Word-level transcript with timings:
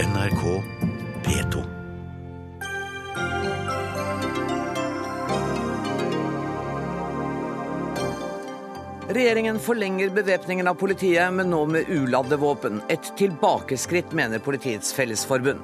NRK 0.00 0.62
P2. 1.24 1.62
Regjeringen 9.08 9.58
forlenger 9.60 10.10
bevæpningen 10.10 10.68
av 10.68 10.74
politiet, 10.80 11.32
men 11.34 11.50
nå 11.52 11.66
med 11.68 11.90
uladde 11.92 12.38
våpen. 12.40 12.80
Et 12.88 13.12
tilbakeskritt, 13.20 14.14
mener 14.16 14.40
Politiets 14.40 14.94
Fellesforbund. 14.96 15.60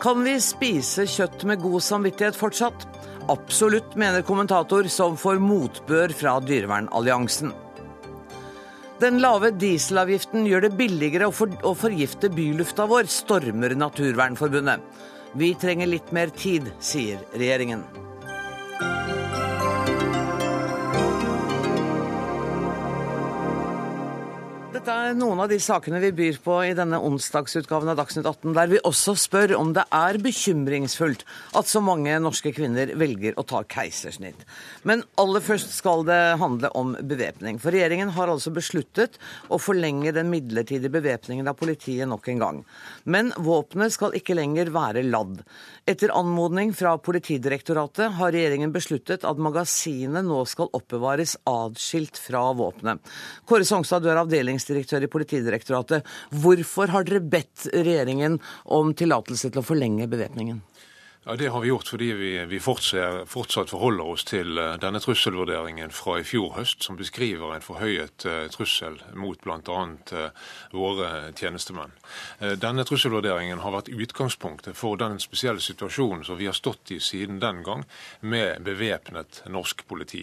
Kan 0.00 0.24
vi 0.24 0.38
spise 0.40 1.04
kjøtt 1.04 1.44
med 1.44 1.60
god 1.60 1.84
samvittighet 1.84 2.40
fortsatt? 2.40 2.88
Absolutt, 3.28 3.98
mener 4.00 4.24
kommentator 4.24 4.88
som 4.88 5.20
får 5.20 5.44
motbør 5.44 6.16
fra 6.16 6.38
Dyrevernalliansen. 6.40 7.52
Den 9.00 9.16
lave 9.22 9.48
dieselavgiften 9.56 10.44
gjør 10.44 10.66
det 10.66 10.74
billigere 10.76 11.30
å, 11.30 11.32
for, 11.32 11.52
å 11.64 11.72
forgifte 11.78 12.28
bylufta 12.34 12.84
vår, 12.90 13.08
stormer 13.08 13.72
Naturvernforbundet. 13.78 14.84
Vi 15.40 15.54
trenger 15.56 15.88
litt 15.88 16.12
mer 16.12 16.32
tid, 16.36 16.68
sier 16.84 17.22
regjeringen. 17.32 17.86
Dette 24.80 24.94
er 24.96 25.12
noen 25.12 25.42
av 25.44 25.50
de 25.52 25.58
sakene 25.60 25.98
vi 26.00 26.08
byr 26.16 26.38
på 26.40 26.54
i 26.64 26.70
denne 26.72 26.96
onsdagsutgaven 27.04 27.90
av 27.92 27.98
Dagsnytt 27.98 28.24
18, 28.24 28.54
der 28.56 28.70
vi 28.70 28.78
også 28.88 29.12
spør 29.20 29.52
om 29.58 29.74
det 29.76 29.82
er 29.92 30.16
bekymringsfullt 30.24 31.26
at 31.60 31.68
så 31.68 31.82
mange 31.84 32.14
norske 32.24 32.48
kvinner 32.56 32.94
velger 32.96 33.36
å 33.36 33.44
ta 33.44 33.60
keisersnitt. 33.60 34.40
Men 34.88 35.02
aller 35.20 35.44
først 35.44 35.74
skal 35.76 36.06
det 36.08 36.16
handle 36.40 36.70
om 36.80 36.94
bevæpning. 36.96 37.58
For 37.60 37.76
regjeringen 37.76 38.14
har 38.16 38.32
altså 38.32 38.54
besluttet 38.56 39.18
å 39.52 39.58
forlenge 39.60 40.14
den 40.16 40.32
midlertidige 40.32 40.94
bevæpningen 40.96 41.52
av 41.52 41.60
politiet 41.60 42.08
nok 42.08 42.30
en 42.32 42.40
gang. 42.40 42.62
Men 43.04 43.34
våpenet 43.36 43.92
skal 43.92 44.16
ikke 44.16 44.38
lenger 44.40 44.72
være 44.72 45.04
ladd. 45.10 45.42
Etter 45.90 46.16
anmodning 46.16 46.72
fra 46.72 46.94
Politidirektoratet 47.02 48.16
har 48.16 48.32
regjeringen 48.32 48.72
besluttet 48.72 49.28
at 49.28 49.44
magasinet 49.44 50.24
nå 50.24 50.40
skal 50.48 50.72
oppbevares 50.72 51.36
adskilt 51.44 52.16
fra 52.16 52.46
våpenet. 52.56 53.04
Kåre 53.44 53.68
Songstad, 53.68 54.00
du 54.00 54.08
er 54.08 54.24
avdelingsdirektør 54.70 55.06
i 55.06 55.10
Politidirektoratet. 55.10 56.06
Hvorfor 56.30 56.92
har 56.94 57.04
dere 57.04 57.20
bedt 57.20 57.68
regjeringen 57.74 58.38
om 58.64 58.94
tillatelse 58.94 59.50
til 59.50 59.62
å 59.62 59.66
forlenge 59.66 60.08
bevæpningen? 60.10 60.62
Ja, 61.24 61.36
Det 61.36 61.48
har 61.48 61.60
vi 61.60 61.68
gjort 61.68 61.88
fordi 61.88 62.12
vi, 62.12 62.44
vi 62.48 62.58
fortsatt, 62.60 63.28
fortsatt 63.28 63.70
forholder 63.70 64.08
oss 64.08 64.22
til 64.24 64.56
eh, 64.58 64.78
denne 64.80 65.02
trusselvurderingen 65.04 65.92
fra 65.92 66.14
i 66.16 66.24
fjor 66.24 66.54
høst, 66.56 66.80
som 66.82 66.96
beskriver 66.96 67.52
en 67.52 67.64
forhøyet 67.64 68.24
uh, 68.24 68.46
trussel 68.48 68.96
mot 69.20 69.36
bl.a. 69.44 69.82
Uh, 70.16 70.48
våre 70.72 71.10
tjenestemenn. 71.36 71.92
Uh, 72.40 72.54
denne 72.56 72.86
trusselvurderingen 72.88 73.60
har 73.60 73.74
vært 73.76 73.92
utgangspunktet 73.92 74.78
for 74.80 74.96
den 74.96 75.20
spesielle 75.20 75.60
situasjonen 75.60 76.24
som 76.24 76.40
vi 76.40 76.48
har 76.48 76.56
stått 76.56 76.94
i 76.96 77.02
siden 77.04 77.36
den 77.44 77.60
gang, 77.68 77.84
med 78.20 78.64
bevæpnet 78.64 79.42
norsk 79.52 79.84
politi. 79.88 80.22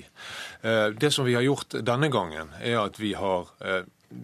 Det 0.61 1.09
som 1.13 1.25
vi 1.25 1.35
har 1.37 1.45
gjort 1.45 1.77
denne 1.85 2.09
gangen, 2.09 2.49
er 2.61 2.79
at 2.81 2.97
vi 2.99 3.13
har 3.17 3.49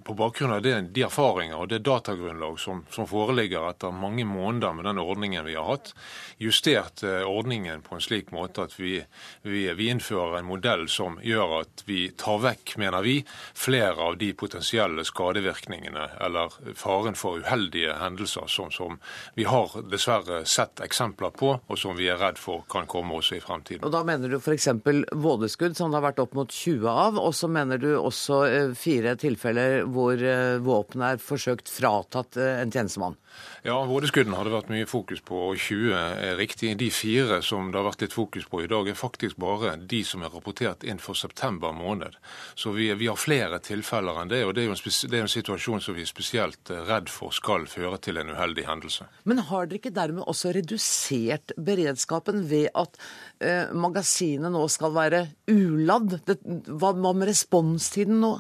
på 0.03 0.13
bakgrunn 0.13 0.51
av 0.51 0.61
det, 0.61 0.81
de 0.95 1.03
erfaringer 1.03 1.59
og 1.59 1.67
det 1.67 1.81
datagrunnlag 1.83 2.55
som, 2.59 2.85
som, 2.91 3.07
foreligger 3.07 3.65
etter 3.67 3.91
mange 3.91 4.23
måneder 4.25 4.75
med 4.77 4.85
den 4.87 5.01
ordningen 5.01 5.43
vi 5.43 5.57
har 5.57 5.67
hatt, 5.67 5.91
justert 6.39 7.03
eh, 7.03 7.23
ordningen 7.27 7.83
på 7.83 7.97
en 7.97 8.03
slik 8.03 8.31
måte 8.31 8.63
at 8.63 8.77
vi, 8.79 8.95
vi, 9.43 9.65
vi, 9.75 9.89
innfører 9.91 10.39
en 10.39 10.47
modell 10.47 10.85
som 10.91 11.17
gjør 11.23 11.57
at 11.59 11.83
vi 11.87 12.05
tar 12.19 12.39
vekk, 12.45 12.77
mener 12.79 13.03
vi, 13.03 13.17
flere 13.53 14.07
av 14.07 14.17
de 14.21 14.31
potensielle 14.39 15.03
skadevirkningene 15.07 16.07
eller 16.23 16.55
faren 16.79 17.19
for 17.19 17.43
uheldige 17.43 17.97
hendelser 17.99 18.47
som, 18.47 18.71
som 18.71 19.01
vi 19.35 19.47
har 19.49 19.75
dessverre 19.91 20.45
sett 20.47 20.79
eksempler 20.83 21.35
på, 21.35 21.57
og 21.59 21.79
som 21.79 21.99
vi 21.99 22.07
er 22.07 22.21
redd 22.23 22.39
for 22.39 22.63
kan 22.71 22.87
komme 22.87 23.19
også 23.19 23.35
i 23.35 23.43
fremtiden. 23.43 23.83
Og 23.83 23.91
Da 23.91 24.05
mener 24.07 24.31
du 24.31 24.39
f.eks. 24.39 24.69
vådeskudd, 25.11 25.75
som 25.75 25.91
det 25.91 25.99
har 25.99 26.07
vært 26.07 26.23
opp 26.23 26.39
mot 26.39 26.51
20 26.51 26.87
av, 26.87 27.19
og 27.19 27.35
så 27.35 27.51
mener 27.51 27.83
du 27.83 27.91
også 27.97 28.41
eh, 28.47 28.73
fire 28.79 29.17
tilfeller 29.19 29.72
hvor 29.89 30.19
eh, 30.19 30.59
våpenet 30.63 31.15
er 31.15 31.21
forsøkt 31.21 31.71
fratatt 31.71 32.37
eh, 32.39 32.61
en 32.61 32.73
tjenestemann? 32.73 33.17
Ja, 33.63 33.77
Vådeskuddene 33.87 34.35
har 34.35 34.47
det 34.47 34.53
vært 34.53 34.71
mye 34.73 34.87
fokus 34.89 35.21
på, 35.23 35.37
og 35.49 35.59
20 35.59 35.93
er 35.95 36.35
riktig. 36.37 36.73
De 36.79 36.89
fire 36.93 37.39
som 37.45 37.71
det 37.71 37.79
har 37.79 37.87
vært 37.87 38.03
litt 38.03 38.15
fokus 38.15 38.45
på 38.49 38.63
i 38.63 38.69
dag, 38.69 38.89
er 38.89 38.99
faktisk 38.99 39.39
bare 39.39 39.77
de 39.79 40.01
som 40.07 40.25
er 40.25 40.33
rapportert 40.33 40.83
inn 40.83 40.99
for 41.01 41.17
september 41.17 41.71
måned. 41.75 42.17
Så 42.59 42.73
vi, 42.75 42.89
vi 42.99 43.07
har 43.07 43.19
flere 43.19 43.61
tilfeller 43.63 44.19
enn 44.21 44.33
det, 44.33 44.43
og 44.45 44.53
det 44.57 44.65
er 44.65 44.73
en, 44.73 44.83
det 44.83 45.19
er 45.19 45.25
en 45.25 45.31
situasjon 45.31 45.83
som 45.85 45.97
vi 45.97 46.03
er 46.03 46.11
spesielt 46.11 46.73
eh, 46.73 46.83
redd 46.89 47.11
for 47.11 47.35
skal 47.35 47.67
føre 47.71 48.01
til 48.03 48.19
en 48.19 48.33
uheldig 48.35 48.67
hendelse. 48.67 49.07
Men 49.29 49.45
har 49.47 49.69
dere 49.69 49.79
ikke 49.79 49.95
dermed 49.95 50.27
også 50.27 50.53
redusert 50.57 51.55
beredskapen 51.55 52.43
ved 52.51 52.69
at 52.75 52.99
eh, 53.39 53.71
magasinet 53.71 54.51
nå 54.51 54.67
skal 54.71 54.93
være 54.95 55.27
uladd? 55.51 56.19
Det, 56.27 56.41
hva, 56.67 56.91
hva 56.91 57.15
med 57.15 57.31
responstiden 57.31 58.19
nå? 58.23 58.35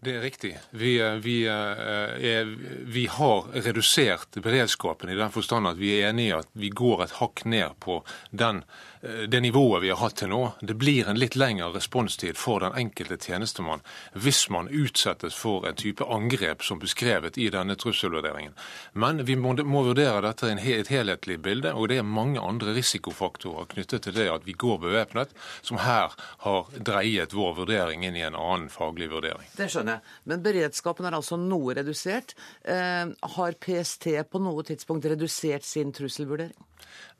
Det 0.00 0.14
er 0.16 0.22
riktig. 0.24 0.54
Vi, 0.70 0.94
eh, 1.00 1.18
vi, 1.20 1.42
eh, 1.44 1.82
er, 2.32 2.44
vi, 2.88 3.06
har 3.06 3.50
redusert 3.52 4.38
beredskapen 4.40 5.12
i 5.12 5.18
den 5.18 5.32
forstand 5.34 5.68
at 5.68 5.80
vi 5.80 5.98
er 5.98 6.08
enige 6.08 6.30
i 6.30 6.38
at 6.38 6.48
vi 6.56 6.70
går 6.72 7.04
et 7.04 7.18
hakk 7.20 7.44
ned 7.44 7.76
på 7.84 8.00
den 8.30 8.64
Eh, 8.64 8.89
det 9.00 9.40
nivået 9.40 9.82
vi 9.82 9.90
har 9.90 9.96
hatt 9.96 10.18
til 10.20 10.28
nå. 10.28 10.40
Det 10.60 10.74
blir 10.76 11.08
en 11.08 11.18
litt 11.18 11.36
lengre 11.38 11.70
responstid 11.72 12.36
for 12.36 12.60
den 12.60 12.76
enkelte 12.76 13.16
tjenestemann 13.16 13.80
hvis 14.12 14.42
man 14.52 14.68
utsettes 14.68 15.36
for 15.40 15.64
en 15.68 15.78
type 15.78 16.04
angrep 16.04 16.62
som 16.66 16.80
beskrevet 16.82 17.38
i 17.40 17.48
denne 17.52 17.76
trusselvurderingen. 17.80 18.52
Men 18.92 19.24
vi 19.24 19.36
må, 19.40 19.54
må 19.64 19.84
vurdere 19.88 20.20
dette 20.26 20.52
i 20.52 20.76
et 20.76 20.92
helhetlig 20.92 21.38
bilde, 21.40 21.72
og 21.72 21.88
det 21.88 22.00
er 22.00 22.06
mange 22.06 22.40
andre 22.40 22.74
risikofaktorer 22.76 23.70
knyttet 23.72 24.04
til 24.04 24.16
det 24.18 24.28
at 24.32 24.46
vi 24.48 24.52
går 24.52 24.80
bevæpnet, 24.84 25.32
som 25.62 25.80
her 25.80 26.12
har 26.44 26.70
dreiet 26.76 27.34
vår 27.36 27.56
vurdering 27.62 28.04
inn 28.04 28.18
i 28.18 28.26
en 28.26 28.36
annen 28.36 28.68
faglig 28.72 29.10
vurdering. 29.12 29.48
Det 29.56 29.70
skjønner 29.72 29.98
jeg. 29.98 30.18
Men 30.28 30.44
beredskapen 30.44 31.08
er 31.08 31.16
altså 31.16 31.40
noe 31.40 31.76
redusert. 31.78 32.36
Eh, 32.64 33.06
har 33.36 33.60
PST 33.64 34.10
på 34.30 34.42
noe 34.42 34.66
tidspunkt 34.66 35.08
redusert 35.08 35.64
sin 35.64 35.94
trusselvurdering? 35.96 36.56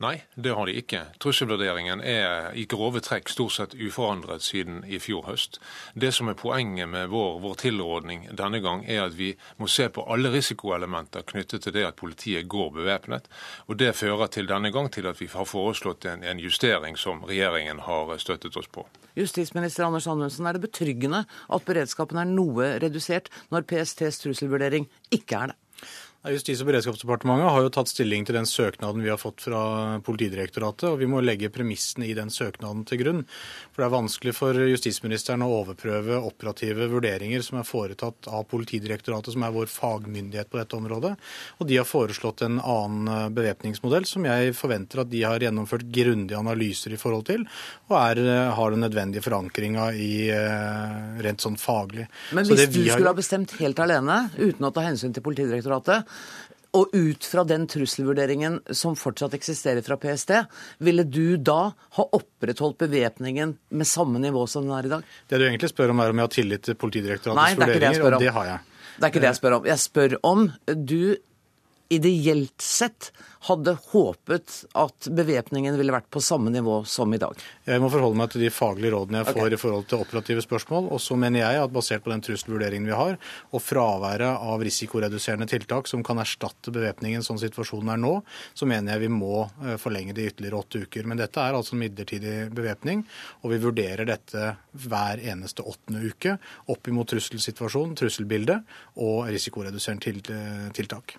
Nei, 0.01 0.23
det 0.35 0.55
har 0.57 0.67
de 0.67 0.77
ikke. 0.81 1.03
Trusselvurderingen 1.21 2.01
er 2.01 2.55
i 2.57 2.65
grove 2.71 3.03
trekk 3.05 3.29
stort 3.29 3.53
sett 3.57 3.75
uforandret 3.77 4.45
siden 4.45 4.81
i 4.89 5.01
fjor 5.03 5.27
høst. 5.29 5.59
Det 5.95 6.13
som 6.17 6.31
er 6.33 6.39
poenget 6.41 6.89
med 6.89 7.11
vår, 7.13 7.39
vår 7.45 7.59
tilrådning 7.65 8.29
denne 8.39 8.63
gang, 8.65 8.85
er 8.89 9.05
at 9.07 9.19
vi 9.19 9.35
må 9.61 9.69
se 9.69 9.91
på 9.93 10.07
alle 10.09 10.33
risikoelementer 10.33 11.27
knyttet 11.29 11.67
til 11.67 11.77
det 11.77 11.85
at 11.89 12.01
politiet 12.01 12.49
går 12.49 12.73
bevæpnet. 12.79 13.29
Og 13.69 13.77
Det 13.81 13.95
fører 13.97 14.27
til 14.27 14.49
denne 14.49 14.73
gang 14.73 14.91
til 14.93 15.07
at 15.07 15.21
vi 15.21 15.29
har 15.33 15.45
foreslått 15.45 16.05
en, 16.05 16.25
en 16.25 16.41
justering 16.41 16.99
som 16.99 17.25
regjeringen 17.25 17.81
har 17.85 18.17
støttet 18.19 18.57
oss 18.57 18.69
på. 18.69 18.87
Justisminister 19.17 19.85
Anders 19.85 20.07
Anundsen, 20.07 20.47
er 20.47 20.57
det 20.57 20.65
betryggende 20.69 21.25
at 21.27 21.67
beredskapen 21.67 22.21
er 22.21 22.29
noe 22.29 22.77
redusert 22.83 23.29
når 23.51 23.67
PSTs 23.69 24.23
trusselvurdering 24.25 24.89
ikke 25.11 25.43
er 25.45 25.53
det? 25.53 25.59
Justis- 26.29 26.61
og 26.61 26.69
beredskapsdepartementet 26.69 27.49
har 27.49 27.63
jo 27.65 27.71
tatt 27.73 27.89
stilling 27.89 28.27
til 28.29 28.37
den 28.37 28.45
søknaden 28.45 29.01
vi 29.01 29.09
har 29.09 29.17
fått 29.17 29.41
fra 29.41 29.61
Politidirektoratet, 30.05 30.91
og 30.91 30.99
vi 31.01 31.07
må 31.09 31.23
legge 31.25 31.49
premissene 31.49 32.05
i 32.11 32.13
den 32.13 32.29
søknaden 32.29 32.83
til 32.85 33.01
grunn. 33.01 33.23
For 33.73 33.81
det 33.81 33.87
er 33.87 33.95
vanskelig 33.95 34.35
for 34.37 34.59
justisministeren 34.69 35.41
å 35.41 35.49
overprøve 35.63 36.19
operative 36.21 36.91
vurderinger 36.93 37.41
som 37.41 37.63
er 37.63 37.65
foretatt 37.65 38.29
av 38.29 38.45
Politidirektoratet, 38.51 39.33
som 39.33 39.47
er 39.49 39.55
vår 39.55 39.73
fagmyndighet 39.73 40.51
på 40.53 40.61
dette 40.61 40.77
området. 40.77 41.15
Og 41.57 41.71
de 41.71 41.79
har 41.81 41.89
foreslått 41.89 42.45
en 42.45 42.61
annen 42.61 43.33
bevæpningsmodell 43.33 44.05
som 44.05 44.29
jeg 44.29 44.53
forventer 44.61 45.01
at 45.07 45.09
de 45.09 45.25
har 45.25 45.41
gjennomført 45.41 45.89
grundige 45.89 46.37
analyser 46.37 46.93
i 46.93 47.01
forhold 47.01 47.31
til, 47.33 47.49
og 47.89 47.97
er, 47.97 48.23
har 48.61 48.77
den 48.77 48.85
nødvendige 48.85 49.25
forankringa 49.25 49.89
i 49.97 50.13
eh, 50.37 51.25
rent 51.25 51.41
sånn 51.41 51.57
faglig. 51.57 52.11
Men 52.37 52.45
hvis 52.45 52.69
du 52.69 52.83
skulle 52.85 53.09
ha 53.09 53.17
bestemt 53.17 53.57
helt 53.57 53.81
alene, 53.81 54.21
uten 54.37 54.69
å 54.69 54.75
ta 54.77 54.85
hensyn 54.85 55.17
til 55.17 55.25
Politidirektoratet, 55.25 56.10
og 56.77 56.93
ut 56.95 57.25
fra 57.27 57.43
den 57.45 57.65
trusselvurderingen 57.71 58.61
som 58.79 58.95
fortsatt 58.99 59.35
eksisterer 59.35 59.83
fra 59.83 59.97
PST, 59.99 60.31
ville 60.79 61.03
du 61.03 61.35
da 61.37 61.73
ha 61.97 62.05
opprettholdt 62.15 62.79
bevæpningen 62.85 63.57
med 63.75 63.89
samme 63.91 64.23
nivå 64.23 64.45
som 64.47 64.69
den 64.69 64.77
er 64.77 64.87
i 64.87 64.93
dag? 64.93 65.09
Det 65.27 65.41
du 65.41 65.47
egentlig 65.49 65.73
spør 65.73 65.95
om, 65.95 66.03
er 66.03 66.15
om 66.15 66.23
jeg 66.23 66.29
har 66.29 66.37
tillit 66.37 66.69
til 66.69 66.79
Politidirektoratets 66.79 67.59
vurderinger, 67.59 68.07
og 68.07 68.23
det 68.23 68.31
har 68.37 68.53
jeg. 68.53 68.87
Det 69.01 69.07
er 69.09 69.13
ikke 69.13 69.25
det 69.25 69.31
jeg 69.33 69.41
spør 69.41 69.57
om. 69.59 69.67
Jeg 69.71 69.83
spør 69.83 70.17
om 70.31 70.47
du 70.71 71.03
ideelt 71.91 72.63
sett 72.63 73.11
hadde 73.49 73.73
håpet 73.91 74.55
at 74.77 75.09
bevæpningen 75.17 75.77
ville 75.79 75.95
vært 75.95 76.11
på 76.13 76.21
samme 76.21 76.53
nivå 76.53 76.83
som 76.89 77.13
i 77.15 77.21
dag? 77.21 77.39
Jeg 77.65 77.81
må 77.81 77.89
forholde 77.93 78.19
meg 78.21 78.33
til 78.33 78.45
de 78.45 78.51
faglige 78.53 78.93
rådene 78.93 79.23
jeg 79.23 79.31
får 79.31 79.41
okay. 79.47 79.55
i 79.57 79.61
forhold 79.63 79.87
til 79.89 80.05
operative 80.05 80.45
spørsmål. 80.45 80.91
Og 80.93 81.01
så 81.01 81.17
mener 81.21 81.41
jeg 81.45 81.63
at 81.63 81.73
basert 81.73 82.05
på 82.05 82.13
den 82.13 82.25
trusselvurderingen 82.27 82.91
vi 82.91 82.97
har, 82.99 83.17
og 83.51 83.65
fraværet 83.65 84.45
av 84.51 84.65
risikoreduserende 84.67 85.49
tiltak 85.51 85.89
som 85.89 86.05
kan 86.05 86.21
erstatte 86.21 86.75
bevæpningen 86.75 87.25
sånn 87.25 87.41
situasjonen 87.41 87.95
er 87.95 88.03
nå, 88.03 88.15
så 88.53 88.69
mener 88.69 88.95
jeg 88.95 89.07
vi 89.07 89.13
må 89.15 89.47
eh, 89.65 89.77
forlenge 89.81 90.17
det 90.17 90.27
i 90.27 90.33
ytterligere 90.35 90.61
åtte 90.61 90.85
uker. 90.85 91.09
Men 91.09 91.23
dette 91.23 91.41
er 91.41 91.57
altså 91.57 91.77
en 91.77 91.85
midlertidig 91.87 92.37
bevæpning, 92.57 93.07
og 93.41 93.55
vi 93.55 93.63
vurderer 93.65 94.09
dette 94.09 94.55
hver 94.85 95.23
eneste 95.33 95.65
åttende 95.65 96.05
uke 96.05 96.37
opp 96.71 96.93
imot 96.93 97.09
trusselsituasjonen, 97.15 97.97
trusselbildet 97.97 98.61
og 99.01 99.31
risikoreduserende 99.33 100.71
tiltak. 100.77 101.17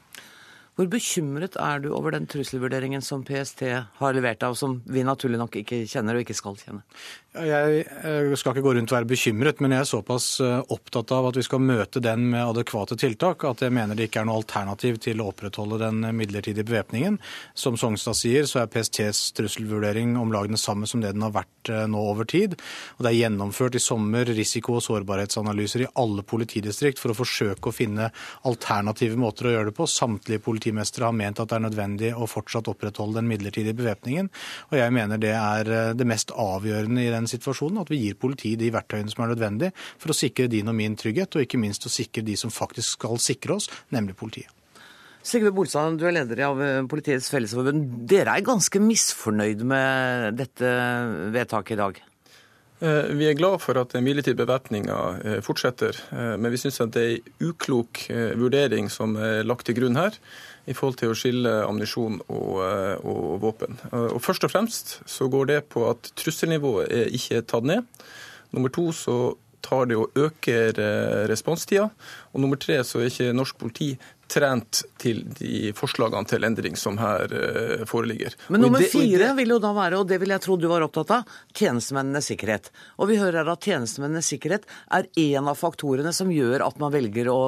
Hvor 0.80 0.88
bekymret 0.88 1.58
er 1.60 1.82
du 1.84 1.90
over 1.94 2.16
den 2.16 2.28
trusselvurderingen 2.32 3.04
som 3.04 3.26
PST 3.28 3.66
har 4.00 4.16
levert 4.16 4.44
av, 4.48 4.56
som 4.56 4.78
vi 4.88 5.04
naturlig 5.04 5.40
nok 5.42 5.58
ikke 5.62 5.84
kjenner 5.90 6.16
og 6.16 6.24
ikke 6.24 6.38
skal 6.38 6.56
kjenne? 6.60 6.86
Jeg 7.32 8.36
skal 8.36 8.52
ikke 8.52 8.64
gå 8.66 8.72
rundt 8.76 8.92
og 8.92 8.98
være 8.98 9.08
bekymret, 9.08 9.62
men 9.64 9.72
jeg 9.72 9.86
er 9.86 9.88
såpass 9.88 10.26
eh, 10.44 10.58
opptatt 10.76 11.14
av 11.16 11.30
at 11.30 11.38
vi 11.40 11.44
skal 11.48 11.62
møte 11.64 12.02
den 12.04 12.26
med 12.34 12.44
adekvate 12.44 12.98
tiltak 13.00 13.46
at 13.48 13.62
jeg 13.64 13.72
mener 13.72 13.96
det 13.96 14.10
ikke 14.10 14.20
er 14.20 14.28
noe 14.28 14.42
alternativ 14.42 14.98
til 15.06 15.24
å 15.24 15.30
opprettholde 15.32 15.80
den 15.80 16.04
midlertidige 16.18 16.68
bevæpningen. 16.68 17.22
Som 17.56 17.78
Sognstad 17.80 18.20
sier, 18.20 18.44
så 18.52 18.60
er 18.60 18.68
PSTs 18.74 19.32
trusselvurdering 19.38 20.18
om 20.20 20.34
lag 20.36 20.50
den 20.52 20.60
samme 20.60 20.90
som 20.92 21.00
det 21.00 21.14
den 21.16 21.24
har 21.24 21.32
vært 21.38 21.72
eh, 21.72 21.86
nå 21.88 22.02
over 22.10 22.28
tid. 22.28 22.58
Og 22.98 23.08
det 23.08 23.14
er 23.14 23.22
gjennomført 23.22 23.80
i 23.80 23.84
sommer 23.86 24.28
risiko- 24.28 24.76
og 24.82 24.84
sårbarhetsanalyser 24.90 25.86
i 25.86 25.90
alle 26.04 26.28
politidistrikt 26.28 27.00
for 27.00 27.16
å 27.16 27.18
forsøke 27.22 27.72
å 27.72 27.76
finne 27.78 28.10
alternative 28.52 29.16
måter 29.16 29.48
å 29.48 29.56
gjøre 29.56 29.72
det 29.72 29.78
på. 29.80 29.88
Samtlige 29.88 30.44
politimestere 30.44 31.08
har 31.08 31.16
ment 31.16 31.40
at 31.40 31.48
det 31.48 31.62
er 31.62 31.66
nødvendig 31.70 32.12
å 32.12 32.28
fortsatt 32.28 32.68
opprettholde 32.76 33.22
den 33.22 33.32
midlertidige 33.32 33.80
bevæpningen. 33.80 34.28
Og 34.74 34.78
jeg 34.82 35.00
mener 35.00 35.24
det 35.24 35.34
er 35.40 35.74
eh, 35.80 35.96
det 35.96 36.12
mest 36.12 36.36
avgjørende 36.36 37.08
i 37.08 37.10
den 37.16 37.21
den 37.22 37.32
situasjonen 37.32 37.84
at 37.84 37.92
vi 37.92 38.02
gir 38.04 38.18
politiet 38.20 38.60
de 38.62 38.72
verktøyene 38.74 39.12
som 39.12 39.26
er 39.26 39.36
nødvendig 39.36 39.72
for 39.98 40.14
å 40.14 40.18
sikre 40.18 40.50
din 40.52 40.70
og 40.72 40.78
min 40.78 40.98
trygghet, 41.00 41.38
og 41.38 41.46
ikke 41.46 41.62
minst 41.62 41.86
å 41.88 41.94
sikre 41.94 42.26
de 42.26 42.38
som 42.40 42.54
faktisk 42.54 43.00
skal 43.00 43.22
sikre 43.22 43.60
oss, 43.60 43.70
nemlig 43.94 44.18
politiet. 44.20 44.52
Sigve 45.22 45.52
Bolstad, 45.54 46.00
du 46.02 46.08
er 46.10 46.16
leder 46.16 46.40
av 46.48 46.62
eh, 46.66 46.80
Politiets 46.90 47.30
Fellesforbund. 47.30 48.08
Dere 48.10 48.34
er 48.34 48.46
ganske 48.46 48.82
misfornøyd 48.82 49.62
med 49.70 50.40
dette 50.40 50.72
vedtaket 51.36 51.76
i 51.76 51.78
dag? 51.78 52.00
Eh, 52.82 53.12
vi 53.20 53.28
er 53.30 53.38
glad 53.38 53.62
for 53.62 53.78
at 53.78 53.94
den 53.94 54.08
midlertidige 54.08 54.42
bevæpninga 54.42 54.98
eh, 55.22 55.38
fortsetter, 55.46 56.00
men 56.42 56.50
vi 56.50 56.62
syns 56.64 56.82
det 56.96 57.04
er 57.04 57.14
en 57.20 57.52
uklok 57.52 58.08
vurdering 58.42 58.90
som 58.90 59.14
er 59.22 59.46
lagt 59.46 59.70
til 59.70 59.78
grunn 59.78 60.00
her 60.02 60.18
i 60.70 60.76
forhold 60.78 61.00
til 61.02 61.12
å 61.12 61.18
skille 61.18 61.54
ammunisjon 61.66 62.20
og, 62.28 62.50
eh, 62.66 63.06
og, 63.06 63.38
våpen. 63.42 63.80
Eh, 63.92 64.10
og 64.16 64.22
Først 64.22 64.46
og 64.46 64.54
fremst 64.54 65.00
så 65.10 65.30
går 65.32 65.48
det 65.50 65.62
på 65.74 65.88
at 65.90 66.12
trusselnivået 66.20 66.92
er 66.92 67.16
ikke 67.18 67.42
tatt 67.42 67.68
ned. 67.68 67.88
Nummer 68.52 68.70
to 68.74 68.92
så 68.92 69.36
tar 69.62 69.86
det 69.86 69.98
og 69.98 70.12
øker 70.18 70.74
responstida. 71.30 71.92
Og 72.34 72.42
nummer 72.42 72.58
tre 72.58 72.80
så 72.84 73.00
er 73.00 73.12
ikke 73.12 73.34
norsk 73.34 73.60
politi 73.62 73.92
trent 74.32 74.82
til 75.02 75.24
de 75.38 75.72
forslagene 75.78 76.28
til 76.30 76.46
endring 76.48 76.78
som 76.80 76.98
her 77.02 77.32
uh, 77.32 77.84
foreligger. 77.90 78.36
Men 78.54 78.64
nummer 78.66 78.84
fire 78.92 79.32
vil 79.38 79.56
jo 79.56 79.60
da 79.64 79.74
være, 79.76 80.02
og 80.02 80.10
det 80.10 80.22
vil 80.22 80.34
jeg 80.34 80.44
tro 80.46 80.58
du 80.60 80.68
var 80.72 80.86
opptatt 80.86 81.14
av, 81.18 81.38
tjenestemennenes 81.58 82.32
sikkerhet. 82.32 82.72
Og 83.02 83.12
vi 83.12 83.20
hører 83.22 83.42
her 83.42 83.54
at 83.54 83.68
tjenestemennenes 83.68 84.32
sikkerhet 84.34 84.68
er 84.98 85.10
en 85.26 85.52
av 85.52 85.60
faktorene 85.60 86.14
som 86.16 86.32
gjør 86.32 86.66
at 86.68 86.80
man 86.82 86.94
velger 86.94 87.32
å 87.32 87.40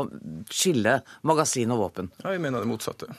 skille 0.51 0.99
magasin 1.23 1.71
og 1.75 1.85
våpen. 1.85 2.11
Ja, 2.23 2.33
jeg 2.35 2.43
mener 2.43 2.63
det 2.63 2.71
motsatte. 2.71 3.11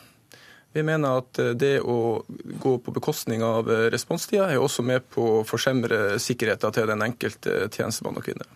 Vi 0.74 0.82
mener 0.82 1.20
at 1.22 1.38
eh, 1.38 1.52
det 1.54 1.76
å 1.86 2.24
gå 2.62 2.76
på 2.82 2.94
bekostning 2.94 3.44
av 3.46 3.70
eh, 3.70 3.86
responstida 3.94 4.48
er 4.50 4.62
også 4.62 4.82
med 4.82 5.06
på 5.14 5.26
å 5.38 5.42
forsemre 5.46 6.18
sikkerheten 6.22 6.74
til 6.74 6.90
den 6.90 7.04
enkelte 7.06 7.68
tjenestemann 7.68 8.18
og 8.18 8.26
kvinne. 8.26 8.48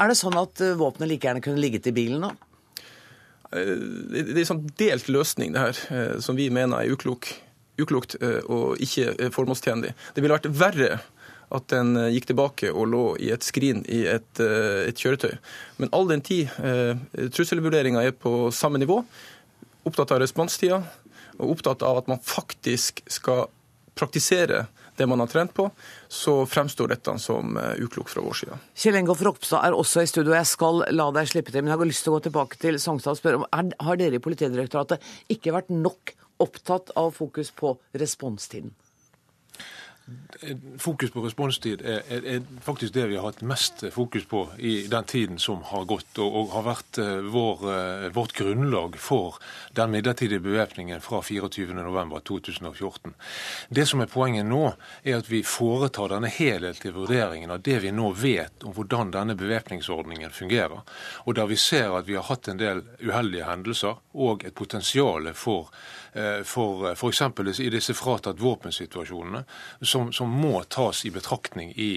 Er 0.00 0.08
det 0.08 0.16
sånn 0.16 0.38
at 0.40 0.62
våpenet 0.80 1.10
like 1.10 1.28
gjerne 1.28 1.42
kunne 1.44 1.60
ligget 1.60 1.90
i 1.90 1.92
bilen 1.92 2.24
nå? 2.24 2.30
Eh, 3.56 3.76
det 4.10 4.34
er 4.34 4.42
en 4.44 4.50
sånn 4.52 4.66
delt 4.78 5.08
løsning, 5.10 5.54
det 5.54 5.62
her, 5.62 5.80
eh, 5.90 6.18
som 6.22 6.38
vi 6.38 6.50
mener 6.54 6.80
er 6.82 6.94
uklok, 6.94 7.32
uklokt 7.80 8.16
eh, 8.22 8.38
og 8.46 8.80
ikke 8.82 9.30
formålstjenlig. 9.34 9.94
Det 10.14 10.22
ville 10.22 10.36
vært 10.36 10.50
verre 10.54 11.00
at 11.50 11.66
den 11.72 11.96
gikk 12.14 12.28
tilbake 12.30 12.70
og 12.70 12.86
lå 12.92 13.04
i 13.18 13.32
et 13.34 13.42
skrin 13.42 13.82
i 13.90 14.04
et, 14.06 14.38
et 14.38 15.00
kjøretøy. 15.02 15.32
Men 15.82 15.90
all 15.90 16.06
den 16.06 16.20
tid 16.22 16.46
trusselvurderinga 17.34 18.04
er 18.06 18.14
på 18.14 18.52
samme 18.54 18.78
nivå, 18.78 19.00
opptatt 19.82 20.14
av 20.14 20.20
responstida 20.22 20.78
og 21.40 21.56
opptatt 21.56 21.82
av 21.82 21.98
at 21.98 22.12
man 22.12 22.22
faktisk 22.22 23.02
skal 23.10 23.48
praktisere 23.98 24.68
det 25.00 25.08
man 25.08 25.22
har 25.22 25.30
trent 25.32 25.54
på, 25.56 25.66
så 26.08 26.42
fremstår 26.46 26.92
dette 26.94 27.16
som 27.22 27.56
eh, 27.56 27.80
uklokt 27.80 28.12
fra 28.12 28.24
vår 28.24 28.40
side. 28.42 28.60
Kjell 28.76 29.00
Engolf 29.00 29.24
Ropstad 29.26 29.64
er 29.66 29.76
også 29.76 30.04
i 30.04 30.10
studio. 30.10 30.36
Jeg 30.36 30.48
skal 30.50 30.84
la 30.92 31.08
deg 31.16 31.30
slippe 31.32 31.54
til, 31.54 31.64
men 31.64 31.72
jeg 31.72 31.80
har 31.80 31.90
lyst 31.90 32.06
til 32.06 32.12
å 32.12 32.18
gå 32.18 32.26
tilbake 32.28 32.60
til 32.60 32.80
Songstad 32.82 33.16
og 33.16 33.22
spørre 33.22 33.42
om 33.42 33.48
har 33.88 34.00
dere 34.00 34.20
i 34.20 34.24
Politidirektoratet 34.24 35.10
ikke 35.32 35.56
vært 35.56 35.72
nok 35.72 36.14
opptatt 36.40 36.92
av 37.00 37.12
fokus 37.16 37.52
på 37.56 37.74
responstiden? 37.96 38.72
Fokus 40.78 41.10
på 41.10 41.20
responstid 41.24 41.82
er, 41.84 42.00
er, 42.08 42.24
er, 42.24 42.44
faktisk 42.64 42.94
det 42.94 43.06
vi 43.10 43.16
har 43.18 43.26
hatt 43.26 43.42
mest 43.46 43.84
fokus 43.92 44.24
på 44.30 44.42
i 44.58 44.86
den 44.90 45.04
tiden 45.04 45.38
som 45.38 45.62
har 45.68 45.84
gått, 45.90 46.18
og, 46.18 46.36
og 46.40 46.54
har 46.54 46.64
vært 46.66 47.00
uh, 47.02 47.20
vår, 47.30 47.64
uh, 47.66 48.06
vårt 48.14 48.32
grunnlag 48.38 48.96
for 49.00 49.36
den 49.76 49.92
midlertidige 49.92 50.40
bevæpningen 50.42 51.02
fra 51.04 51.20
24.11.2014. 51.26 53.14
Det 53.68 53.86
som 53.86 54.00
er 54.00 54.10
poenget 54.10 54.48
nå, 54.48 54.72
er 55.04 55.20
at 55.20 55.30
vi 55.30 55.42
foretar 55.46 56.14
denne 56.14 56.32
helhetlige 56.32 56.96
vurderingen 56.96 57.52
av 57.52 57.62
det 57.66 57.78
vi 57.84 57.92
nå 57.94 58.10
vet 58.16 58.64
om 58.64 58.74
hvordan 58.76 59.12
denne 59.14 59.36
bevæpningsordningen 59.38 60.32
fungerer, 60.34 60.80
og 61.26 61.38
der 61.38 61.50
vi 61.50 61.60
ser 61.60 61.98
at 61.98 62.08
vi 62.08 62.16
har 62.18 62.28
hatt 62.30 62.48
en 62.48 62.60
del 62.60 62.84
uheldige 63.04 63.48
hendelser 63.50 64.00
og 64.16 64.46
et 64.48 64.56
potensial 64.56 65.30
for 65.36 65.68
Eh, 66.09 66.09
for 66.44 66.90
f.eks. 66.90 67.20
i 67.62 67.68
disse 67.70 67.94
fratatt 67.94 68.40
våpensituasjonene, 68.42 69.44
som, 69.80 70.08
som, 70.12 70.30
må 70.30 70.62
tas 70.66 71.04
i 71.06 71.12
betraktning 71.14 71.70
i 71.76 71.90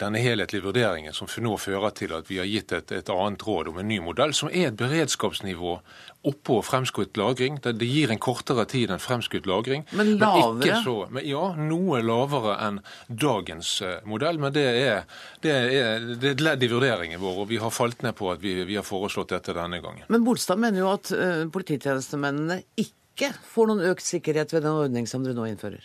denne 0.00 0.18
helhetlige 0.22 0.64
vurderingen, 0.64 1.14
som 1.14 1.30
nå 1.38 1.56
fører 1.60 1.94
til 1.94 2.14
at 2.16 2.30
vi 2.30 2.40
har 2.40 2.48
gitt 2.50 2.74
et, 2.74 2.92
et 2.92 3.12
annet 3.14 3.44
råd 3.46 3.70
om 3.70 3.78
en 3.78 3.88
ny 3.88 4.00
modell, 4.02 4.34
som 4.34 4.50
er 4.50 4.70
et 4.70 4.78
beredskapsnivå 4.80 5.78
oppå 6.22 6.62
fremskutt 6.62 7.16
lagring. 7.16 7.58
Det, 7.62 7.72
det, 7.80 7.88
gir 7.88 8.10
en 8.12 8.20
kortere 8.20 8.66
tid 8.68 8.92
enn 8.92 9.00
fremskutt 9.00 9.48
lagring. 9.48 9.86
Men 9.96 10.12
lavere? 10.20 10.52
Men 10.58 10.66
ikke 10.66 10.82
så, 10.84 10.96
men 11.12 11.26
ja, 11.28 11.44
noe 11.56 12.02
lavere 12.04 12.56
enn 12.66 12.80
dagens 13.08 13.72
uh, 13.84 13.96
modell. 14.08 14.40
Men 14.42 14.54
det 14.56 14.66
er, 14.68 15.08
det, 15.40 15.54
er, 15.56 16.06
det 16.12 16.28
er, 16.28 16.34
et 16.34 16.44
ledd 16.44 16.66
i 16.66 16.70
vurderingen 16.72 17.22
vår, 17.22 17.42
og 17.44 17.50
vi 17.52 17.60
har 17.62 17.72
falt 17.72 18.04
ned 18.04 18.16
på 18.18 18.32
at 18.34 18.44
vi, 18.44 18.58
vi 18.68 18.76
har 18.76 18.86
foreslått 18.86 19.32
dette 19.32 19.56
denne 19.56 19.80
gangen. 19.80 20.04
Men 20.12 20.26
Bolstad 20.26 20.60
mener 20.60 20.84
jo 20.84 20.92
at 20.92 21.12
uh, 21.16 21.44
polititjenestemennene 21.52 22.62
ikke 22.76 22.99
ikke 23.20 23.32
får 23.52 23.70
noen 23.70 23.86
økt 23.92 24.06
sikkerhet 24.06 24.52
ved 24.56 24.64
den 24.64 24.84
ordning 24.86 25.08
som 25.08 25.24
dere 25.24 25.36
nå 25.36 25.46
innfører? 25.50 25.84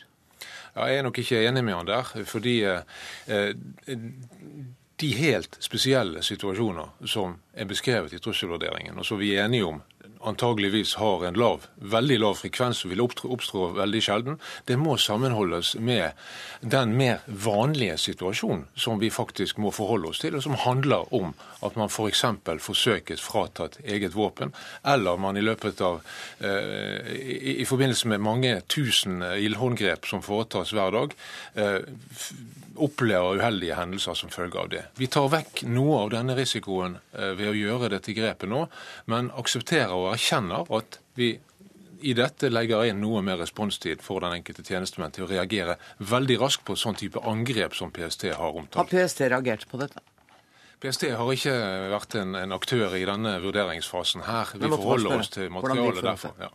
Ja, 0.75 0.87
jeg 0.87 0.99
er 0.99 1.05
nok 1.07 1.19
ikke 1.19 1.43
enig 1.47 1.63
med 1.63 1.75
han 1.75 1.87
der. 1.87 2.25
fordi 2.25 2.55
eh, 2.63 3.99
de 4.95 5.11
helt 5.15 5.57
spesielle 5.59 6.23
situasjoner 6.23 7.07
som 7.07 7.37
er 7.53 7.67
beskrevet 7.67 8.13
i 8.13 8.19
trusselvurderingen, 8.19 8.97
og 8.97 9.05
som 9.05 9.19
vi 9.19 9.35
er 9.35 9.45
enige 9.45 9.67
om 9.67 9.81
antageligvis 10.27 10.95
har 10.99 11.25
en 11.27 11.37
lav, 11.39 11.67
veldig 11.77 12.17
lav 12.21 12.39
frekvens 12.39 12.83
og 12.85 12.91
vil 12.93 13.03
oppstå 13.05 13.69
veldig 13.77 14.01
sjelden, 14.03 14.39
det 14.65 14.77
må 14.81 14.97
sammenholdes 15.01 15.75
med 15.79 16.17
den 16.61 16.95
mer 16.97 17.23
vanlige 17.27 17.97
situasjonen 18.01 18.65
som 18.75 18.99
vi 19.01 19.11
faktisk 19.13 19.59
må 19.61 19.71
forholde 19.75 20.11
oss 20.11 20.21
til, 20.23 20.37
og 20.37 20.45
som 20.45 20.57
handler 20.65 21.07
om 21.15 21.33
at 21.65 21.77
man 21.79 21.91
f.eks. 21.91 22.23
For 22.45 22.61
forsøkes 22.71 23.21
fratatt 23.21 23.77
eget 23.83 24.15
våpen, 24.15 24.53
eller 24.83 25.17
man 25.21 25.37
i 25.37 25.43
løpet 25.43 25.81
av 25.85 26.01
eh, 26.39 27.11
i, 27.15 27.55
i, 27.61 27.65
forbindelse 27.67 28.09
med 28.11 28.23
mange 28.23 28.53
tusen 28.71 29.21
ildhåndgrep 29.21 30.07
som 30.09 30.23
foretas 30.25 30.73
hver 30.75 30.93
dag, 30.95 31.15
eh, 31.59 31.79
opplever 32.81 33.39
uheldige 33.39 33.77
hendelser 33.77 34.17
som 34.17 34.31
følge 34.33 34.61
av 34.61 34.69
det. 34.71 34.83
Vi 34.99 35.07
tar 35.11 35.29
vekk 35.31 35.65
noe 35.71 36.03
av 36.03 36.13
denne 36.13 36.35
risikoen 36.37 36.99
eh, 37.15 37.33
ved 37.37 37.51
å 37.51 37.57
gjøre 37.57 37.91
dette 37.95 38.15
grepet 38.17 38.51
nå, 38.51 38.65
men 39.11 39.31
aksepterer 39.39 39.95
og 39.95 40.11
erkjenner 40.13 40.71
at 40.77 40.99
vi 41.19 41.35
i 42.05 42.13
dette 42.13 42.51
legger 42.51 42.85
inn 42.89 42.99
noe 43.01 43.21
mer 43.25 43.39
responstid 43.41 44.03
for 44.05 44.21
den 44.21 44.35
enkelte 44.37 44.65
tjenestemenn 44.67 45.13
til 45.15 45.25
å 45.25 45.29
reagere 45.31 45.77
veldig 46.03 46.37
raskt 46.41 46.65
på 46.67 46.75
sånn 46.77 46.97
type 46.99 47.23
angrep 47.25 47.77
som 47.77 47.93
PST 47.95 48.29
har 48.35 48.51
omtalt. 48.51 48.77
Har 48.83 48.91
PST 48.91 49.25
reagert 49.25 49.65
på 49.71 49.79
dette? 49.81 50.03
PST 50.85 51.07
har 51.17 51.29
ikke 51.33 51.53
vært 51.89 52.15
en, 52.19 52.35
en, 52.37 52.53
aktør 52.55 52.93
i 52.97 53.01
denne 53.07 53.31
vurderingsfasen 53.41 54.21
her. 54.27 54.51
Vi 54.59 54.69
forholder 54.69 55.15
oss 55.17 55.31
til 55.33 55.49
materialet 55.53 56.03
derfor. 56.05 56.35
Ja. 56.37 56.49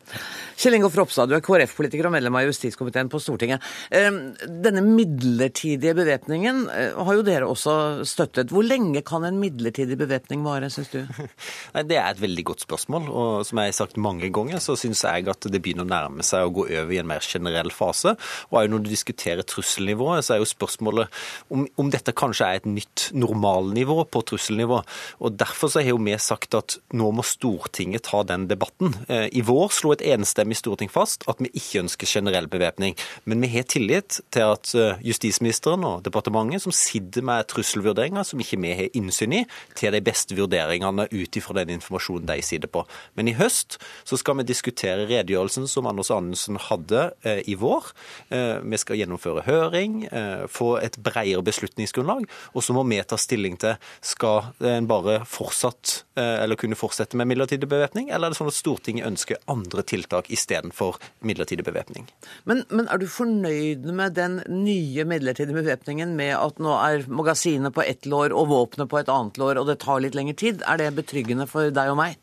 Kjell 0.60 0.76
Ingolf 0.76 0.98
Ropstad, 0.98 1.30
du 1.30 1.34
er 1.34 1.42
KrF-politiker 1.44 2.06
og 2.06 2.14
medlem 2.14 2.38
av 2.38 2.46
justiskomiteen 2.46 3.10
på 3.10 3.18
Stortinget. 3.22 3.64
Denne 3.90 4.84
midlertidige 4.86 5.96
bevæpningen 5.98 6.62
eh, 6.70 6.98
har 7.00 7.18
jo 7.18 7.24
dere 7.26 7.48
også 7.50 7.74
støttet. 8.06 8.52
Hvor 8.54 8.66
lenge 8.66 9.02
kan 9.06 9.26
en 9.26 9.40
midlertidig 9.42 9.98
bevæpning 9.98 10.44
vare, 10.46 10.70
syns 10.70 10.92
du? 10.94 11.00
Nei, 11.74 11.84
Det 11.90 11.98
er 11.98 12.12
et 12.12 12.22
veldig 12.22 12.46
godt 12.52 12.66
spørsmål. 12.68 13.10
Og 13.10 13.48
som 13.48 13.62
jeg 13.62 13.72
har 13.72 13.78
sagt 13.80 13.98
mange 13.98 14.30
ganger, 14.30 14.62
så 14.62 14.78
syns 14.78 15.02
jeg 15.08 15.26
at 15.32 15.50
det 15.50 15.62
begynner 15.62 15.88
å 15.88 15.90
nærme 15.90 16.26
seg 16.26 16.46
å 16.46 16.54
gå 16.54 16.68
over 16.68 16.94
i 16.94 17.02
en 17.02 17.10
mer 17.10 17.24
generell 17.26 17.74
fase. 17.74 18.14
Og 18.52 18.70
når 18.70 18.86
du 18.86 18.92
diskuterer 18.92 19.42
trusselnivået, 19.42 20.22
så 20.26 20.36
er 20.36 20.44
jo 20.44 20.50
spørsmålet 20.52 21.20
om, 21.50 21.66
om 21.80 21.90
dette 21.90 22.14
kanskje 22.14 22.46
er 22.46 22.62
et 22.62 22.70
nytt 22.70 23.10
normalnivå 23.16 24.04
på 24.06 24.19
trusselnivå. 24.26 24.82
Og 25.20 25.38
Derfor 25.40 25.70
så 25.72 25.82
har 25.82 25.94
jo 25.94 26.00
vi 26.04 26.16
sagt 26.20 26.54
at 26.58 26.76
nå 26.96 27.10
må 27.14 27.24
Stortinget 27.26 28.06
ta 28.08 28.22
den 28.26 28.46
debatten. 28.50 28.94
Eh, 29.08 29.28
I 29.32 29.42
vår 29.46 29.72
slo 29.74 29.92
et 29.94 30.04
enstemmig 30.04 30.58
storting 30.58 30.90
fast 30.92 31.24
at 31.30 31.40
vi 31.42 31.50
ikke 31.54 31.84
ønsker 31.84 32.08
generell 32.08 32.48
bevæpning. 32.50 32.96
Men 33.24 33.42
vi 33.44 33.50
har 33.54 33.68
tillit 33.70 34.20
til 34.32 34.54
at 34.56 34.72
eh, 34.74 35.00
justisministeren 35.06 35.84
og 35.86 36.04
departementet, 36.06 36.64
som 36.64 36.74
sitter 36.74 37.24
med 37.26 37.48
trusselvurderinger 37.50 38.26
som 38.26 38.42
ikke 38.42 38.60
vi 38.60 38.74
har 38.76 38.96
innsyn 38.96 39.36
i, 39.40 39.44
til 39.78 39.94
de 39.94 40.02
beste 40.04 40.36
vurderingene 40.36 41.08
ut 41.10 41.40
ifra 41.40 41.56
den 41.60 41.76
informasjonen 41.78 42.28
de 42.28 42.40
sitter 42.44 42.70
på. 42.70 42.84
Men 43.18 43.30
i 43.30 43.36
høst 43.38 43.78
så 44.08 44.18
skal 44.20 44.40
vi 44.40 44.48
diskutere 44.50 45.08
redegjørelsen 45.10 45.68
som 45.70 45.88
Anders 45.90 46.12
Anundsen 46.14 46.58
hadde 46.68 47.10
eh, 47.24 47.42
i 47.48 47.56
vår. 47.58 47.92
Vi 48.30 48.78
skal 48.78 48.98
gjennomføre 48.98 49.42
høring, 49.46 50.02
få 50.50 50.74
et 50.82 50.96
bredere 51.02 51.42
beslutningsgrunnlag, 51.44 52.26
og 52.54 52.64
så 52.64 52.74
må 52.76 52.84
vi 52.88 53.00
ta 53.06 53.18
stilling 53.20 53.56
til 53.60 53.76
skal 54.10 54.50
en 54.66 54.88
bare 54.90 55.20
fortsatt, 55.28 56.04
eh, 56.18 56.42
eller 56.42 56.58
kunne 56.60 56.78
fortsette 56.78 57.18
med 57.18 57.30
midlertidig 57.30 57.68
bevæpning, 57.70 58.10
eller 58.10 58.28
er 58.28 58.34
det 58.34 58.40
sånn 58.40 58.50
at 58.50 58.58
Stortinget 58.58 59.08
ønsker 59.08 59.40
andre 59.50 59.84
tiltak 59.86 60.30
istedenfor 60.32 60.98
midlertidig 61.26 61.64
bevæpning. 61.66 62.08
Men, 62.50 62.64
men 62.70 62.90
er 62.90 63.00
du 63.00 63.06
fornøyd 63.10 63.86
med 63.86 64.18
den 64.18 64.40
nye 64.50 65.06
midlertidige 65.08 65.60
bevæpningen 65.62 66.16
med 66.18 66.34
at 66.38 66.60
nå 66.62 66.74
er 66.78 67.06
magasinet 67.08 67.74
på 67.76 67.86
ett 67.86 68.08
lår 68.10 68.34
og 68.36 68.50
våpenet 68.52 68.90
på 68.90 69.00
et 69.00 69.12
annet 69.12 69.40
lår, 69.40 69.60
og 69.60 69.70
det 69.70 69.80
tar 69.84 70.02
litt 70.04 70.18
lengre 70.18 70.38
tid? 70.38 70.66
Er 70.66 70.82
det 70.82 70.92
betryggende 70.98 71.48
for 71.50 71.72
deg 71.74 71.94
og 71.94 72.00
meg? 72.02 72.18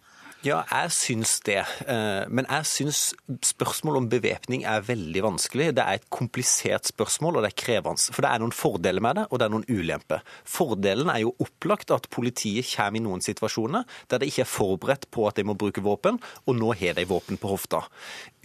Ja, 0.45 0.59
jeg 0.69 0.91
syns 0.93 1.39
det. 1.47 1.63
Eh, 1.89 2.25
Men 2.29 2.45
jeg 2.45 2.65
syns 2.69 2.99
spørsmål 3.41 3.97
om 3.97 4.09
bevæpning 4.09 4.63
er 4.69 4.83
veldig 4.85 5.23
vanskelig. 5.25 5.71
Det 5.75 5.81
er 5.83 5.97
et 5.97 6.09
komplisert 6.13 6.85
spørsmål, 6.85 7.37
og 7.37 7.43
det 7.43 7.49
er 7.51 7.57
krevende. 7.63 8.13
For 8.13 8.21
det 8.21 8.29
er 8.29 8.43
noen 8.43 8.53
fordeler 8.53 9.01
med 9.01 9.15
det, 9.17 9.25
og 9.31 9.39
det 9.39 9.47
er 9.47 9.53
noen 9.55 9.65
ulemper. 9.67 10.21
Fordelen 10.45 11.09
er 11.09 11.23
jo 11.23 11.33
opplagt 11.41 11.89
at 11.91 12.05
politiet 12.13 12.69
kommer 12.69 12.99
i 12.99 13.03
noen 13.03 13.21
situasjoner 13.25 13.83
der 14.11 14.19
de 14.21 14.29
ikke 14.29 14.43
er 14.45 14.51
forberedt 14.51 15.09
på 15.11 15.25
at 15.27 15.35
de 15.39 15.43
må 15.43 15.55
bruke 15.57 15.81
våpen, 15.81 16.19
og 16.45 16.55
nå 16.55 16.69
har 16.77 16.93
de 16.93 17.07
våpen 17.09 17.37
på 17.41 17.49
hofta. 17.55 17.81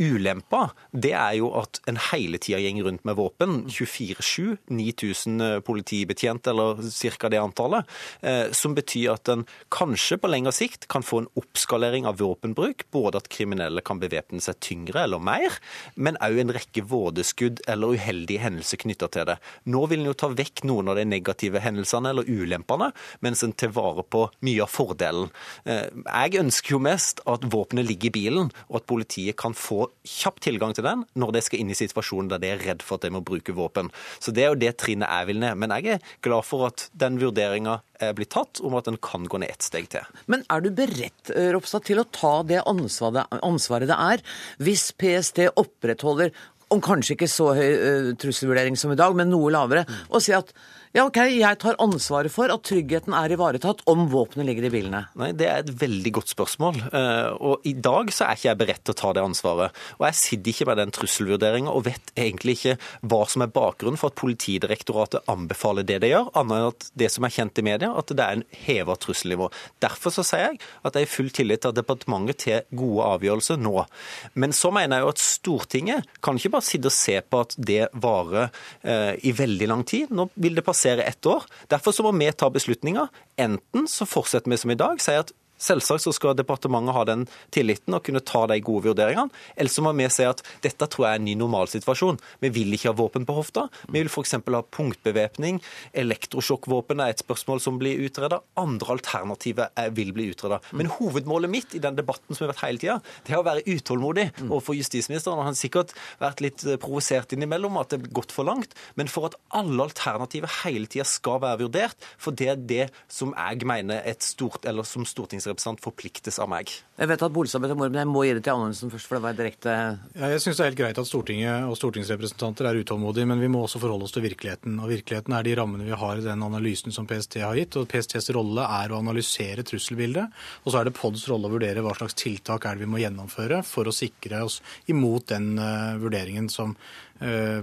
Ulempa 0.01 0.71
det 0.97 1.13
er 1.13 1.37
jo 1.43 1.53
at 1.61 1.79
en 1.87 2.01
hele 2.11 2.39
tida 2.39 2.59
går 2.73 2.89
rundt 2.89 3.05
med 3.05 3.17
våpen. 3.21 3.67
24-7, 3.69 4.57
9000 4.73 5.61
politibetjent, 5.69 6.47
eller 6.49 6.81
ca. 6.89 7.29
det 7.29 7.39
antallet. 7.39 7.85
eh, 8.23 8.51
Som 8.53 8.75
betyr 8.75 9.13
at 9.13 9.29
en 9.29 9.47
kanskje 9.71 10.17
på 10.17 10.29
lengre 10.33 10.53
sikt 10.57 10.89
kan 10.89 11.03
få 11.03 11.19
en 11.23 11.31
oppskalering 11.37 11.82
av 11.83 12.19
våpenbruk. 12.19 12.85
Både 12.93 13.19
at 13.19 13.29
kriminelle 13.29 13.83
kan 13.83 13.99
bevæpne 14.01 14.41
seg 14.41 14.61
tyngre 14.61 15.03
eller 15.05 15.19
mer, 15.19 15.59
men 15.97 16.17
òg 16.23 16.39
en 16.39 16.53
rekke 16.55 16.85
vådeskudd 16.87 17.63
eller 17.67 17.97
uheldige 17.97 18.41
hendelser 18.41 18.77
knytta 18.79 19.09
til 19.09 19.27
det. 19.27 19.39
Nå 19.67 19.87
vil 19.91 20.01
en 20.01 20.07
jo 20.07 20.15
ta 20.15 20.29
vekk 20.29 20.65
noen 20.65 20.89
av 20.89 20.97
de 20.97 21.05
negative 21.05 21.61
hendelsene 21.61 22.11
eller 22.13 22.29
ulempene, 22.29 22.93
mens 23.21 23.43
en 23.43 23.53
tar 23.53 23.69
vare 23.75 24.03
på 24.05 24.31
mye 24.41 24.63
av 24.63 24.71
fordelen. 24.71 25.31
Eh, 25.65 25.89
Jeg 26.23 26.39
ønsker 26.39 26.77
jo 26.77 26.79
mest 26.79 27.21
at 27.27 27.43
våpenet 27.43 27.87
ligger 27.87 28.07
i 28.07 28.11
bilen, 28.11 28.51
og 28.69 28.77
at 28.77 28.87
politiet 28.87 29.37
kan 29.37 29.55
få 29.55 29.91
kjapp 30.05 30.41
tilgang 30.41 30.75
til 30.75 30.85
den 30.85 31.05
når 31.15 31.33
de 31.33 31.41
skal 31.43 31.59
inn 31.61 31.71
i 31.71 31.75
situasjonen 31.75 32.29
der 32.29 32.39
de 32.39 32.47
er 32.53 32.59
redd 32.63 32.83
for 32.83 32.97
at 32.97 33.03
de 33.03 33.11
må 33.11 33.23
bruke 33.25 33.53
våpen. 33.53 33.91
Så 34.21 34.33
det 34.33 34.45
er 34.45 34.53
jo 34.53 34.61
det 34.61 34.77
trinnet 34.79 35.09
jeg 35.11 35.27
vil 35.27 35.41
ned. 35.43 35.57
Men 35.59 35.71
jeg 35.71 35.87
er 35.97 35.99
glad 36.23 36.45
for 36.45 36.67
at 36.67 36.91
den 36.95 37.19
vurderinga 37.19 37.81
er 37.81 37.92
blitt 38.17 38.33
tatt 38.35 38.61
om 38.67 38.75
at 38.79 38.91
en 38.91 38.99
kan 39.03 39.29
gå 39.31 39.41
ned 39.43 39.53
ett 39.55 39.67
steg 39.67 39.89
til. 39.93 40.07
Men 40.33 40.43
er 40.53 40.65
du 40.65 40.71
beredt 40.75 41.33
eh, 41.35 41.53
Ropstad, 41.55 41.87
til 41.87 42.03
å 42.03 42.09
ta 42.11 42.35
det 42.47 42.63
ansvaret 42.67 43.91
det 43.91 43.99
er 43.99 44.25
hvis 44.63 44.91
PST 44.99 45.45
opprettholder 45.61 46.33
om 46.73 46.81
kanskje 46.83 47.17
ikke 47.17 47.31
så 47.31 47.53
høy 47.57 47.69
eh, 47.69 48.13
trusselvurdering 48.21 48.79
som 48.81 48.95
i 48.95 48.99
dag, 48.99 49.15
men 49.17 49.31
noe 49.33 49.53
lavere, 49.53 49.85
og 50.11 50.25
si 50.25 50.35
at 50.37 50.53
ja, 50.93 51.05
OK, 51.07 51.17
jeg 51.33 51.59
tar 51.63 51.79
ansvaret 51.83 52.33
for 52.33 52.53
at 52.53 52.65
tryggheten 52.69 53.15
er 53.17 53.33
ivaretatt 53.33 53.81
om 53.91 54.07
våpenet 54.13 54.47
ligger 54.49 54.67
i 54.69 54.73
bilene? 54.75 55.05
Nei, 55.19 55.31
Det 55.33 55.47
er 55.49 55.63
et 55.65 55.73
veldig 55.81 56.13
godt 56.19 56.33
spørsmål. 56.35 56.81
Eh, 56.93 57.31
Og 57.43 57.65
I 57.65 57.73
dag 57.73 58.13
så 58.13 58.27
er 58.27 58.37
ikke 58.37 58.49
jeg 58.51 58.61
beredt 58.61 58.85
til 58.85 58.95
å 58.95 59.01
ta 59.01 59.13
det 59.17 59.23
ansvaret. 59.25 59.73
Og 59.99 60.07
Jeg 60.07 60.15
sitter 60.21 60.53
ikke 60.53 60.67
med 60.69 60.77
den 60.83 60.93
trusselvurderinga 60.93 61.73
og 61.73 61.85
vet 61.89 62.13
egentlig 62.17 62.57
ikke 62.59 62.77
hva 63.09 63.23
som 63.29 63.43
er 63.43 63.53
bakgrunnen 63.55 63.99
for 63.99 64.13
at 64.13 64.21
Politidirektoratet 64.23 65.25
anbefaler 65.33 65.83
det 65.87 66.01
de 66.03 66.13
gjør, 66.13 66.31
annet 66.37 66.59
enn 66.59 66.69
at 66.69 66.91
det 66.95 67.11
som 67.11 67.25
er 67.25 67.35
kjent 67.35 67.59
i 67.59 67.67
media, 67.67 67.93
at 67.97 68.07
det 68.13 68.21
er 68.21 68.39
en 68.39 68.45
heva 68.67 68.97
trusselnivå. 68.97 69.51
Derfor 69.81 70.13
så 70.15 70.25
sier 70.27 70.53
jeg 70.53 70.61
at 70.85 70.95
jeg 70.95 71.07
har 71.09 71.15
full 71.17 71.31
tillit 71.31 71.63
til 71.65 71.73
departementet 71.77 72.39
tar 72.43 72.65
gode 72.77 73.07
avgjørelser 73.17 73.59
nå. 73.61 73.87
Men 74.35 74.53
så 74.53 74.71
mener 74.75 74.99
jeg 74.99 75.07
jo 75.07 75.13
at 75.13 75.23
Stortinget 75.23 76.07
kan 76.25 76.37
ikke 76.39 76.53
bare 76.55 76.67
sitte 76.67 76.91
og 76.91 76.97
se 76.97 77.19
på 77.23 77.41
at 77.45 77.57
det 77.59 77.89
varer 78.03 78.51
eh, 78.83 79.15
i 79.25 79.33
veldig 79.37 79.69
lang 79.71 79.85
tid. 79.89 80.11
Nå 80.15 80.29
vil 80.37 80.55
det 80.59 80.65
passere 80.83 81.03
ett 81.03 81.27
år. 81.27 81.45
Derfor 81.71 81.93
så 81.93 82.03
må 82.03 82.13
vi 82.19 82.33
ta 82.33 82.51
beslutninger. 82.51 83.09
Enten 83.37 83.89
så 83.89 84.07
fortsetter 84.07 84.51
vi 84.51 84.59
som 84.59 84.71
i 84.71 84.79
dag, 84.79 85.01
sier 85.01 85.23
at 85.23 85.33
Selvsagt 85.63 86.03
så 86.03 86.13
skal 86.17 86.35
departementet 86.39 86.97
ha 86.97 87.05
den 87.07 87.25
tilliten 87.55 87.95
og 87.95 88.03
kunne 88.07 88.23
ta 88.27 88.45
de 88.51 88.59
gode 88.65 88.89
vurderingene. 88.91 89.31
Ellers 89.57 89.77
så 89.79 89.85
må 89.87 89.93
vi 89.95 90.09
si 90.11 90.27
at 90.27 90.43
dette 90.65 90.89
tror 90.91 91.07
jeg 91.07 91.17
er 91.17 91.21
en 91.23 91.27
ny 91.29 91.37
normalsituasjon. 91.39 92.19
Vi 92.43 92.51
vil 92.57 92.75
ikke 92.75 92.91
ha 92.91 92.97
våpen 92.99 93.27
på 93.29 93.37
hofta. 93.37 93.69
Vi 93.89 94.01
vil 94.03 94.11
f.eks. 94.11 94.35
ha 94.43 94.63
punktbevæpning. 94.75 95.61
Elektrosjokkvåpen 96.03 97.01
er 97.03 97.13
et 97.15 97.23
spørsmål 97.23 97.63
som 97.63 97.79
blir 97.81 98.01
utreda. 98.03 98.41
Andre 98.59 98.97
alternativer 98.97 99.71
er- 99.77 99.91
vil 99.95 100.13
bli 100.13 100.31
utreda. 100.33 100.61
Men 100.73 100.87
hovedmålet 100.87 101.51
mitt 101.51 101.75
i 101.75 101.79
den 101.79 101.97
debatten 101.97 102.35
som 102.35 102.47
har 102.47 102.55
vært 102.55 102.67
hele 102.67 102.79
tida, 102.79 103.03
det 103.25 103.33
er 103.33 103.43
å 103.43 103.47
være 103.47 103.65
utålmodig 103.67 104.27
overfor 104.49 104.75
justisministeren. 104.75 105.39
Og 105.39 105.45
han 105.45 105.55
har 105.55 105.61
sikkert 105.63 105.93
vært 106.21 106.41
litt 106.41 106.59
provosert 106.81 107.33
innimellom 107.33 107.79
at 107.79 107.91
det 107.91 108.03
er 108.03 108.13
gått 108.13 108.33
for 108.33 108.45
langt. 108.45 108.75
Men 108.97 109.07
for 109.07 109.27
at 109.27 109.35
alle 109.53 109.83
alternativer 109.87 110.51
hele 110.65 110.87
tida 110.87 111.05
skal 111.05 111.39
være 111.41 111.69
vurdert, 111.69 111.97
for 112.19 112.33
det 112.33 112.49
er 112.49 112.57
det 112.57 112.91
som 113.09 113.35
jeg 113.37 113.65
mener 113.67 114.03
et 114.05 114.23
stort, 114.23 114.65
eller 114.65 114.83
som 114.83 115.05
stortingsrepresentant 115.05 115.52
forpliktes 115.61 116.39
av 116.43 116.49
meg. 116.49 116.71
Jeg 116.99 117.09
vet 117.11 117.23
at 117.25 117.33
Bolstad 117.35 117.63
ber 117.63 117.73
om 117.75 117.81
ordet, 117.83 117.93
men 117.95 118.03
jeg 118.03 118.11
må 118.11 118.23
gi 118.25 118.35
det 118.37 118.43
til 118.47 118.55
Anundsen 118.55 118.93
først, 118.93 119.09
for 119.09 119.19
det 119.19 119.25
var 119.25 119.37
direkte 119.37 119.73
Ja, 119.73 120.29
jeg 120.31 120.43
syns 120.45 120.59
det 120.59 120.65
er 120.65 120.71
helt 120.71 120.79
greit 120.79 121.01
at 121.01 121.09
Stortinget 121.09 121.67
og 121.69 121.77
stortingsrepresentanter 121.81 122.69
er 122.69 122.81
utålmodige, 122.83 123.29
men 123.29 123.43
vi 123.43 123.51
må 123.53 123.65
også 123.65 123.81
forholde 123.83 124.07
oss 124.07 124.15
til 124.15 124.25
virkeligheten. 124.27 124.79
Og 124.79 124.93
virkeligheten 124.93 125.37
er 125.37 125.47
de 125.47 125.55
rammene 125.59 125.89
vi 125.89 125.99
har 125.99 126.21
i 126.21 126.25
den 126.25 126.47
analysen 126.47 126.95
som 126.95 127.09
PST 127.11 127.41
har 127.43 127.59
gitt. 127.59 127.79
Og 127.81 127.89
PSTs 127.91 128.31
rolle 128.37 128.67
er 128.81 128.93
å 128.93 129.01
analysere 129.03 129.67
trusselbildet. 129.67 130.43
Og 130.63 130.73
så 130.73 130.81
er 130.81 130.89
det 130.89 130.97
PODs 130.99 131.27
rolle 131.33 131.51
å 131.51 131.55
vurdere 131.57 131.85
hva 131.85 131.97
slags 131.99 132.19
tiltak 132.23 132.69
er 132.69 132.77
det 132.77 132.87
vi 132.87 132.93
må 132.93 133.03
gjennomføre 133.03 133.63
for 133.67 133.89
å 133.89 133.97
sikre 133.97 134.45
oss 134.47 134.61
imot 134.93 135.31
den 135.33 135.57
eh, 135.59 135.97
vurderingen 136.03 136.53
som 136.53 136.77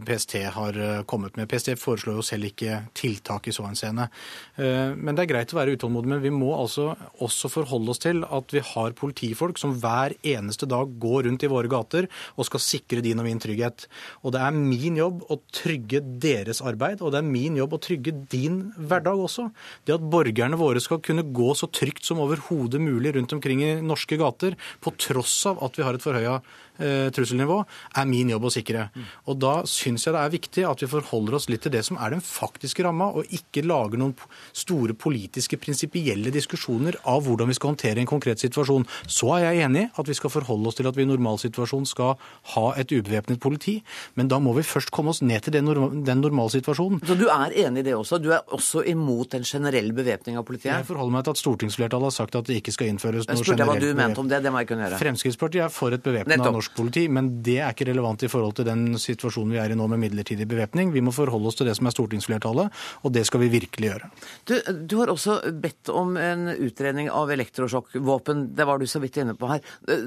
PST 0.06 0.36
har 0.56 0.78
eh, 0.80 1.02
kommet 1.10 1.36
med. 1.38 1.50
PST 1.52 1.74
foreslår 1.80 2.20
jo 2.20 2.26
selv 2.26 2.50
ikke 2.50 2.82
tiltak 2.98 3.50
i 3.50 3.54
så 3.56 3.66
henseende. 3.68 4.08
Eh, 4.56 4.96
Men 4.96 5.18
det 5.18 5.26
er 5.26 5.32
greit 5.34 5.54
å 5.54 5.60
være 5.60 5.76
utålmodig, 5.76 6.12
men 6.14 6.24
vi 6.24 6.32
må 6.34 6.54
altså 6.56 6.94
også 7.20 7.52
forholde 7.52 7.94
oss 7.94 8.02
til 8.04 8.24
at 8.24 8.54
vi 8.56 8.64
har 8.64 8.96
politifolk 8.98 9.60
som 9.60 9.76
hver 9.82 10.16
eneste 10.24 10.70
dag 10.70 10.94
går 11.02 11.28
rundt 11.28 11.44
i 11.44 11.52
våre 11.52 11.72
gater 11.72 12.08
og 12.38 12.48
skal 12.48 12.64
sikre 12.64 13.04
din 13.06 13.20
og 13.20 13.28
min 13.28 13.42
trygghet. 13.42 13.88
Og 14.24 14.34
det 14.36 14.44
er 14.46 14.56
min 14.56 15.00
jobb 15.00 15.26
å 15.30 15.40
trygge 15.56 16.02
deres 16.24 16.64
arbeid, 16.64 17.04
og 17.04 17.14
det 17.14 17.22
er 17.22 17.28
min 17.28 17.60
jobb 17.60 17.76
å 17.76 17.82
trygge 17.84 18.16
din 18.32 18.62
hverdag 18.78 19.26
også. 19.26 19.50
Det 19.86 19.98
at 19.98 20.08
borgerne 20.14 20.60
våre 20.60 20.82
skal 20.84 21.04
kunne 21.04 21.28
gå 21.36 21.52
så 21.58 21.68
trygt 21.68 22.08
som 22.08 22.22
overhodet 22.24 22.82
mulig 22.82 23.16
rundt 23.18 23.36
omkring 23.36 23.64
i 23.66 23.76
norske 23.84 24.18
gater, 24.20 24.56
på 24.80 24.94
tross 25.00 25.42
av 25.50 25.62
at 25.66 25.78
vi 25.78 25.86
har 25.86 25.98
et 25.98 26.04
forhøya 26.04 26.40
eh, 26.40 26.69
trusselnivå, 26.80 27.60
er 28.00 28.08
min 28.10 28.32
jobb 28.32 28.48
å 28.48 28.54
sikre. 28.54 28.88
Og 29.28 29.40
da 29.42 29.54
syns 29.68 30.06
jeg 30.08 30.16
det 30.16 30.22
er 30.24 30.34
viktig 30.34 30.66
at 30.70 30.84
vi 30.84 30.90
forholder 30.92 31.38
oss 31.38 31.50
litt 31.52 31.66
til 31.66 31.74
det 31.74 31.84
som 31.88 32.00
er 32.00 32.16
den 32.16 32.24
faktiske 32.24 32.86
ramma, 32.86 33.10
og 33.14 33.28
ikke 33.36 33.66
lager 33.68 34.00
noen 34.00 34.16
store 34.56 34.96
politiske, 34.98 35.60
prinsipielle 35.60 36.32
diskusjoner 36.34 36.98
av 37.10 37.26
hvordan 37.28 37.50
vi 37.52 37.58
skal 37.58 37.74
håndtere 37.74 38.02
en 38.02 38.10
konkret 38.10 38.42
situasjon. 38.42 38.88
Så 39.08 39.32
er 39.38 39.50
jeg 39.50 39.68
enig 39.68 39.88
at 40.00 40.10
vi 40.10 40.18
skal 40.18 40.34
forholde 40.34 40.72
oss 40.72 40.80
til 40.80 40.90
at 40.90 40.98
vi 40.98 41.06
i 41.06 41.10
normalsituasjon 41.10 41.88
skal 41.90 42.16
ha 42.56 42.66
et 42.80 42.92
ubevæpnet 42.94 43.42
politi, 43.44 43.80
men 44.16 44.32
da 44.32 44.40
må 44.44 44.56
vi 44.58 44.66
først 44.68 44.94
komme 44.96 45.14
oss 45.14 45.22
ned 45.26 45.46
til 45.46 45.56
den, 45.58 45.68
norm 45.70 46.02
den 46.08 46.24
normalsituasjonen. 46.24 47.04
Så 47.08 47.18
du 47.20 47.28
er 47.32 47.56
enig 47.66 47.84
i 47.84 47.90
det 47.90 47.96
også? 47.98 48.22
Du 48.22 48.32
er 48.36 48.44
også 48.56 48.84
imot 48.88 49.36
en 49.38 49.46
generell 49.48 49.92
bevæpning 49.96 50.40
av 50.40 50.48
politiet? 50.48 50.72
Jeg 50.74 50.88
forholder 50.90 51.18
meg 51.18 51.28
til 51.28 51.36
at 51.36 51.44
stortingsflertallet 51.44 52.10
har 52.12 52.16
sagt 52.16 52.40
at 52.40 52.50
det 52.50 52.60
ikke 52.62 52.76
skal 52.76 52.94
innføres 52.94 53.28
Jeg 53.28 53.36
noe 53.40 53.46
spurte 53.46 53.68
hva 53.68 53.76
du 53.76 53.90
generelt 53.90 54.00
mente 54.00 54.24
om 54.24 54.32
det. 54.32 54.42
Det 54.44 54.54
må 54.54 54.64
jeg 54.64 54.72
kunne 54.72 54.88
gjøre. 54.88 55.02
Fremskrittspartiet 55.02 55.66
er 55.66 55.74
for 55.74 55.96
et 55.96 56.04
bevæpna 56.06 56.38
Nettopp. 56.38 56.69
Norsk 56.70 56.78
politi, 56.78 57.08
men 57.10 57.42
det 57.44 57.60
er 57.60 57.74
ikke 57.74 57.90
relevant 57.90 58.24
i 58.24 58.30
forhold 58.30 58.56
til 58.56 58.66
den 58.68 58.98
situasjonen 58.98 59.54
vi 59.54 59.60
er 59.60 59.72
i 59.72 59.76
nå 59.78 59.88
med 59.88 60.00
midlertidig 60.00 60.48
bevæpning. 60.48 60.94
Vi 60.94 61.02
må 61.02 61.12
forholde 61.12 61.48
oss 61.48 61.56
til 61.56 61.68
det 61.68 61.76
som 61.78 61.88
er 61.88 61.96
stortingsflertallet, 61.96 62.70
og 63.04 63.14
det 63.14 63.26
skal 63.26 63.42
vi 63.42 63.50
virkelig 63.50 63.90
gjøre. 63.90 64.10
Du, 64.46 64.56
du 64.86 64.98
har 65.00 65.10
også 65.10 65.40
bedt 65.52 65.90
om 65.90 66.18
en 66.18 66.50
utredning 66.56 67.10
av 67.10 67.32
elektrosjokkvåpen. 67.32 68.56
Det 68.56 68.66
var 68.66 68.80
du 68.80 68.88
så 68.88 69.00
vidt 69.00 69.18
inne 69.18 69.36
på 69.36 69.50
her. 69.50 69.62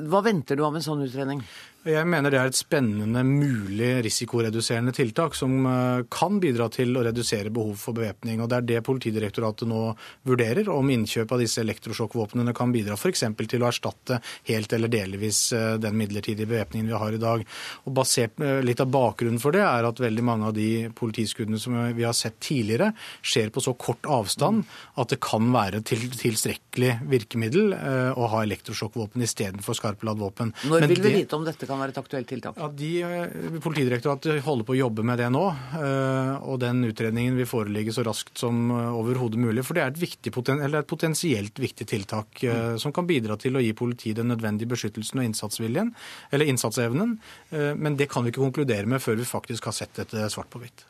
Hva 0.08 0.22
venter 0.22 0.56
du 0.56 0.64
av 0.66 0.76
en 0.76 0.84
sånn 0.84 1.04
utredning? 1.04 1.42
Jeg 1.82 2.06
mener 2.06 2.30
det 2.30 2.38
er 2.38 2.46
et 2.46 2.54
spennende, 2.54 3.24
mulig 3.26 3.88
risikoreduserende 4.06 4.92
tiltak 4.94 5.34
som 5.34 5.64
eh, 5.66 6.04
kan 6.14 6.36
bidra 6.38 6.68
til 6.70 6.94
å 6.94 7.00
redusere 7.02 7.50
behov 7.50 7.80
for 7.80 7.96
bevæpning. 7.96 8.38
Det 8.46 8.54
er 8.54 8.68
det 8.68 8.82
Politidirektoratet 8.86 9.66
nå 9.66 9.80
vurderer, 10.28 10.70
om 10.70 10.92
innkjøp 10.94 11.34
av 11.34 11.42
disse 11.42 11.58
elektrosjokkvåpnene 11.64 12.54
kan 12.54 12.70
bidra 12.70 12.94
f.eks. 12.94 13.24
til 13.50 13.64
å 13.64 13.66
erstatte 13.66 14.20
helt 14.46 14.76
eller 14.76 14.92
delvis 14.92 15.40
eh, 15.58 15.72
den 15.82 15.98
midlertidige 15.98 16.46
bevæpningen 16.52 16.92
vi 16.92 17.00
har 17.02 17.16
i 17.16 17.20
dag. 17.24 17.42
Og 17.82 17.96
basert 17.98 18.38
eh, 18.38 18.60
Litt 18.62 18.84
av 18.84 18.94
bakgrunnen 18.94 19.42
for 19.42 19.50
det 19.50 19.64
er 19.66 19.88
at 19.88 20.04
veldig 20.04 20.26
mange 20.28 20.52
av 20.52 20.54
de 20.54 20.86
politiskuddene 20.94 21.58
som 21.58 21.74
vi 21.98 22.06
har 22.06 22.14
sett 22.14 22.38
tidligere, 22.46 22.92
skjer 23.26 23.50
på 23.50 23.64
så 23.64 23.74
kort 23.74 24.06
avstand 24.06 24.62
at 25.02 25.10
det 25.10 25.18
kan 25.24 25.50
være 25.50 25.82
til, 25.82 26.06
tilstrekkelig 26.14 26.94
virkemiddel 27.10 27.74
å 28.14 28.28
ha 28.30 28.46
elektrosjokkvåpen 28.46 29.24
istedenfor 29.26 29.76
skarpladd 29.76 30.20
våpen. 30.22 30.54
Når 30.70 30.86
vil 30.92 31.02
vi 31.02 31.14
vite 31.18 31.36
om 31.36 31.44
dette 31.46 31.71
kan 31.72 31.80
være 31.80 31.94
et 31.94 32.00
aktuelt 32.00 32.28
tiltak? 32.28 32.58
Ja, 32.60 32.68
de, 32.68 32.90
eh, 33.02 33.58
Politidirektoratet 33.64 34.42
holder 34.44 34.68
på 34.68 34.74
å 34.74 34.78
jobbe 34.78 35.04
med 35.06 35.20
det 35.20 35.30
nå. 35.32 35.44
Eh, 35.78 36.34
og 36.44 36.60
den 36.62 36.84
utredningen 36.88 37.38
vil 37.40 37.48
foreligge 37.48 37.94
så 37.96 38.04
raskt 38.06 38.36
som 38.42 38.70
eh, 38.70 38.92
overhodet 38.98 39.40
mulig. 39.40 39.64
For 39.66 39.78
det 39.78 39.84
er 39.84 39.92
et, 39.94 40.02
viktig, 40.02 40.32
et 40.32 40.90
potensielt 40.90 41.62
viktig 41.62 41.88
tiltak 41.88 42.44
mm. 42.44 42.78
som 42.82 42.94
kan 42.94 43.08
bidra 43.08 43.38
til 43.40 43.56
å 43.56 43.64
gi 43.64 43.72
politiet 43.76 44.20
den 44.20 44.30
nødvendige 44.32 44.70
beskyttelsen 44.70 45.22
og 45.22 45.28
innsatsviljen, 45.28 45.92
eller 46.32 46.48
innsatsevnen. 46.50 47.18
Men 47.52 47.96
det 47.98 48.08
kan 48.10 48.24
vi 48.24 48.32
ikke 48.32 48.42
konkludere 48.42 48.88
med 48.88 49.02
før 49.02 49.18
vi 49.20 49.28
faktisk 49.28 49.68
har 49.68 49.76
sett 49.76 49.94
dette 49.98 50.28
svart 50.32 50.50
på 50.52 50.60
hvitt. 50.62 50.86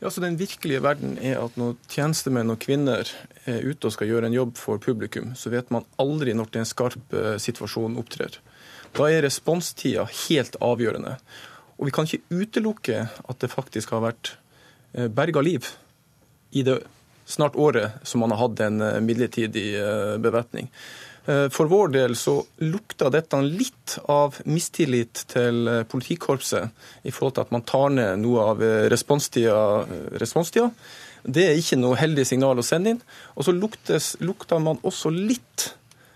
Ja, 0.00 0.08
så 0.08 0.22
Den 0.24 0.38
virkelige 0.40 0.80
verden 0.80 1.18
er 1.20 1.42
at 1.42 1.58
når 1.60 1.76
tjenestemenn 1.92 2.50
og 2.54 2.62
-kvinner 2.62 3.04
er 3.44 3.60
ute 3.60 3.86
og 3.86 3.92
skal 3.92 4.08
gjøre 4.08 4.30
en 4.30 4.38
jobb 4.38 4.56
for 4.56 4.78
publikum, 4.78 5.34
så 5.36 5.52
vet 5.52 5.70
man 5.70 5.84
aldri 6.00 6.32
når 6.32 6.48
det 6.48 6.56
er 6.56 6.64
en 6.64 6.72
skarp 6.72 7.16
situasjon 7.36 7.98
opptrer. 8.00 8.40
Da 8.92 9.08
er 9.08 9.24
responstida 9.24 10.04
helt 10.26 10.58
avgjørende. 10.60 11.16
Og 11.78 11.88
vi 11.88 11.94
kan 11.94 12.08
ikke 12.08 12.42
utelukke 12.42 13.06
at 13.08 13.38
det 13.42 13.52
faktisk 13.52 13.94
har 13.94 14.04
vært 14.04 14.34
eh, 14.92 15.08
berga 15.08 15.42
liv 15.44 15.66
i 16.52 16.64
det 16.66 16.82
snart 17.26 17.56
året 17.56 18.02
som 18.06 18.20
man 18.22 18.34
har 18.34 18.42
hatt 18.44 18.60
en 18.66 18.84
eh, 18.84 19.00
midlertidig 19.04 19.70
eh, 19.80 20.18
bevæpning. 20.22 20.70
For 21.22 21.70
vår 21.70 21.92
del 21.94 22.16
så 22.18 22.32
lukta 22.66 23.06
dette 23.14 23.38
litt 23.46 23.92
av 24.10 24.40
mistillit 24.42 25.20
til 25.30 25.68
politikorpset 25.86 27.06
i 27.06 27.12
forhold 27.14 27.36
til 27.36 27.44
at 27.44 27.52
man 27.54 27.62
tar 27.62 27.92
ned 27.94 28.24
noe 28.24 28.48
av 28.50 28.64
responstida. 28.90 29.84
responstida. 30.18 30.72
Det 31.22 31.44
er 31.46 31.60
ikke 31.60 31.78
noe 31.78 32.00
heldig 32.00 32.24
signal 32.26 32.58
å 32.58 32.66
sende 32.66 32.96
inn. 32.96 33.00
Og 33.38 33.46
så 33.46 33.54
luktes, 33.54 34.16
lukta 34.18 34.58
man 34.58 34.82
også 34.82 35.14
litt 35.14 35.68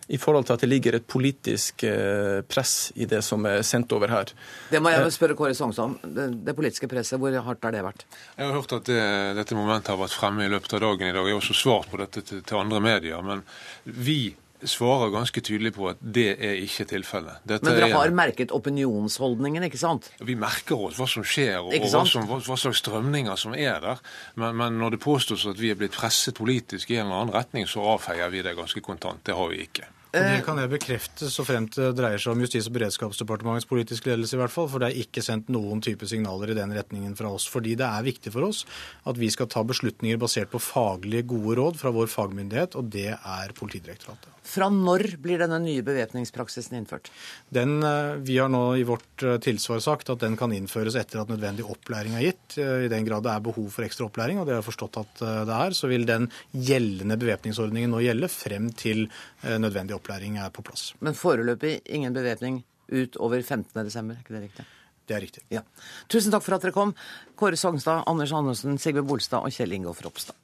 i 0.07 0.19
forhold 0.23 0.47
til 0.47 0.55
at 0.55 0.63
det 0.63 0.71
ligger 0.71 0.97
et 0.99 1.07
politisk 1.09 1.83
eh, 1.89 2.41
press 2.47 2.93
i 2.95 3.09
det 3.11 3.23
som 3.27 3.43
er 3.49 3.65
sendt 3.67 3.93
over 3.97 4.13
her. 4.13 4.31
Det 4.71 4.81
må 4.83 4.93
jeg 4.95 5.13
spørre 5.15 5.37
Kåre 5.39 5.57
Sognsson 5.59 5.97
om. 5.97 6.15
Det, 6.15 6.29
det, 6.47 6.55
politiske 6.59 6.89
presset, 6.91 7.19
hvor 7.19 7.35
hardt 7.35 7.67
har 7.67 7.75
det 7.75 7.83
vært? 7.87 8.07
Jeg 8.37 8.47
har 8.47 8.55
hørt 8.55 8.77
at 8.79 8.89
det, 8.89 9.03
dette 9.41 9.59
momentet 9.59 9.91
har 9.91 10.01
vært 10.01 10.15
fremme 10.15 10.47
i 10.47 10.53
løpet 10.53 10.79
av 10.79 10.85
dagen 10.87 11.09
i 11.09 11.13
dag. 11.13 11.27
Jeg 11.27 11.35
har 11.35 11.43
også 11.43 11.59
svart 11.59 11.91
på 11.91 12.01
dette 12.03 12.23
til, 12.23 12.43
til 12.47 12.61
andre 12.61 12.83
medier. 12.85 13.23
Men 13.27 13.43
vi 13.85 14.37
svarer 14.65 15.11
ganske 15.11 15.41
tydelig 15.41 15.73
på 15.77 15.89
at 15.91 15.99
det 16.01 16.29
er 16.35 16.61
ikke 16.63 16.87
tilfellet. 16.89 17.43
Men 17.49 17.67
dere 17.67 17.91
har 17.93 18.15
merket 18.15 18.55
opinionsholdningen, 18.55 19.67
ikke 19.69 19.81
sant? 19.81 20.09
Vi 20.23 20.37
merker 20.39 20.87
oss 20.89 21.01
hva 21.01 21.09
som 21.11 21.27
skjer 21.27 21.59
og, 21.61 21.75
og 21.75 21.89
hva, 21.91 22.05
som, 22.09 22.29
hva, 22.31 22.41
hva, 22.47 22.59
slags 22.61 22.81
strømninger 22.85 23.41
som 23.41 23.57
er 23.59 23.83
der. 23.85 24.01
Men, 24.39 24.57
men, 24.59 24.79
når 24.81 24.97
det 24.97 25.03
påstås 25.05 25.47
at 25.51 25.61
vi 25.61 25.73
er 25.75 25.81
blitt 25.81 25.97
presset 25.97 26.37
politisk 26.39 26.93
i 26.93 27.01
en 27.01 27.07
eller 27.07 27.27
annen 27.27 27.37
retning, 27.37 27.69
så 27.71 27.85
avfeier 27.97 28.33
vi 28.33 28.45
det 28.47 28.57
ganske 28.59 28.83
kontant. 28.85 29.25
Det 29.27 29.37
har 29.37 29.53
vi 29.53 29.63
ikke. 29.67 29.91
Og 30.15 30.23
Det 30.23 30.45
kan 30.47 30.61
jeg 30.61 30.71
bekrefte 30.73 31.29
så 31.33 31.45
fremt 31.45 31.77
det 31.77 31.91
dreier 31.99 32.21
seg 32.23 32.33
om 32.33 32.41
Justis- 32.41 32.69
og 32.71 32.77
beredskapsdepartementets 32.77 33.69
politiske 33.69 34.09
ledelse, 34.11 34.37
i 34.37 34.41
hvert 34.41 34.55
fall. 34.55 34.69
For 34.71 34.83
det 34.83 34.91
er 34.91 35.03
ikke 35.03 35.25
sendt 35.25 35.51
noen 35.53 35.83
type 35.85 36.09
signaler 36.09 36.53
i 36.53 36.59
den 36.59 36.73
retningen 36.77 37.17
fra 37.19 37.33
oss. 37.37 37.49
Fordi 37.51 37.75
det 37.79 37.89
er 37.89 38.07
viktig 38.07 38.33
for 38.35 38.49
oss 38.49 38.65
at 39.07 39.19
vi 39.21 39.29
skal 39.33 39.51
ta 39.53 39.65
beslutninger 39.67 40.21
basert 40.21 40.53
på 40.53 40.63
faglige, 40.63 41.27
gode 41.35 41.59
råd 41.61 41.81
fra 41.81 41.93
vår 41.95 42.09
fagmyndighet, 42.13 42.79
og 42.79 42.91
det 42.95 43.11
er 43.17 43.55
Politidirektoratet. 43.57 44.33
Fra 44.47 44.69
når 44.71 45.17
blir 45.23 45.41
denne 45.43 45.59
nye 45.59 45.83
bevæpningspraksisen 45.85 46.77
innført? 46.79 47.11
Den, 47.51 47.83
eh, 47.83 48.15
vi 48.23 48.39
har 48.39 48.49
nå 48.53 48.77
i 48.79 48.85
vårt 48.87 49.25
eh, 49.27 49.39
tilsvar 49.43 49.83
sagt 49.83 50.11
at 50.13 50.23
den 50.23 50.37
kan 50.39 50.53
innføres 50.55 50.95
etter 50.95 51.23
at 51.23 51.33
nødvendig 51.33 51.67
opplæring 51.67 52.15
er 52.15 52.29
gitt. 52.29 52.59
Eh, 52.63 52.87
I 52.87 52.93
den 52.93 53.05
grad 53.09 53.27
det 53.27 53.33
er 53.33 53.43
behov 53.43 53.67
for 53.75 53.87
ekstra 53.87 54.07
opplæring, 54.07 54.39
og 54.39 54.47
det 54.47 54.55
har 54.55 54.63
jeg 54.63 54.71
forstått 54.71 55.01
at 55.03 55.25
det 55.49 55.57
er, 55.57 55.75
så 55.75 55.91
vil 55.91 56.07
den 56.07 56.29
gjeldende 56.55 57.19
bevæpningsordningen 57.19 57.91
nå 57.91 58.05
gjelde 58.05 58.31
frem 58.31 58.71
til 58.77 59.09
nødvendig 59.43 59.97
opplæring 59.97 60.06
er 60.09 60.51
på 60.51 60.63
plass. 60.63 60.95
Men 61.01 61.15
foreløpig 61.15 61.81
ingen 61.87 62.15
bevæpning 62.15 62.65
utover 62.93 63.43
15.12., 63.43 64.11
er 64.11 64.19
ikke 64.21 64.35
det 64.35 64.43
riktig? 64.43 64.67
Det 65.07 65.15
er 65.15 65.21
riktig. 65.23 65.43
Ja. 65.51 65.63
Tusen 66.11 66.33
takk 66.35 66.43
for 66.43 66.57
at 66.57 66.63
dere 66.63 66.75
kom. 66.75 66.95
Kåre 67.39 67.57
Sognstad, 67.57 68.03
Anders 68.07 68.33
Andersen, 68.33 68.79
Sigve 68.79 69.05
Bolstad 69.07 69.47
og 69.47 69.55
Kjell 69.55 69.77
Ingolf 69.77 70.03
Ropstad. 70.03 70.35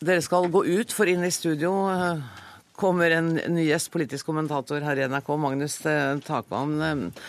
Dere 0.00 0.20
skal 0.24 0.48
gå 0.52 0.64
ut, 0.64 0.92
for 0.92 1.08
inn 1.08 1.24
i 1.24 1.32
studio 1.32 1.72
eh, 1.92 2.20
kommer 2.80 3.12
en 3.12 3.34
ny 3.52 3.66
gjest, 3.66 3.90
politisk 3.92 4.28
kommentator 4.28 4.80
her 4.84 5.00
i 5.00 5.08
NRK, 5.08 5.32
Magnus 5.40 5.76
Takvann. 5.80 6.22
Takvam. 6.24 6.76
Eh, 6.84 7.24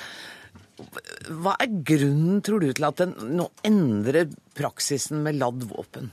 hva 1.41 1.55
er 1.61 1.71
grunnen, 1.85 2.41
tror 2.43 2.63
du, 2.63 2.71
til 2.73 2.87
at 2.87 2.99
den 3.03 3.35
nå 3.37 3.47
endrer 3.67 4.31
praksisen 4.57 5.21
med 5.25 5.37
ladd 5.39 5.63
våpen? 5.69 6.09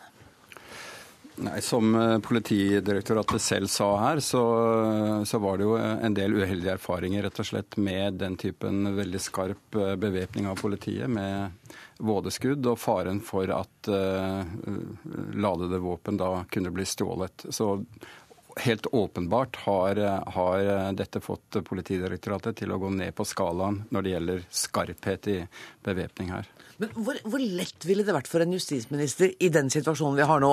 Nei, 1.39 1.61
Som 1.63 1.93
Politidirektoratet 2.25 3.43
selv 3.43 3.71
sa 3.71 3.89
her, 4.01 4.21
så, 4.25 4.43
så, 5.27 5.39
var 5.39 5.59
det 5.59 5.69
jo 5.69 5.77
en 5.79 6.17
del 6.17 6.35
uheldige 6.35 6.75
erfaringer 6.75 7.23
rett 7.27 7.39
og 7.39 7.47
slett 7.47 7.77
med 7.79 8.19
den 8.19 8.35
typen 8.41 8.97
veldig 8.97 9.21
skarp 9.23 9.79
bevæpning 10.03 10.49
av 10.51 10.59
politiet. 10.59 11.07
med 11.11 11.51
vådeskudd 11.99 12.67
og 12.71 12.79
faren 12.79 13.21
for 13.25 13.51
at 13.51 13.91
uh, 13.91 14.47
ladede 15.35 15.81
våpen 15.83 16.19
da 16.19 16.45
kunne 16.51 16.71
bli 16.71 16.87
stjålet. 16.87 17.49
Så 17.51 17.73
helt 18.59 18.87
åpenbart 18.87 19.57
har, 19.57 19.97
har, 20.27 20.93
dette 20.93 21.21
fått 21.21 21.61
Politidirektoratet 21.65 22.59
til 22.63 22.73
å 22.73 22.79
gå 22.83 22.91
ned 22.95 23.15
på 23.17 23.27
skalaen 23.29 23.83
når 23.95 24.05
det 24.05 24.15
gjelder 24.15 24.47
skarphet 24.63 25.29
i 25.31 25.37
bevæpning 25.87 26.33
her. 26.35 26.49
Men 26.79 26.93
hvor, 26.95 27.19
hvor, 27.27 27.43
lett 27.43 27.87
ville 27.87 28.07
det 28.07 28.15
vært 28.15 28.31
for 28.31 28.43
en 28.43 28.55
justisminister 28.55 29.33
i 29.43 29.51
den 29.55 29.71
situasjonen 29.71 30.19
vi 30.19 30.27
har 30.31 30.43
nå, 30.43 30.53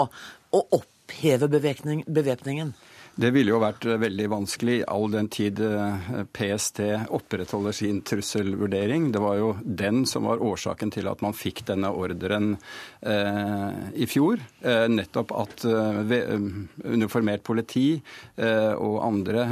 å 0.56 0.65
oppheve 0.80 1.50
bevæpningen? 1.52 2.74
Det 3.15 3.30
ville 3.32 3.54
jo 3.54 3.62
vært 3.63 3.86
eh, 3.88 3.96
veldig 4.00 4.26
vanskelig 4.34 4.82
all 4.91 5.08
den 5.13 5.30
tid 5.32 5.62
eh, 5.63 6.08
PST 6.36 6.82
opprettholder 7.15 7.76
sin 7.76 8.02
trusselvurdering. 8.04 9.08
Det 9.15 9.22
var 9.24 9.38
jo 9.39 9.54
den 9.63 10.04
som 10.10 10.28
var 10.28 10.44
årsaken 10.44 10.91
til 10.91 11.08
at 11.08 11.24
man 11.24 11.36
fikk 11.38 11.63
denne 11.70 11.94
ordren 11.96 12.58
eh, 13.00 13.78
i 13.96 14.08
fjor. 14.12 14.44
Eh, 14.60 14.84
nettopp 14.91 15.32
at 15.32 15.63
eh, 15.63 16.36
uniformert 16.84 17.46
politi 17.48 17.88
eh, 17.96 18.74
og 18.76 19.00
andre 19.06 19.48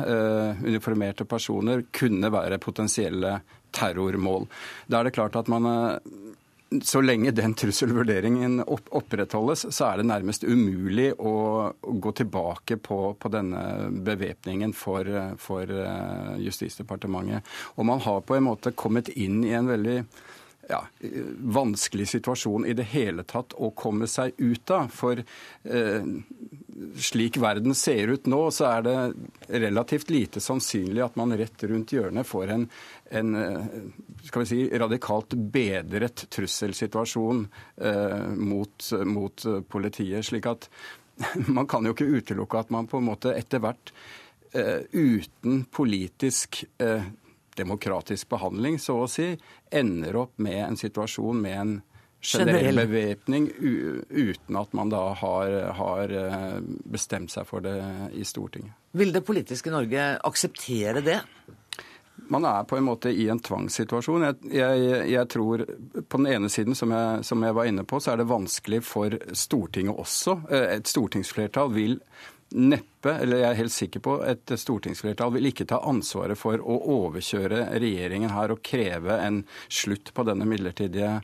uniformerte 0.59 1.23
personer 1.29 1.85
kunne 1.95 2.33
være 2.33 2.59
potensielle 2.59 3.37
terrormål. 3.73 4.49
Da 4.91 4.99
er 4.99 5.07
det 5.07 5.15
klart 5.15 5.39
at 5.39 5.47
man 5.49 5.65
så 6.81 7.01
lenge 7.03 7.31
den 7.35 7.53
trusselvurderingen 7.57 8.61
opprettholdes, 8.65 9.67
så 9.75 9.89
er 9.89 10.01
det 10.01 10.07
nærmest 10.09 10.45
umulig 10.47 11.11
å 11.19 11.33
gå 11.81 12.13
tilbake 12.17 12.77
på, 12.81 12.99
på 13.19 13.31
denne 13.33 13.89
bevæpningen 14.05 14.73
for, 14.77 15.09
for, 15.41 15.69
eh, 15.69 16.37
Justisdepartementet. 16.43 17.45
Og 17.77 17.85
man 17.87 18.01
har 18.03 18.23
på 18.25 18.37
en 18.37 18.47
måte 18.47 18.73
kommet 18.75 19.11
inn 19.13 19.43
i 19.45 19.53
en 19.57 19.69
veldig 19.69 19.99
ja, 20.69 20.79
vanskelig 21.37 22.07
situasjon 22.07 22.65
i 22.65 22.75
det 22.77 22.87
hele 22.93 23.25
tatt 23.27 23.55
å 23.57 23.71
komme 23.75 24.07
seg 24.07 24.37
ut 24.39 24.71
av. 24.73 24.91
For 24.93 25.19
eh, 25.19 26.05
slik 26.97 27.37
verden 27.37 27.75
ser 27.75 28.07
ut 28.07 28.25
nå, 28.29 28.39
så 28.51 28.67
er 28.69 28.83
det 28.85 28.95
relativt 29.63 30.09
lite 30.13 30.41
sannsynlig 30.43 31.03
at 31.05 31.15
man 31.19 31.35
rett 31.37 31.63
rundt 31.69 31.93
hjørnet 31.93 32.27
får 32.27 32.53
en, 32.55 32.65
en 33.13 33.35
eh, 33.39 33.77
skal 34.25 34.43
vi 34.43 34.49
si, 34.49 34.59
radikalt 34.79 35.35
bedret 35.53 36.25
trusselsituasjon 36.33 37.45
eh, 37.77 38.27
mot, 38.35 38.89
mot, 39.05 39.47
politiet. 39.69 40.25
slik 40.25 40.49
at 40.49 40.69
man 41.57 41.69
kan 41.69 41.85
jo 41.85 41.93
ikke 41.95 42.09
utelukke 42.19 42.63
at 42.63 42.73
man 42.73 42.89
på 42.89 43.01
en 43.01 43.09
måte 43.11 43.35
etter 43.37 43.61
hvert 43.63 43.93
eh, 44.53 44.85
uten 44.91 45.65
politisk 45.71 46.63
eh, 46.81 47.09
demokratisk 47.57 48.29
behandling, 48.33 48.79
så 48.81 49.03
å 49.03 49.09
si, 49.09 49.33
ender 49.69 50.17
opp 50.23 50.39
med 50.41 50.59
en 50.65 50.79
situasjon 50.79 51.41
med 51.41 51.59
en 51.59 51.75
generell 52.23 52.79
bevæpning 52.87 53.49
uten 54.09 54.59
at 54.59 54.73
man 54.73 54.91
da 54.93 55.01
har, 55.19 55.57
har, 55.77 56.13
eh, 56.19 56.59
bestemt 56.85 57.33
seg 57.33 57.47
for 57.49 57.65
det 57.65 57.75
i 58.15 58.23
Stortinget. 58.25 58.73
Vil 58.93 59.13
det 59.13 59.25
politiske 59.25 59.73
Norge 59.73 60.13
akseptere 60.23 61.03
det? 61.03 61.19
Man 62.29 62.45
er 62.45 62.63
på 62.63 62.77
en 62.77 62.85
måte 62.87 63.11
i 63.11 63.25
en 63.29 63.41
tvangssituasjon. 63.41 64.23
Jeg, 64.23 64.51
jeg, 64.55 64.99
jeg 65.11 65.29
tror 65.33 65.65
På 66.07 66.19
den 66.21 66.27
ene 66.31 66.49
siden, 66.49 66.75
som 66.75 66.93
jeg, 66.93 67.23
som 67.25 67.43
jeg, 67.43 67.55
var 67.57 67.67
inne 67.67 67.83
på, 67.83 67.99
så 67.99 68.13
er 68.13 68.21
det 68.21 68.29
vanskelig 68.29 68.83
for 68.85 69.17
Stortinget 69.33 69.99
også. 69.99 70.37
Eh, 70.49 70.69
et 70.77 70.87
stortingsflertall 70.87 71.73
vil 71.73 71.99
neppe, 72.53 73.09
eller 73.09 73.41
jeg 73.41 73.49
er 73.49 73.57
helt 73.57 73.73
sikker 73.73 74.03
på, 74.03 74.15
et 74.29 74.53
stortingsflertall 74.59 75.33
vil 75.33 75.49
ikke 75.49 75.65
ta 75.69 75.79
ansvaret 75.89 76.37
for 76.37 76.61
å 76.61 76.75
overkjøre 76.99 77.65
regjeringen 77.81 78.33
her 78.33 78.53
og 78.53 78.61
kreve 78.65 79.17
en 79.25 79.41
slutt 79.73 80.13
på 80.13 80.25
denne 80.27 80.45
midlertidige 80.45 81.15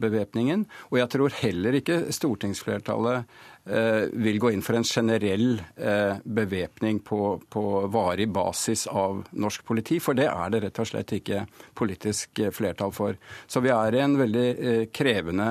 bevæpningen. 0.00 0.64
Og 0.90 1.00
jeg 1.00 1.10
tror 1.12 1.36
heller 1.42 1.78
ikke 1.78 1.98
stortingsflertallet 2.14 3.24
eh, 3.68 4.06
vil 4.12 4.40
gå 4.42 4.52
inn 4.54 4.64
for 4.64 4.78
en 4.78 4.86
generell 4.86 5.60
eh, 5.76 6.20
bevæpning 6.24 7.02
på, 7.06 7.38
på, 7.50 7.64
varig 7.92 8.28
basis 8.32 8.86
av 8.90 9.24
norsk 9.32 9.66
politi, 9.68 10.00
for 10.02 10.18
det 10.18 10.28
er 10.30 10.54
det 10.54 10.62
rett 10.66 10.82
og 10.82 10.90
slett 10.90 11.14
ikke 11.18 11.44
politisk 11.78 12.42
eh, 12.44 12.54
flertall 12.54 12.94
for. 12.94 13.18
Så 13.46 13.62
vi 13.64 13.74
er 13.74 13.96
i 13.96 14.04
en 14.04 14.18
veldig 14.20 14.48
eh, 14.56 14.82
krevende 14.94 15.50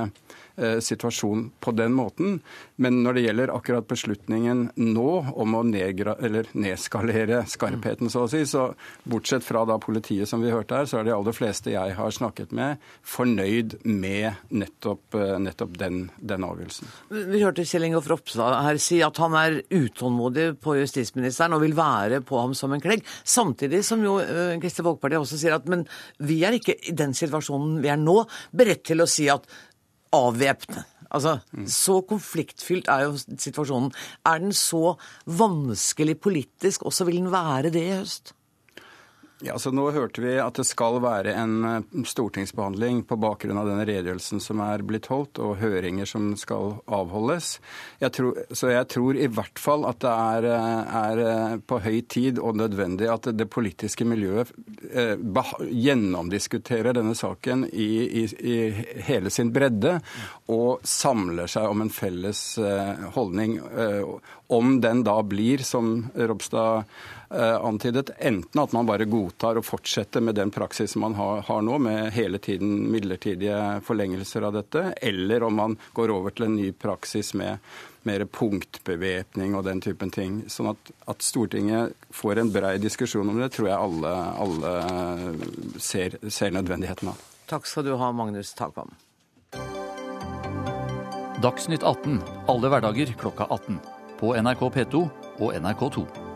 Eh, 0.58 0.80
situasjon 0.80 1.52
på 1.60 1.72
den 1.72 1.94
måten. 1.94 2.40
Men 2.82 3.04
når 3.04 3.14
det 3.14 3.22
gjelder 3.28 3.52
akkurat 3.54 3.86
beslutningen 3.86 4.64
nå 4.82 5.10
om 5.38 5.52
å 5.54 5.60
nedskalere 5.62 7.44
skarpheten, 7.46 8.10
så 8.10 8.24
å 8.26 8.30
si, 8.32 8.42
så 8.50 8.64
bortsett 9.06 9.46
fra 9.46 9.62
da 9.70 9.76
politiet 9.78 10.26
som 10.26 10.42
vi 10.42 10.50
hørte 10.50 10.80
her, 10.80 10.90
så 10.90 10.98
er 10.98 11.06
de 11.06 11.14
aller 11.14 11.36
fleste 11.38 11.76
jeg 11.76 11.94
har 12.00 12.16
snakket 12.16 12.56
med, 12.58 12.82
fornøyd 13.06 13.76
med 13.86 14.50
nettopp, 14.50 15.20
eh, 15.20 15.36
nettopp 15.46 15.78
den, 15.78 16.00
den, 16.18 16.48
avgjørelsen. 16.50 16.90
Vi 17.36 17.44
hørte 17.44 17.68
Kjell 17.70 17.86
Ingolf 17.92 18.10
Ropstad 18.10 18.58
her 18.66 18.82
si 18.82 18.98
at 19.06 19.22
han 19.22 19.38
er 19.38 19.60
utålmodig 19.70 20.48
på 20.58 20.74
justisministeren 20.80 21.54
og 21.54 21.68
vil 21.68 21.78
være 21.78 22.24
på 22.26 22.42
ham 22.42 22.58
som 22.58 22.74
en 22.74 22.82
klegg. 22.82 23.06
Samtidig 23.22 23.84
som 23.86 24.02
jo 24.02 24.18
uh, 24.18 24.58
Kristelig 24.58 24.90
Folkeparti 24.90 25.22
også 25.22 25.38
sier 25.38 25.60
at 25.60 25.70
men 25.70 25.86
vi 26.18 26.42
er 26.50 26.58
ikke 26.58 26.80
i 26.90 26.98
den 26.98 27.14
situasjonen 27.14 27.78
vi 27.86 27.94
er 27.94 28.02
nå, 28.02 28.24
beredt 28.58 28.88
til 28.90 29.06
å 29.06 29.10
si 29.12 29.30
at 29.30 29.46
avvæpne. 30.14 30.84
Altså, 31.12 31.40
Så 31.68 32.02
konfliktfylt 32.02 32.88
er 32.92 33.08
jo 33.08 33.18
situasjonen. 33.18 33.92
Er 34.26 34.38
den 34.44 34.54
så 34.54 34.96
vanskelig 35.26 36.20
politisk, 36.20 36.84
også? 36.84 37.06
vil 37.06 37.22
den 37.22 37.32
være 37.32 37.72
det 37.72 37.84
i 37.84 37.96
høst? 37.96 38.34
Ja, 39.46 39.60
så 39.60 39.70
Nå 39.70 39.84
hørte 39.94 40.22
vi 40.24 40.32
at 40.42 40.58
det 40.58 40.64
skal 40.66 40.96
være 41.04 41.36
en 41.38 41.58
eh, 41.70 42.06
stortingsbehandling 42.10 43.04
på 43.06 43.20
bakgrunn 43.22 43.60
av 43.62 43.68
den 43.70 43.84
redegjørelsen 43.86 44.42
som 44.42 44.64
er 44.66 44.82
blitt 44.82 45.12
holdt, 45.12 45.38
og 45.38 45.60
høringer 45.62 46.10
som 46.10 46.32
skal 46.42 46.80
avholdes. 46.90 47.60
Jeg 48.02 48.16
tror, 48.18 48.40
så 48.50 48.72
jeg 48.74 48.88
tror 48.90 49.20
i 49.20 49.28
hvert 49.30 49.62
fall 49.62 49.86
at 49.86 50.00
det 50.02 50.14
er, 50.14 50.48
eh, 50.56 50.96
er, 51.02 51.22
eh, 51.22 51.54
på 51.70 51.78
høy 51.86 52.00
tid 52.10 52.42
og 52.42 52.58
nødvendig 52.58 53.12
at 53.14 53.30
det 53.38 53.46
politiske 53.54 54.08
miljøet 54.10 54.50
eh, 54.90 55.14
gjennomdiskuterer 55.86 56.98
denne 56.98 57.14
saken 57.18 57.68
i, 57.70 57.92
i, 58.24 58.26
i, 58.42 58.58
hele 59.06 59.30
sin 59.30 59.54
bredde, 59.54 60.00
og 60.50 60.82
samler 60.82 61.46
seg 61.52 61.70
om 61.70 61.86
en 61.86 61.94
felles 61.94 62.42
eh, 62.58 63.06
holdning. 63.14 63.60
Eh, 63.62 64.34
om 64.50 64.80
den 64.82 65.06
da 65.06 65.20
blir, 65.22 65.62
som 65.68 66.08
Ropstad 66.16 66.90
antydet. 67.36 68.10
Enten 68.18 68.62
at 68.62 68.72
man 68.76 68.88
bare 68.88 69.06
godtar 69.10 69.60
og 69.60 69.66
fortsetter 69.68 70.24
med 70.24 70.38
den 70.40 70.52
praksisen 70.54 71.02
man 71.04 71.18
har, 71.18 71.44
har, 71.48 71.62
nå, 71.66 71.78
med 71.82 72.12
hele 72.16 72.40
tiden 72.40 72.88
midlertidige 72.92 73.82
forlengelser 73.88 74.48
av 74.48 74.56
dette, 74.60 74.94
eller 75.02 75.44
om 75.44 75.60
man 75.60 75.78
går 75.98 76.14
over 76.14 76.36
til 76.36 76.48
en 76.48 76.58
ny 76.60 76.72
praksis 76.72 77.34
med 77.38 77.60
mer 78.08 78.24
punktbevæpning 78.26 79.56
og 79.58 79.66
den 79.68 79.82
typen 79.84 80.12
ting. 80.14 80.40
Sånn 80.52 80.72
at, 80.72 80.92
at, 81.12 81.26
Stortinget 81.26 81.96
får 82.16 82.42
en 82.42 82.52
brei 82.54 82.78
diskusjon 82.82 83.28
om 83.28 83.42
det, 83.42 83.52
tror 83.56 83.72
jeg 83.72 83.82
alle, 83.90 84.14
alle 84.46 85.82
ser, 85.84 86.16
ser 86.32 86.56
nødvendigheten 86.56 87.12
av. 87.12 87.26
Takk 87.48 87.68
skal 87.68 87.88
du 87.88 87.96
ha, 88.00 88.12
Magnus 88.16 88.54
Takvam. 88.58 88.96
Dagsnytt 91.44 91.84
18 91.86 92.22
alle 92.50 92.72
hverdager 92.74 93.12
klokka 93.20 93.46
18. 93.52 93.78
På 94.18 94.34
NRK 94.40 94.64
P2 94.74 95.04
og 95.38 95.54
NRK2. 95.54 96.27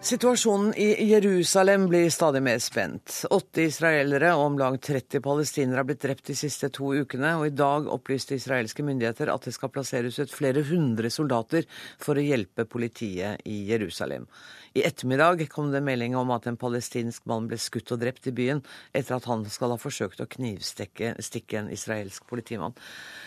Situasjonen 0.00 0.74
i 0.80 1.04
Jerusalem 1.10 1.82
blir 1.88 2.10
stadig 2.10 2.40
mer 2.42 2.58
spent. 2.58 3.18
Åtte 3.30 3.66
israelere 3.68 4.30
og 4.32 4.46
om 4.46 4.54
lag 4.56 4.78
30 4.80 5.20
palestinere 5.20 5.82
har 5.82 5.88
blitt 5.90 6.00
drept 6.00 6.30
de 6.30 6.36
siste 6.40 6.70
to 6.72 6.94
ukene, 6.96 7.34
og 7.36 7.44
i 7.50 7.52
dag 7.52 7.84
opplyste 7.92 8.38
israelske 8.38 8.80
myndigheter 8.86 9.28
at 9.28 9.44
det 9.44 9.52
skal 9.52 9.68
plasseres 9.74 10.16
ut 10.16 10.32
flere 10.32 10.64
hundre 10.70 11.12
soldater 11.12 11.68
for 12.00 12.16
å 12.16 12.24
hjelpe 12.24 12.64
politiet 12.64 13.44
i 13.44 13.58
Jerusalem. 13.68 14.24
I 14.72 14.86
ettermiddag 14.88 15.44
kom 15.52 15.68
det 15.68 15.84
melding 15.84 16.16
om 16.16 16.32
at 16.32 16.48
en 16.48 16.56
palestinsk 16.56 17.28
mann 17.28 17.52
ble 17.52 17.60
skutt 17.60 17.92
og 17.92 18.00
drept 18.00 18.32
i 18.32 18.32
byen 18.32 18.64
etter 18.96 19.18
at 19.18 19.28
han 19.28 19.44
skal 19.52 19.76
ha 19.76 19.80
forsøkt 19.84 20.24
å 20.24 20.30
knivstikke 20.32 21.60
en 21.60 21.72
israelsk 21.76 22.24
politimann. 22.30 22.72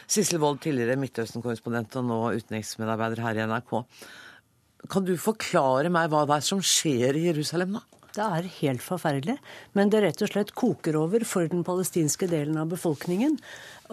Sissel 0.09 0.41
Wold, 0.41 0.63
tidligere 0.65 0.97
Midtøsten-korrespondent 0.97 2.01
og 2.01 2.09
nå 2.09 2.21
utenriksmedarbeider 2.39 3.27
her 3.27 3.43
i 3.43 3.51
NRK. 3.51 3.83
Kan 4.91 5.07
du 5.07 5.15
forklare 5.19 5.91
meg 5.93 6.11
hva 6.11 6.25
det 6.27 6.39
er 6.39 6.45
som 6.45 6.61
skjer 6.63 7.15
i 7.19 7.27
Jerusalem 7.29 7.77
nå? 7.77 7.83
Det 8.13 8.21
er 8.21 8.45
helt 8.59 8.83
forferdelig. 8.85 9.39
Men 9.73 9.89
det 9.89 10.03
rett 10.03 10.19
og 10.21 10.29
slett 10.29 10.51
koker 10.53 10.99
over 10.99 11.23
for 11.25 11.49
den 11.49 11.63
palestinske 11.65 12.27
delen 12.29 12.59
av 12.61 12.69
befolkningen. 12.69 13.39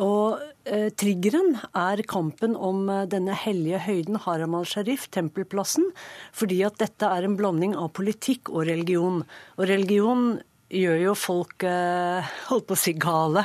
Og 0.04 0.42
eh, 0.68 0.90
triggeren 0.92 1.54
er 1.72 2.02
kampen 2.08 2.52
om 2.52 2.84
eh, 2.92 3.06
denne 3.08 3.32
hellige 3.32 3.80
høyden 3.86 4.20
Haram 4.26 4.58
al-Sharif, 4.58 5.06
tempelplassen. 5.16 5.88
Fordi 6.36 6.60
at 6.68 6.76
dette 6.82 7.08
er 7.08 7.24
en 7.24 7.38
blanding 7.38 7.72
av 7.80 7.94
politikk 7.96 8.52
og 8.52 8.68
religion. 8.68 9.22
Og 9.56 9.72
religion 9.72 10.34
gjør 10.70 10.98
jo 11.02 11.14
folk 11.18 11.64
eh, 11.66 12.26
holdt 12.48 12.68
på 12.68 12.76
å 12.76 12.78
si 12.78 12.94
gale. 12.98 13.42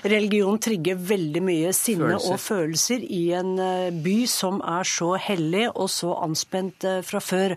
Religion 0.00 0.56
trigger 0.60 0.96
veldig 0.96 1.42
mye 1.44 1.72
sinne 1.76 2.14
følelser. 2.14 2.32
og 2.32 2.40
følelser 2.40 3.04
i 3.04 3.22
en 3.36 3.52
eh, 3.60 3.96
by 4.04 4.16
som 4.30 4.60
er 4.64 4.88
så 4.88 5.14
hellig 5.20 5.66
og 5.70 5.90
så 5.92 6.14
anspent 6.24 6.86
eh, 6.88 7.00
fra 7.04 7.20
før. 7.24 7.56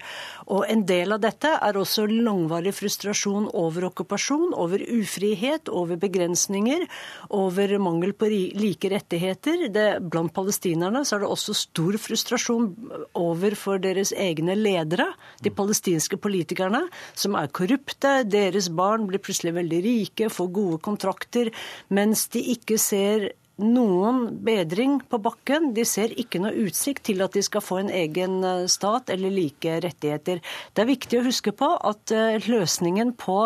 Og 0.51 0.65
en 0.71 0.83
del 0.87 1.15
av 1.15 1.21
dette 1.23 1.51
er 1.55 1.79
også 1.79 2.05
langvarig 2.09 2.73
frustrasjon 2.75 3.49
over 3.59 3.87
okkupasjon, 3.89 4.55
over 4.59 4.83
ufrihet, 4.83 5.71
over 5.71 5.99
begrensninger, 5.99 6.87
over 7.35 7.75
mangel 7.83 8.15
på 8.15 8.31
like 8.31 8.91
rettigheter. 8.91 9.67
Det, 9.73 9.87
blant 10.03 10.33
palestinerne 10.35 11.03
så 11.07 11.17
er 11.17 11.23
det 11.23 11.31
også 11.31 11.55
stor 11.57 11.99
frustrasjon 11.99 12.71
overfor 13.19 13.79
deres 13.83 14.13
egne 14.15 14.55
ledere, 14.59 15.09
de 15.43 15.51
palestinske 15.53 16.19
politikerne, 16.19 16.85
som 17.15 17.39
er 17.39 17.51
korrupte. 17.55 18.15
Deres 18.27 18.69
barn 18.71 18.92
blir 19.01 19.21
plutselig 19.23 19.55
veldig 19.57 19.79
rike, 19.85 20.29
får 20.29 20.51
gode 20.53 20.81
kontrakter, 20.85 21.49
mens 21.89 22.27
de 22.33 22.43
ikke 22.53 22.77
ser 22.81 23.31
noen 23.61 24.39
bedring 24.41 24.97
på 25.09 25.19
bakken. 25.21 25.71
De 25.77 25.85
ser 25.85 26.13
ikke 26.17 26.41
noe 26.41 26.55
utsikt 26.65 27.05
til 27.09 27.21
at 27.21 27.35
de 27.37 27.43
skal 27.45 27.61
få 27.61 27.79
en 27.83 27.91
egen 27.93 28.39
eh, 28.47 28.65
stat 28.71 29.11
eller 29.13 29.33
like 29.33 29.75
rettigheter. 29.83 30.41
Det 30.73 30.81
er 30.81 30.89
viktig 30.89 31.19
å 31.19 31.25
huske 31.27 31.53
på 31.55 31.69
at 31.77 32.13
eh, 32.15 32.41
løsningen 32.49 33.13
på 33.19 33.37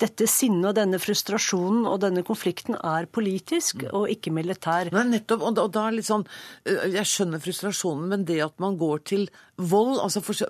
dette 0.00 0.28
sinnet 0.30 0.70
og 0.70 0.78
denne 0.80 1.00
frustrasjonen 1.02 1.84
og 1.90 2.00
denne 2.06 2.24
konflikten 2.26 2.78
er 2.80 3.08
politisk 3.12 3.84
og 3.90 4.08
ikke 4.12 4.32
militær. 4.32 4.92
Nei, 4.96 5.04
nettopp. 5.12 5.44
Og 5.44 5.58
da, 5.58 5.66
og 5.68 5.76
da 5.76 5.86
litt 5.92 6.08
sånn 6.08 6.24
eh, 6.64 6.96
Jeg 6.96 7.08
skjønner 7.10 7.42
frustrasjonen, 7.44 8.08
men 8.14 8.24
det 8.28 8.40
at 8.44 8.56
man 8.62 8.80
går 8.80 9.04
til 9.12 9.28
vold 9.60 9.98
altså 10.00 10.22
for, 10.24 10.40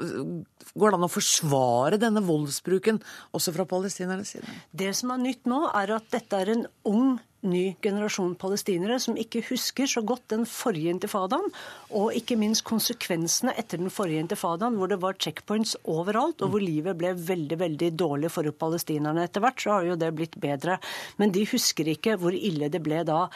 Går 0.71 0.93
det 0.93 0.99
an 1.01 1.07
å 1.09 1.11
forsvare 1.11 1.99
denne 1.99 2.23
voldsbruken 2.23 3.01
også 3.35 3.51
fra 3.57 3.67
palestinernes 3.67 4.37
side? 4.37 4.55
Det 4.71 4.93
som 4.95 5.11
er 5.11 5.19
nytt 5.25 5.49
nå, 5.51 5.65
er 5.75 5.97
at 5.97 6.07
dette 6.15 6.39
er 6.39 6.53
en 6.55 6.63
ung 6.87 7.19
ny 7.47 7.63
generasjon 7.83 8.35
palestinere 8.41 8.99
som 9.01 9.17
ikke 9.19 9.43
husker 9.49 9.89
så 9.89 10.03
godt 10.07 10.27
den 10.33 10.45
forrige 10.49 10.93
intifadaen, 10.93 11.49
og 11.97 12.15
ikke 12.17 12.39
minst 12.41 12.67
konsekvensene 12.69 13.55
etter 13.61 13.81
den 13.81 13.93
forrige 13.93 14.25
intifadaen, 14.27 14.77
hvor 14.77 14.91
det 14.93 15.01
var 15.03 15.19
checkpoints 15.21 15.77
overalt, 15.89 16.43
og 16.45 16.55
hvor 16.55 16.65
livet 16.65 16.99
ble 17.01 17.15
veldig 17.17 17.61
veldig 17.63 17.91
dårlig 17.99 18.33
for 18.35 18.51
palestinerne. 18.61 19.25
Etter 19.25 19.45
hvert 19.45 19.65
så 19.65 19.77
har 19.79 19.89
jo 19.89 19.99
det 20.01 20.15
blitt 20.17 20.39
bedre, 20.41 20.79
men 21.21 21.33
de 21.35 21.47
husker 21.49 21.89
ikke 21.95 22.19
hvor 22.21 22.37
ille 22.37 22.71
det 22.73 22.83
ble 22.85 23.05
da. 23.09 23.27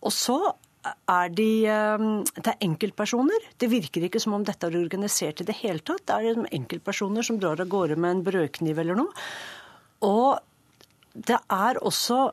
Og 0.00 0.14
så 0.14 0.38
er 0.80 1.32
de, 1.36 1.66
eh, 1.68 2.04
det 2.40 2.52
er 2.54 2.64
enkeltpersoner. 2.64 3.48
Det 3.58 3.68
virker 3.70 4.06
ikke 4.06 4.20
som 4.22 4.34
om 4.38 4.44
dette 4.44 4.66
er 4.66 4.78
organisert 4.78 5.42
i 5.42 5.48
det 5.48 5.58
hele 5.60 5.82
tatt. 5.84 6.06
Det 6.06 6.14
er 6.16 6.46
enkeltpersoner 6.56 7.26
som 7.26 7.40
drar 7.40 7.60
av 7.60 7.68
gårde 7.68 7.98
med 7.98 8.10
en 8.10 8.22
brødkniv 8.24 8.78
eller 8.78 8.96
noe. 9.02 9.12
Og 10.06 10.38
det 11.12 11.36
er 11.50 11.80
også 11.82 12.30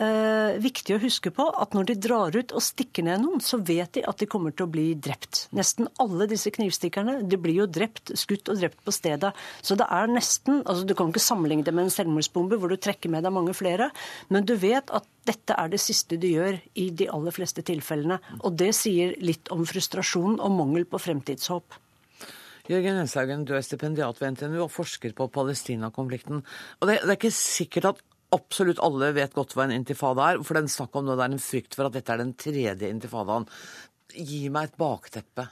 eh, 0.00 0.56
viktig 0.62 0.96
å 0.96 1.00
huske 1.02 1.30
på 1.34 1.46
at 1.50 1.74
når 1.76 1.88
de 1.90 1.96
drar 2.06 2.36
ut 2.36 2.54
og 2.54 2.64
stikker 2.64 3.06
ned 3.06 3.22
noen, 3.22 3.42
så 3.44 3.58
vet 3.62 3.96
de 3.96 4.04
at 4.06 4.20
de 4.20 4.28
kommer 4.30 4.54
til 4.54 4.66
å 4.66 4.72
bli 4.72 4.86
drept. 4.94 5.46
Nesten 5.56 5.90
alle 6.02 6.28
disse 6.30 6.52
knivstikkerne 6.54 7.20
de 7.30 7.38
blir 7.40 7.62
jo 7.62 7.68
drept, 7.70 8.14
skutt 8.18 8.50
og 8.52 8.60
drept 8.60 8.80
på 8.84 8.94
stedet. 8.94 9.32
Så 9.62 9.78
det 9.78 9.88
er 9.90 10.10
nesten 10.10 10.62
altså 10.64 10.84
Du 10.84 10.94
kan 10.98 11.10
ikke 11.12 11.22
sammenligne 11.22 11.64
det 11.66 11.74
med 11.74 11.88
en 11.88 11.94
selvmordsbombe 11.94 12.58
hvor 12.60 12.72
du 12.72 12.76
trekker 12.76 13.12
med 13.12 13.24
deg 13.26 13.34
mange 13.34 13.54
flere, 13.56 13.90
men 14.28 14.46
du 14.46 14.54
vet 14.60 14.90
at 14.94 15.06
dette 15.24 15.56
er 15.56 15.70
det 15.72 15.80
siste 15.80 16.18
du 16.20 16.28
gjør 16.28 16.58
i 16.80 16.90
de 16.92 17.08
aller 17.12 17.34
fleste 17.34 17.64
tilfellene. 17.64 18.20
Og 18.42 18.58
det 18.60 18.74
sier 18.76 19.14
litt 19.24 19.50
om 19.54 19.64
frustrasjon 19.68 20.38
og 20.38 20.58
mangel 20.58 20.84
på 20.88 21.00
fremtidshåp. 21.00 21.80
Jørgen 22.64 22.96
Henshaugen, 22.96 23.44
du 23.44 23.52
er 23.52 23.64
stipendiat 23.64 24.20
ved 24.22 24.38
NTNU 24.38 24.62
og 24.64 24.72
forsker 24.72 25.12
på 25.16 25.26
Palestina-konflikten. 25.32 26.40
Og 26.80 26.88
det, 26.88 27.02
det, 27.02 27.10
er 27.12 27.18
ikke 27.18 27.36
sikkert 27.36 27.90
at 27.90 28.04
absolutt 28.34 28.82
alle 28.84 29.12
vet 29.16 29.34
godt 29.36 29.54
hva 29.56 29.66
en 29.68 29.74
intifada 29.76 30.32
er. 30.32 30.40
For 30.44 30.58
den 30.58 30.70
snakk 30.70 30.96
om 30.98 31.06
nå 31.06 31.16
det 31.18 31.26
er 31.26 31.36
en 31.36 31.42
frykt 31.42 31.76
for 31.78 31.88
at 31.88 31.96
dette 31.96 32.14
er 32.14 32.22
den 32.22 32.34
tredje 32.38 32.90
intifadaen. 32.90 33.46
Gi 34.14 34.48
meg 34.54 34.70
et 34.70 34.80
bakteppe. 34.80 35.46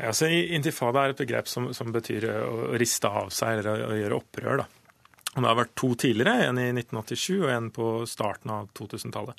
Altså, 0.00 0.30
intifada 0.30 1.04
er 1.04 1.14
et 1.14 1.20
begrep 1.20 1.48
som, 1.50 1.70
som 1.76 1.90
betyr 1.92 2.28
å 2.30 2.76
riste 2.80 3.08
av 3.08 3.32
seg 3.34 3.58
eller 3.58 3.70
å, 3.72 3.90
å 3.90 3.98
gjøre 3.98 4.20
opprør. 4.20 4.62
da. 4.62 4.79
Og 5.36 5.42
Det 5.42 5.46
har 5.46 5.58
vært 5.60 5.76
to 5.78 5.92
tidligere, 5.94 6.48
en 6.48 6.58
i 6.58 6.70
1987 6.74 7.44
og 7.44 7.50
en 7.54 7.68
på 7.74 7.90
starten 8.10 8.50
av 8.50 8.72
2000-tallet. 8.74 9.38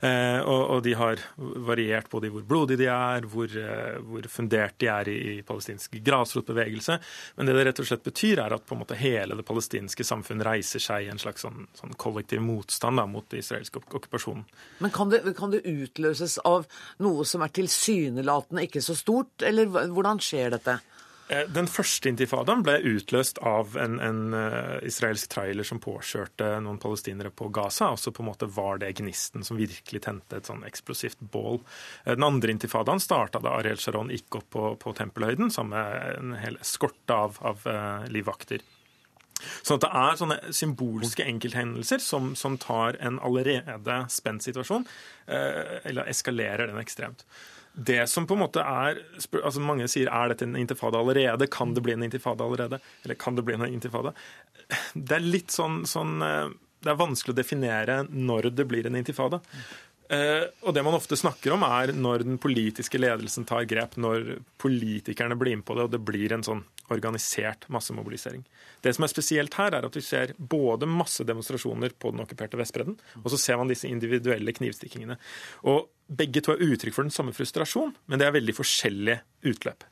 Eh, 0.00 0.38
og, 0.46 0.60
og, 0.76 0.80
de 0.86 0.92
har 0.94 1.18
variert 1.38 2.06
både 2.10 2.28
i 2.28 2.30
hvor 2.30 2.44
blodige 2.46 2.78
de 2.84 2.86
er, 2.90 3.24
hvor, 3.30 3.50
eh, 3.50 3.96
hvor 4.06 4.26
fundert 4.30 4.76
de 4.78 4.90
er 4.90 5.10
i, 5.10 5.16
i 5.32 5.46
palestinsk 5.46 5.96
grasrotbevegelse. 6.06 6.98
Men 7.38 7.48
det 7.48 7.56
det 7.56 7.64
rett 7.66 7.82
og 7.82 7.88
slett 7.90 8.06
betyr, 8.06 8.42
er 8.44 8.54
at 8.54 8.66
på 8.66 8.76
en 8.76 8.82
måte 8.84 8.98
hele 8.98 9.38
det 9.38 9.46
palestinske 9.46 10.06
samfunn 10.06 10.44
reiser 10.46 10.82
seg 10.82 11.06
i 11.06 11.10
en 11.10 11.22
slags 11.22 11.46
sånn, 11.46 11.66
sånn 11.78 11.96
kollektiv 11.98 12.42
motstand 12.46 13.02
da, 13.02 13.08
mot 13.10 13.26
den 13.30 13.42
israelske 13.42 13.82
okkupasjonen. 13.82 14.46
Men 14.82 14.94
kan 14.94 15.10
det, 15.10 15.24
kan 15.38 15.54
det 15.54 15.64
utløses 15.66 16.38
av 16.46 16.66
noe 17.02 17.26
som 17.26 17.42
er 17.42 17.54
tilsynelatende 17.58 18.68
ikke 18.68 18.84
så 18.84 18.94
stort, 18.98 19.42
eller 19.42 19.70
hvordan 19.70 20.22
skjer 20.22 20.54
dette? 20.58 20.78
Eh, 21.28 21.44
den 21.52 21.68
første 21.68 22.08
intifadaen 22.08 22.62
ble 22.64 22.78
utløst 22.88 23.40
av 23.44 23.74
en, 23.80 23.98
en 24.00 24.20
uh, 24.32 24.78
israelsk 24.86 25.28
trailer 25.34 25.66
som 25.66 25.80
påkjørte 25.82 26.54
noen 26.64 26.80
palestinere 26.80 27.32
på 27.34 27.50
Gaza. 27.52 27.90
og 27.92 28.00
så 28.00 28.12
på 28.14 28.24
en 28.24 28.30
måte 28.30 28.48
var 28.48 28.80
det 28.80 28.94
gnisten 29.00 29.44
som 29.44 29.60
virkelig 29.60 30.00
tente 30.06 30.38
et 30.38 30.48
sånn 30.48 30.64
eksplosivt 30.68 31.20
bål. 31.34 31.60
Uh, 32.06 32.14
den 32.14 32.24
andre 32.24 32.54
intifadaen 32.54 33.02
starta 33.04 33.42
da 33.44 33.58
Ariel 33.58 33.80
Sharon 33.82 34.12
gikk 34.14 34.40
opp 34.40 34.48
på, 34.56 34.72
på 34.80 34.94
Tempelhøyden 34.96 35.52
sammen 35.52 35.76
med 35.76 36.16
en 36.16 36.34
hel 36.40 36.56
eskorte 36.62 37.20
av, 37.26 37.36
av 37.44 37.68
livvakter. 38.08 38.64
Sånn 39.62 39.76
at 39.76 39.84
det 39.84 39.92
er 40.00 40.16
sånne 40.18 40.38
symbolske 40.56 41.28
enkelthendelser 41.28 42.00
som, 42.02 42.32
som 42.38 42.56
tar 42.58 42.96
en 43.04 43.20
allerede 43.22 44.00
spent 44.10 44.42
situasjon, 44.42 44.82
eller 45.28 46.10
eskalerer 46.10 46.66
den 46.72 46.80
ekstremt. 46.82 47.22
Det 47.78 48.06
som 48.10 48.26
på 48.26 48.34
en 48.34 48.42
måte 48.42 48.62
er 48.62 48.98
altså 49.38 49.62
Mange 49.62 49.86
sier 49.90 50.10
er 50.10 50.32
dette 50.32 50.46
en 50.48 50.56
intifada 50.58 50.98
allerede? 50.98 51.46
Kan 51.52 51.76
det 51.76 51.84
bli 51.86 51.94
en 51.94 52.02
intifada 52.02 52.46
allerede? 52.46 52.80
Eller 53.04 53.18
kan 53.18 53.38
det 53.38 53.44
bli 53.46 53.54
en 53.54 53.66
intifada? 53.68 54.14
Det 54.94 55.14
er 55.14 55.22
litt 55.22 55.54
sånn, 55.54 55.84
sånn 55.86 56.18
eh, 56.26 56.48
Det 56.82 56.90
er 56.90 56.98
vanskelig 56.98 57.36
å 57.36 57.38
definere 57.38 58.00
når 58.08 58.50
det 58.58 58.66
blir 58.70 58.88
en 58.88 58.98
intifada. 58.98 59.40
Uh, 60.08 60.48
og 60.64 60.72
det 60.72 60.82
man 60.86 60.96
ofte 60.96 61.18
snakker 61.20 61.52
om, 61.52 61.64
er 61.66 61.92
når 61.92 62.24
den 62.24 62.38
politiske 62.40 63.00
ledelsen 63.00 63.44
tar 63.48 63.66
grep, 63.68 63.98
når 64.00 64.38
politikerne 64.60 65.36
blir 65.36 65.58
med 65.58 65.66
på 65.68 65.76
det, 65.76 65.84
og 65.84 65.92
det 65.92 66.00
blir 66.00 66.32
en 66.32 66.44
sånn 66.46 66.62
organisert 66.88 67.66
massemobilisering. 67.68 68.46
Det 68.80 68.94
som 68.96 69.04
er 69.04 69.12
spesielt 69.12 69.58
her, 69.60 69.74
er 69.76 69.84
at 69.84 69.98
vi 69.98 70.04
ser 70.04 70.32
både 70.38 70.88
masse 70.88 71.26
demonstrasjoner 71.28 71.92
på 72.00 72.14
den 72.14 72.24
okkuperte 72.24 72.56
Vestbredden, 72.60 72.96
og 73.20 73.28
så 73.34 73.40
ser 73.42 73.60
man 73.60 73.68
disse 73.68 73.90
individuelle 73.90 74.54
knivstikkingene. 74.56 75.18
Og 75.68 75.90
begge 76.08 76.40
to 76.40 76.54
er 76.54 76.64
uttrykk 76.64 76.96
for 76.96 77.04
den 77.04 77.14
samme 77.14 77.36
frustrasjon, 77.36 77.92
men 78.08 78.20
det 78.20 78.28
er 78.28 78.36
veldig 78.38 78.56
forskjellige 78.56 79.20
utløp. 79.52 79.84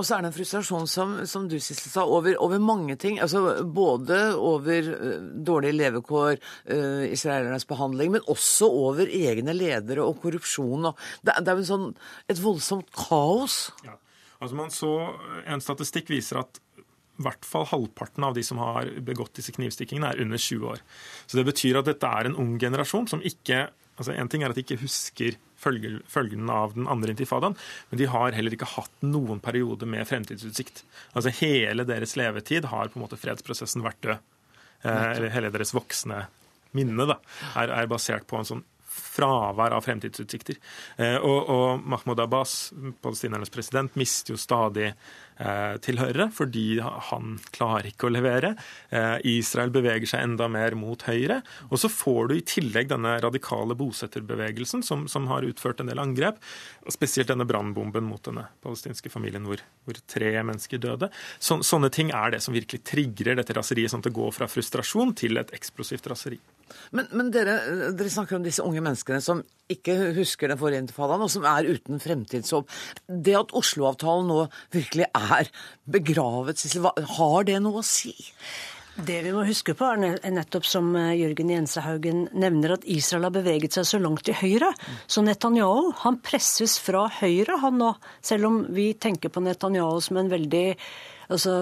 Og 0.00 0.06
så 0.08 0.16
er 0.16 0.24
det 0.24 0.30
en 0.30 0.36
frustrasjon, 0.36 0.86
som, 0.88 1.14
som 1.28 1.48
du 1.50 1.58
Sissel, 1.60 1.90
sa, 1.92 2.06
over, 2.08 2.32
over, 2.40 2.62
mange 2.64 2.96
ting. 3.00 3.18
Altså 3.20 3.60
Både 3.64 4.18
over 4.36 4.88
uh, 4.88 5.10
dårlige 5.44 5.76
levekår, 5.76 6.38
uh, 6.72 7.04
israelernes 7.10 7.68
behandling, 7.68 8.14
men 8.16 8.24
også 8.32 8.70
over 8.88 9.10
egne 9.12 9.52
ledere 9.56 10.06
og 10.06 10.22
korrupsjon. 10.22 10.88
Og 10.88 11.04
det, 11.20 11.36
det, 11.36 11.52
er 11.52 11.60
jo 11.60 11.68
sånn, 11.68 11.90
et 12.32 12.40
voldsomt 12.40 12.88
kaos. 12.96 13.66
Ja. 13.84 13.98
Altså 14.40 14.56
man 14.56 14.72
så, 14.72 14.94
En 15.44 15.60
statistikk 15.60 16.08
viser 16.14 16.40
at 16.40 16.62
i 17.20 17.24
hvert 17.26 17.44
fall 17.44 17.66
halvparten 17.68 18.24
av 18.24 18.32
de 18.32 18.40
som 18.46 18.56
har 18.62 18.88
begått 19.04 19.36
disse 19.36 19.52
knivstikkingene, 19.52 20.14
er 20.14 20.22
under 20.24 20.40
20 20.40 20.70
år. 20.72 20.80
Så 21.28 21.36
Det 21.36 21.44
betyr 21.50 21.82
at 21.82 21.90
dette 21.90 22.08
er 22.08 22.30
en 22.30 22.38
ung 22.40 22.54
generasjon 22.56 23.10
som 23.12 23.20
ikke 23.20 23.66
altså 24.00 24.16
En 24.16 24.30
ting 24.32 24.42
er 24.42 24.52
at 24.52 24.58
de 24.58 24.64
ikke 24.64 24.80
husker 24.80 25.36
følgene 25.60 26.56
av 26.56 26.72
den 26.72 26.88
andre 26.88 27.12
intifadaen, 27.12 27.56
men 27.90 28.00
de 28.00 28.08
har 28.08 28.32
heller 28.32 28.56
ikke 28.56 28.70
hatt 28.78 29.04
noen 29.04 29.42
periode 29.44 29.84
med 29.84 30.08
fremtidsutsikt. 30.08 30.82
Altså 31.12 31.34
Hele 31.42 31.84
deres 31.84 32.16
levetid 32.16 32.70
har 32.72 32.88
på 32.88 32.96
en 32.96 33.04
måte 33.04 33.20
fredsprosessen 33.20 33.84
vært 33.84 34.00
død. 34.06 34.26
Eh, 34.80 35.06
eller 35.12 35.34
hele 35.34 35.50
deres 35.52 35.74
voksne 35.76 36.22
minne 36.72 37.04
da, 37.04 37.18
er, 37.60 37.72
er 37.82 37.88
basert 37.90 38.24
på 38.30 38.38
en 38.38 38.48
sånn 38.48 38.62
fravær 39.20 39.76
av 39.76 39.86
fremtidsutsikter. 39.86 40.60
Eh, 40.96 41.16
og, 41.16 41.50
og 41.52 41.84
Mahmoud 41.84 42.20
Abbas, 42.24 42.72
palestinernes 43.04 43.52
president, 43.52 43.96
mister 44.00 44.34
jo 44.34 44.40
stadig 44.40 44.94
Eh, 45.40 45.76
tilhørere, 45.80 46.26
fordi 46.36 46.82
han 46.84 47.38
klarer 47.54 47.86
ikke 47.88 48.10
å 48.10 48.12
levere. 48.12 48.50
Eh, 48.92 49.22
Israel 49.38 49.70
beveger 49.72 50.10
seg 50.10 50.26
enda 50.26 50.50
mer 50.52 50.76
mot 50.76 51.00
høyre. 51.08 51.38
Og 51.70 51.80
så 51.80 51.88
får 51.88 52.28
du 52.28 52.34
i 52.36 52.44
tillegg 52.44 52.90
denne 52.90 53.14
radikale 53.24 53.72
bosetterbevegelsen 53.78 54.84
som, 54.84 55.06
som 55.08 55.30
har 55.32 55.46
utført 55.48 55.80
en 55.80 55.88
del 55.88 56.02
angrep. 56.02 56.36
Spesielt 56.92 57.32
denne 57.32 57.48
brannbomben 57.48 58.04
mot 58.04 58.20
denne 58.28 58.50
palestinske 58.60 59.08
familien 59.08 59.48
hvor, 59.48 59.64
hvor 59.88 60.02
tre 60.12 60.34
mennesker 60.44 60.82
døde. 60.82 61.08
Så, 61.40 61.62
sånne 61.64 61.88
ting 61.88 62.12
er 62.12 62.36
det 62.36 62.44
som 62.44 62.52
virkelig 62.52 62.84
trigger 62.92 63.40
dette 63.40 63.56
raseriet, 63.56 63.94
sånn 63.94 64.04
at 64.04 64.10
det 64.10 64.18
går 64.20 64.36
fra 64.36 64.50
frustrasjon 64.50 65.16
til 65.24 65.40
et 65.40 65.56
eksplosivt 65.56 66.12
raseri. 66.12 66.36
Men, 66.94 67.08
men 67.16 67.30
dere, 67.34 67.56
dere, 67.96 68.10
snakker 68.12 68.36
om 68.36 68.44
disse 68.44 68.62
unge 68.62 68.82
menneskene 68.84 69.09
som 69.18 69.42
ikke 69.70 69.96
husker 70.16 70.50
den 70.50 70.58
forrige 70.60 70.84
intifadaen, 70.84 71.22
og 71.26 71.30
som 71.32 71.46
er 71.46 71.68
uten 71.68 72.02
fremtidshåp. 72.02 72.70
Det 73.06 73.36
at 73.38 73.54
Oslo-avtalen 73.56 74.30
nå 74.30 74.44
virkelig 74.74 75.06
er 75.10 75.50
begravet, 75.90 76.58
Sissel, 76.58 76.86
har 76.86 77.48
det 77.48 77.58
noe 77.62 77.82
å 77.82 77.86
si? 77.86 78.14
Det 79.00 79.20
vi 79.24 79.30
må 79.32 79.44
huske 79.46 79.72
på, 79.78 79.86
er 79.86 80.18
nettopp 80.34 80.66
som 80.66 80.90
eh, 80.98 81.14
Jørgen 81.20 81.52
Jensehaugen 81.54 82.24
nevner, 82.36 82.74
at 82.74 82.86
Israel 82.90 83.28
har 83.28 83.36
beveget 83.36 83.76
seg 83.76 83.86
så 83.86 84.00
langt 84.02 84.26
til 84.26 84.36
høyre. 84.36 84.72
Så 85.08 85.22
Netanyahu 85.24 85.92
han 86.02 86.18
presses 86.24 86.76
fra 86.82 87.06
høyre, 87.20 87.60
han 87.62 87.78
nå. 87.80 87.94
Selv 88.24 88.50
om 88.50 88.58
vi 88.74 88.90
tenker 89.00 89.32
på 89.32 89.42
Netanyahu 89.46 90.02
som 90.04 90.20
en 90.20 90.32
veldig 90.32 90.66
altså, 91.30 91.54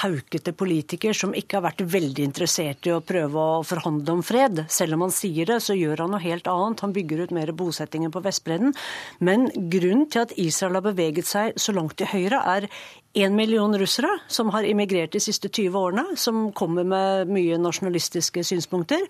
haukete 0.00 0.54
politiker 0.56 1.16
som 1.16 1.34
ikke 1.36 1.58
har 1.58 1.66
vært 1.68 1.84
veldig 1.96 2.26
interessert 2.26 2.88
i 2.88 2.94
å 2.94 3.02
prøve 3.04 3.46
å 3.58 3.64
forhandle 3.66 4.18
om 4.18 4.24
fred. 4.26 4.64
Selv 4.72 4.96
om 4.96 5.06
han 5.06 5.14
sier 5.14 5.48
det, 5.50 5.60
så 5.64 5.76
gjør 5.76 6.04
han 6.04 6.14
noe 6.14 6.22
helt 6.24 6.48
annet. 6.50 6.84
Han 6.84 6.94
bygger 6.96 7.24
ut 7.24 7.34
mer 7.36 7.52
bosettinger 7.56 8.12
på 8.14 8.22
Vestbredden. 8.24 8.76
Men 9.18 9.48
grunnen 9.56 10.06
til 10.12 10.26
at 10.26 10.36
Israel 10.40 10.80
har 10.80 10.86
beveget 10.88 11.28
seg 11.28 11.58
så 11.60 11.74
langt 11.76 11.98
til 12.00 12.10
høyre, 12.12 12.42
er 12.56 12.70
én 13.16 13.34
million 13.34 13.72
russere 13.78 14.10
som 14.28 14.50
har 14.52 14.66
immigrert 14.68 15.14
de 15.14 15.20
siste 15.22 15.48
20 15.48 15.78
årene, 15.80 16.04
som 16.20 16.50
kommer 16.56 16.84
med 16.84 17.30
mye 17.32 17.56
nasjonalistiske 17.60 18.44
synspunkter. 18.44 19.06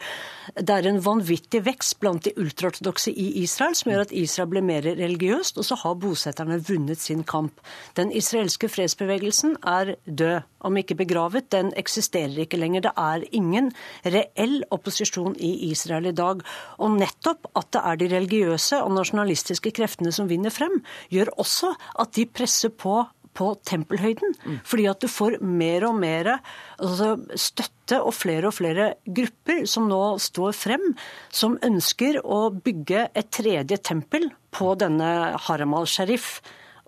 Det 0.55 0.75
er 0.75 0.87
en 0.87 1.01
vanvittig 1.03 1.65
vekst 1.67 1.99
blant 2.03 2.23
de 2.27 2.35
ultraortodokse 2.39 3.11
i 3.11 3.27
Israel, 3.43 3.75
som 3.75 3.91
gjør 3.91 4.05
at 4.07 4.15
Israel 4.15 4.53
ble 4.53 4.63
mer 4.63 4.87
religiøst, 4.87 5.59
og 5.59 5.67
så 5.67 5.79
har 5.83 5.99
bosetterne 6.03 6.61
vunnet 6.69 7.03
sin 7.03 7.25
kamp. 7.27 7.59
Den 7.99 8.13
israelske 8.15 8.71
fredsbevegelsen 8.71 9.59
er 9.67 9.97
død, 10.07 10.47
om 10.67 10.79
ikke 10.79 10.99
begravet. 10.99 11.51
Den 11.55 11.73
eksisterer 11.79 12.39
ikke 12.43 12.59
lenger. 12.59 12.87
Det 12.87 12.95
er 12.99 13.27
ingen 13.35 13.73
reell 14.05 14.61
opposisjon 14.75 15.37
i 15.39 15.71
Israel 15.71 16.09
i 16.11 16.15
dag. 16.17 16.43
Og 16.79 16.97
nettopp 16.99 17.51
at 17.59 17.71
det 17.75 17.83
er 17.83 18.01
de 18.01 18.11
religiøse 18.15 18.81
og 18.83 18.95
nasjonalistiske 18.97 19.75
kreftene 19.75 20.15
som 20.15 20.31
vinner 20.31 20.55
frem, 20.55 20.81
gjør 21.11 21.35
også 21.43 21.75
at 22.03 22.15
de 22.17 22.27
presser 22.31 22.75
på 22.75 23.03
på 23.37 23.53
tempelhøyden. 23.69 24.35
Mm. 24.45 24.59
Fordi 24.67 24.87
at 24.91 25.03
du 25.05 25.09
får 25.13 25.39
mer 25.45 25.87
og 25.89 25.99
mer 26.01 26.33
altså, 26.37 27.15
støtte 27.37 28.01
og 28.03 28.15
flere 28.17 28.51
og 28.51 28.57
flere 28.57 28.89
grupper 29.05 29.65
som 29.71 29.89
nå 29.91 30.03
står 30.23 30.57
frem, 30.57 30.87
som 31.31 31.59
ønsker 31.67 32.23
å 32.25 32.49
bygge 32.57 33.09
et 33.13 33.31
tredje 33.35 33.81
tempel 33.85 34.31
på 34.57 34.73
denne 34.81 35.11
Haram 35.47 35.77
al-Sharif. 35.77 36.41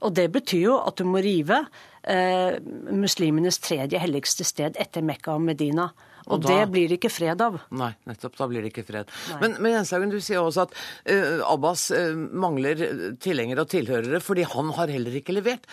Og 0.03 0.15
det 0.15 0.29
betyr 0.35 0.65
jo 0.65 0.81
at 0.81 0.99
du 0.99 1.07
må 1.09 1.23
rive 1.25 1.63
eh, 2.09 2.59
muslimenes 2.95 3.61
tredje 3.63 4.01
helligste 4.01 4.47
sted 4.47 4.79
etter 4.81 5.05
Mekka 5.05 5.35
og 5.37 5.45
Medina. 5.49 5.91
Og, 6.29 6.43
da, 6.45 6.53
det 6.53 6.71
blir 6.73 6.91
det 6.91 6.99
ikke 7.01 7.13
fred 7.13 7.43
av. 7.45 7.59
Nei, 7.75 7.91
nettopp. 8.09 8.37
Da 8.39 8.49
blir 8.51 8.65
det 8.65 8.73
ikke 8.73 8.87
fred. 8.89 9.13
Nei. 9.33 9.39
Men, 9.43 9.57
men 9.65 9.77
Jenshagen, 9.79 10.13
du 10.13 10.21
sier 10.23 10.43
også 10.43 10.67
at 10.67 10.77
uh, 10.77 11.45
Abbas 11.49 11.89
uh, 11.95 12.13
mangler 12.15 12.85
tilhengere 13.23 13.65
og 13.65 13.73
tilhørere 13.73 14.21
fordi 14.25 14.47
han 14.49 14.73
har 14.79 14.93
heller 14.93 15.19
ikke 15.21 15.37
levert. 15.37 15.67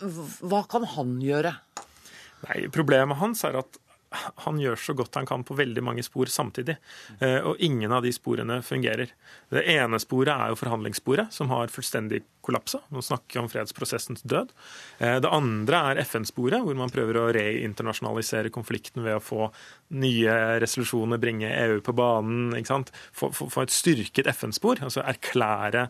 Hva 0.00 0.64
kan 0.70 0.86
han 0.96 1.18
gjøre? 1.24 1.54
Nei, 2.46 2.64
Problemet 2.72 3.20
hans 3.20 3.44
er 3.48 3.60
at 3.60 3.79
han 4.10 4.58
gjør 4.58 4.78
så 4.80 4.94
godt 4.98 5.14
han 5.20 5.26
kan 5.28 5.44
på 5.46 5.54
veldig 5.54 5.82
mange 5.86 6.02
spor 6.02 6.30
samtidig. 6.30 6.74
Eh, 7.22 7.38
og 7.46 7.60
ingen 7.62 7.92
av 7.94 8.02
de 8.02 8.10
sporene 8.14 8.58
fungerer. 8.66 9.12
Det 9.52 9.62
ene 9.70 10.00
sporet 10.02 10.32
er 10.34 10.50
jo 10.50 10.58
forhandlingssporet, 10.58 11.30
som 11.34 11.52
har 11.54 11.70
fullstendig 11.70 12.24
kollapsa. 12.42 12.82
Nå 12.90 13.04
snakker 13.06 13.38
vi 13.38 13.42
om 13.44 13.50
fredsprosessens 13.52 14.24
død. 14.26 14.50
Eh, 14.98 15.18
det 15.22 15.30
andre 15.30 15.82
er 15.92 16.02
FN-sporet, 16.02 16.58
hvor 16.66 16.78
man 16.78 16.90
prøver 16.90 17.20
å 17.20 17.28
reinternasjonalisere 17.36 18.50
konflikten 18.54 19.06
ved 19.06 19.20
å 19.20 19.22
få 19.22 19.50
nye 20.02 20.38
resolusjoner, 20.62 21.22
bringe 21.22 21.52
EU 21.54 21.78
på 21.84 21.94
banen. 21.94 22.56
Få, 22.66 23.30
få, 23.30 23.46
få 23.46 23.66
et 23.66 23.74
styrket 23.74 24.30
FN-spor, 24.34 24.82
altså 24.82 25.06
erklære 25.06 25.86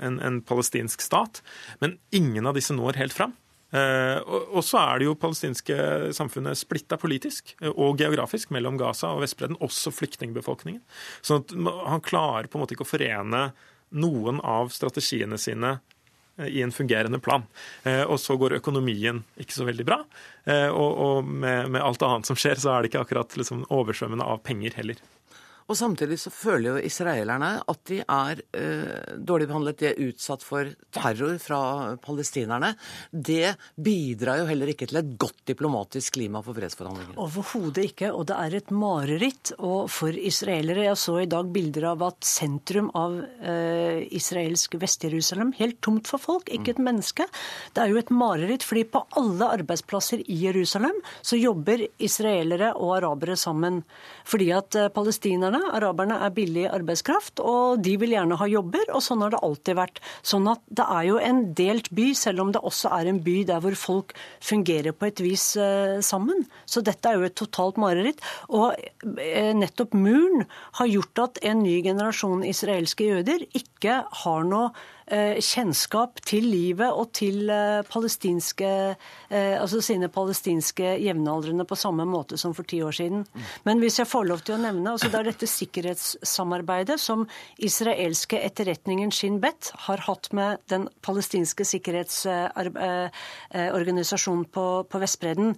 en, 0.00 0.18
en 0.18 0.42
palestinsk 0.42 1.06
stat. 1.06 1.42
Men 1.78 2.00
ingen 2.10 2.50
av 2.50 2.58
disse 2.58 2.74
når 2.74 2.98
helt 2.98 3.14
fram. 3.14 3.38
Og 3.70 4.62
så 4.66 4.80
er 4.80 4.98
det 4.98 5.06
jo 5.06 5.18
palestinske 5.20 5.76
samfunnet 6.16 6.58
splitta 6.58 6.98
politisk 6.98 7.52
og 7.70 8.00
geografisk 8.00 8.50
mellom 8.54 8.78
Gaza 8.80 9.12
og 9.14 9.22
Vestbredden, 9.22 9.60
også 9.62 9.92
flyktningbefolkningen. 9.94 10.80
Så 11.22 11.38
han 11.86 12.02
klarer 12.02 12.50
på 12.50 12.58
en 12.58 12.64
måte 12.64 12.74
ikke 12.74 12.88
å 12.88 12.90
forene 12.90 13.44
noen 13.94 14.42
av 14.42 14.72
strategiene 14.74 15.38
sine 15.38 15.76
i 16.48 16.62
en 16.62 16.72
fungerende 16.72 17.20
plan. 17.22 17.44
Og 17.84 18.16
så 18.20 18.36
går 18.40 18.58
økonomien 18.58 19.22
ikke 19.40 19.54
så 19.54 19.66
veldig 19.68 19.86
bra. 19.86 20.00
Og, 20.74 21.24
med, 21.26 21.78
alt 21.82 22.02
annet 22.06 22.30
som 22.30 22.38
skjer, 22.38 22.60
så 22.60 22.74
er 22.74 22.82
det 22.82 22.92
ikke 22.92 23.04
akkurat 23.04 23.36
liksom 23.38 23.66
oversvømmende 23.68 24.26
av 24.26 24.42
penger 24.46 24.78
heller. 24.80 25.02
Og 25.70 25.76
samtidig 25.78 26.18
så 26.18 26.32
føler 26.34 26.72
jo 26.72 26.86
israelerne 26.88 27.50
at 27.70 27.80
de 27.86 28.00
er 28.02 28.40
eh, 28.58 29.14
dårlig 29.22 29.46
behandlet. 29.46 29.78
De 29.78 29.88
er 29.92 30.00
utsatt 30.08 30.42
for 30.42 30.66
terror 30.90 31.36
fra 31.38 31.60
palestinerne. 32.02 32.72
Det 33.10 33.52
bidrar 33.78 34.40
jo 34.40 34.48
heller 34.48 34.72
ikke 34.72 34.88
til 34.90 34.98
et 34.98 35.12
godt 35.20 35.44
diplomatisk 35.46 36.16
klima 36.16 36.42
for 36.42 36.58
fredsforhandlinger. 36.58 37.14
Overhodet 37.22 37.84
ikke. 37.92 38.10
Og 38.10 38.26
det 38.32 38.38
er 38.42 38.56
et 38.58 38.72
mareritt. 38.74 39.52
Og 39.60 39.86
for 39.92 40.10
israelere 40.10 40.88
Jeg 40.88 40.98
så 40.98 41.20
i 41.22 41.28
dag 41.30 41.52
bilder 41.54 41.86
av 41.92 42.02
at 42.08 42.26
sentrum 42.26 42.90
av 42.98 43.20
eh, 43.38 44.02
israelsk 44.16 44.74
Vest-Jerusalem 44.80 45.54
helt 45.60 45.78
tomt 45.86 46.10
for 46.10 46.18
folk. 46.22 46.50
Ikke 46.50 46.74
et 46.74 46.82
menneske. 46.82 47.28
Det 47.76 47.84
er 47.84 47.94
jo 47.94 48.00
et 48.02 48.10
mareritt, 48.10 48.66
fordi 48.66 48.88
på 48.90 49.04
alle 49.22 49.52
arbeidsplasser 49.60 50.26
i 50.26 50.40
Jerusalem 50.48 50.98
så 51.22 51.38
jobber 51.38 51.86
israelere 52.02 52.74
og 52.74 52.96
arabere 52.98 53.38
sammen. 53.38 53.84
Fordi 54.26 54.50
at 54.58 54.74
eh, 54.74 54.90
palestinerne 54.90 55.59
Araberne 55.70 56.18
er 56.24 56.32
billig 56.34 56.66
arbeidskraft, 56.70 57.42
og 57.44 57.82
de 57.84 57.96
vil 58.00 58.14
gjerne 58.14 58.38
ha 58.40 58.48
jobber, 58.50 58.86
og 58.94 59.02
sånn 59.04 59.24
har 59.24 59.34
det 59.34 59.42
alltid 59.46 59.78
vært. 59.78 60.00
Sånn 60.26 60.48
at 60.50 60.62
det 60.66 60.86
er 60.86 61.06
jo 61.08 61.18
en 61.22 61.42
delt 61.58 61.90
by, 61.96 62.10
selv 62.18 62.44
om 62.44 62.52
det 62.54 62.62
også 62.66 62.92
er 62.96 63.10
en 63.10 63.20
by 63.24 63.36
der 63.48 63.64
hvor 63.64 63.78
folk 63.78 64.14
fungerer 64.44 64.96
på 64.96 65.10
et 65.10 65.22
vis 65.24 65.46
eh, 65.60 65.98
sammen. 66.04 66.46
Så 66.64 66.84
dette 66.86 67.10
er 67.10 67.18
jo 67.18 67.28
et 67.28 67.38
totalt 67.38 67.80
mareritt. 67.80 68.22
Og 68.48 68.72
eh, 68.76 69.52
nettopp 69.56 69.96
muren 69.98 70.46
har 70.80 70.90
gjort 70.90 71.24
at 71.26 71.42
en 71.50 71.62
ny 71.64 71.80
generasjon 71.86 72.46
israelske 72.46 73.10
jøder 73.12 73.44
ikke 73.56 74.02
har 74.24 74.48
noe 74.48 74.72
kjennskap 75.10 76.20
til 76.22 76.44
livet 76.46 76.94
og 76.94 77.10
til 77.16 77.48
eh, 77.50 77.80
palestinske, 77.90 78.94
eh, 79.30 79.58
altså 79.58 79.80
sine 79.82 80.08
palestinske 80.12 80.84
jevnaldrende 81.02 81.64
på 81.66 81.76
samme 81.78 82.04
måte 82.06 82.38
som 82.38 82.54
for 82.54 82.62
ti 82.68 82.82
år 82.86 82.92
siden. 82.94 83.26
Men 83.66 83.78
hvis 83.82 83.98
jeg 83.98 84.08
får 84.10 84.24
lov 84.28 84.40
til 84.46 84.54
å 84.54 84.62
nevne, 84.62 84.90
altså 84.92 85.08
det 85.10 85.18
er 85.18 85.24
dette 85.32 85.46
sikkerhetssamarbeidet 85.50 87.00
som 87.02 87.26
israelske 87.58 88.38
etterretningen 88.38 89.10
Shin 89.14 89.40
Bet 89.42 89.72
har 89.88 89.98
hatt 90.06 90.32
med 90.36 90.58
den 90.70 90.88
palestinske 91.02 91.64
sikkerhetsorganisasjonen 91.66 94.44
på, 94.54 94.84
på 94.86 94.98
Vestbredden. 95.02 95.56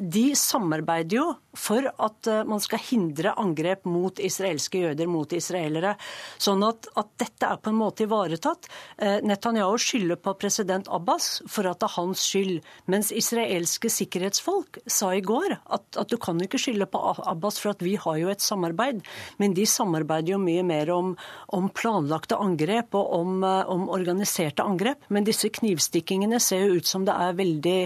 De 0.00 0.36
samarbeider 0.36 1.16
jo 1.20 1.34
for 1.56 1.90
at 1.90 2.26
man 2.48 2.60
skal 2.62 2.78
hindre 2.90 3.34
angrep 3.40 3.84
mot 3.88 4.18
israelske 4.22 4.78
jøder, 4.84 5.06
mot 5.10 5.32
israelere. 5.34 5.96
Sånn 6.40 6.62
at, 6.66 6.86
at 6.98 7.08
dette 7.20 7.46
er 7.46 7.56
på 7.60 7.70
en 7.72 7.80
måte 7.80 8.02
ivaretatt 8.06 8.39
ivaretatt. 8.40 8.68
Eh, 8.98 9.20
Netanyahu 9.22 9.78
skylder 9.78 10.16
på 10.16 10.34
president 10.38 10.88
Abbas 10.88 11.42
for 11.48 11.66
at 11.66 11.80
det 11.80 11.88
er 11.88 11.96
hans 11.96 12.20
skyld, 12.20 12.60
mens 12.86 13.12
israelske 13.12 13.90
sikkerhetsfolk 13.90 14.80
sa 14.86 15.14
i 15.14 15.20
går 15.20 15.58
at, 15.70 15.84
at 15.96 16.08
du 16.08 16.16
kan 16.16 16.40
ikke 16.40 16.58
skylde 16.58 16.86
på 16.86 16.98
Abbas 17.26 17.58
for 17.60 17.70
at 17.70 17.82
vi 17.82 17.96
har 17.96 18.16
jo 18.18 18.30
et 18.30 18.40
samarbeid. 18.40 19.02
Men 19.38 19.54
de 19.54 19.66
samarbeider 19.66 20.34
jo 20.34 20.40
mye 20.42 20.62
mer 20.62 20.90
om, 20.90 21.16
om 21.48 21.68
planlagte 21.70 22.36
angrep 22.36 22.94
og 22.94 23.14
om, 23.20 23.42
eh, 23.44 23.64
om, 23.66 23.88
organiserte 23.90 24.62
angrep. 24.62 25.04
Men 25.08 25.24
disse 25.24 25.50
knivstikkingene 25.50 26.40
ser 26.40 26.66
jo 26.66 26.80
ut 26.80 26.86
som 26.86 27.04
det 27.04 27.14
er 27.14 27.38
veldig 27.38 27.80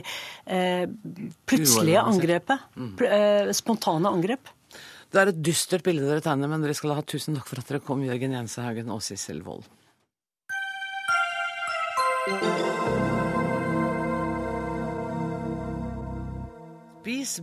eh, 0.46 0.84
plutselige 1.46 2.02
angrepet. 2.02 2.68
Mm. 2.76 2.92
Eh, 3.04 3.54
spontane 3.54 4.10
angrep. 4.10 4.52
Det 5.14 5.20
er 5.20 5.30
et 5.30 5.42
dystert 5.46 5.84
bilde 5.86 6.08
dere 6.08 6.22
tegner, 6.24 6.50
men 6.50 6.64
dere 6.64 6.74
skal 6.74 6.96
ha 6.96 7.02
tusen 7.06 7.36
takk 7.38 7.46
for 7.46 7.62
at 7.62 7.68
dere 7.70 7.82
kom, 7.86 8.02
Jørgen 8.02 8.34
Jensehaugen 8.34 8.90
og 8.90 9.02
Sissel 9.04 9.44
Wold. 9.46 9.68
Spis 12.24 12.40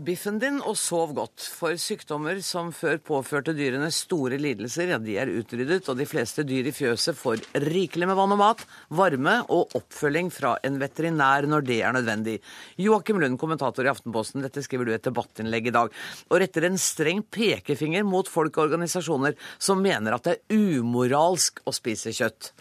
biffen 0.01 0.39
din 0.41 0.55
og 0.65 0.73
sov 0.73 1.11
godt, 1.13 1.43
for 1.53 1.77
sykdommer 1.77 2.39
som 2.41 2.71
før 2.73 2.97
påførte 3.05 3.53
dyrene 3.53 3.91
store 3.93 4.39
lidelser, 4.41 4.89
ja, 4.89 4.97
de 4.97 5.19
er 5.21 5.29
utryddet, 5.29 5.85
og 5.85 5.99
de 6.01 6.07
fleste 6.09 6.41
dyr 6.49 6.71
i 6.71 6.73
fjøset 6.73 7.13
får 7.13 7.45
rikelig 7.61 8.09
med 8.09 8.17
vann 8.17 8.33
og 8.33 8.41
mat, 8.41 8.65
varme 8.89 9.35
og 9.53 9.77
oppfølging 9.77 10.33
fra 10.33 10.55
en 10.65 10.81
veterinær 10.81 11.45
når 11.53 11.69
det 11.69 11.79
er 11.85 11.93
nødvendig. 11.99 12.39
Joakim 12.81 13.21
Lund, 13.21 13.37
kommentator 13.37 13.85
i 13.85 13.93
Aftenposten, 13.93 14.41
dette 14.41 14.65
skriver 14.65 14.89
du 14.89 14.97
et 14.97 15.05
debattinnlegg 15.05 15.69
i 15.69 15.77
dag, 15.77 15.93
og 16.25 16.41
retter 16.41 16.65
en 16.65 16.81
streng 16.81 17.21
pekefinger 17.29 18.01
mot 18.01 18.25
folk 18.25 18.57
og 18.57 18.71
organisasjoner 18.71 19.37
som 19.61 19.85
mener 19.85 20.17
at 20.17 20.25
det 20.25 20.39
er 20.41 20.57
umoralsk 20.81 21.61
å 21.69 21.77
spise 21.77 22.17
kjøtt. 22.17 22.55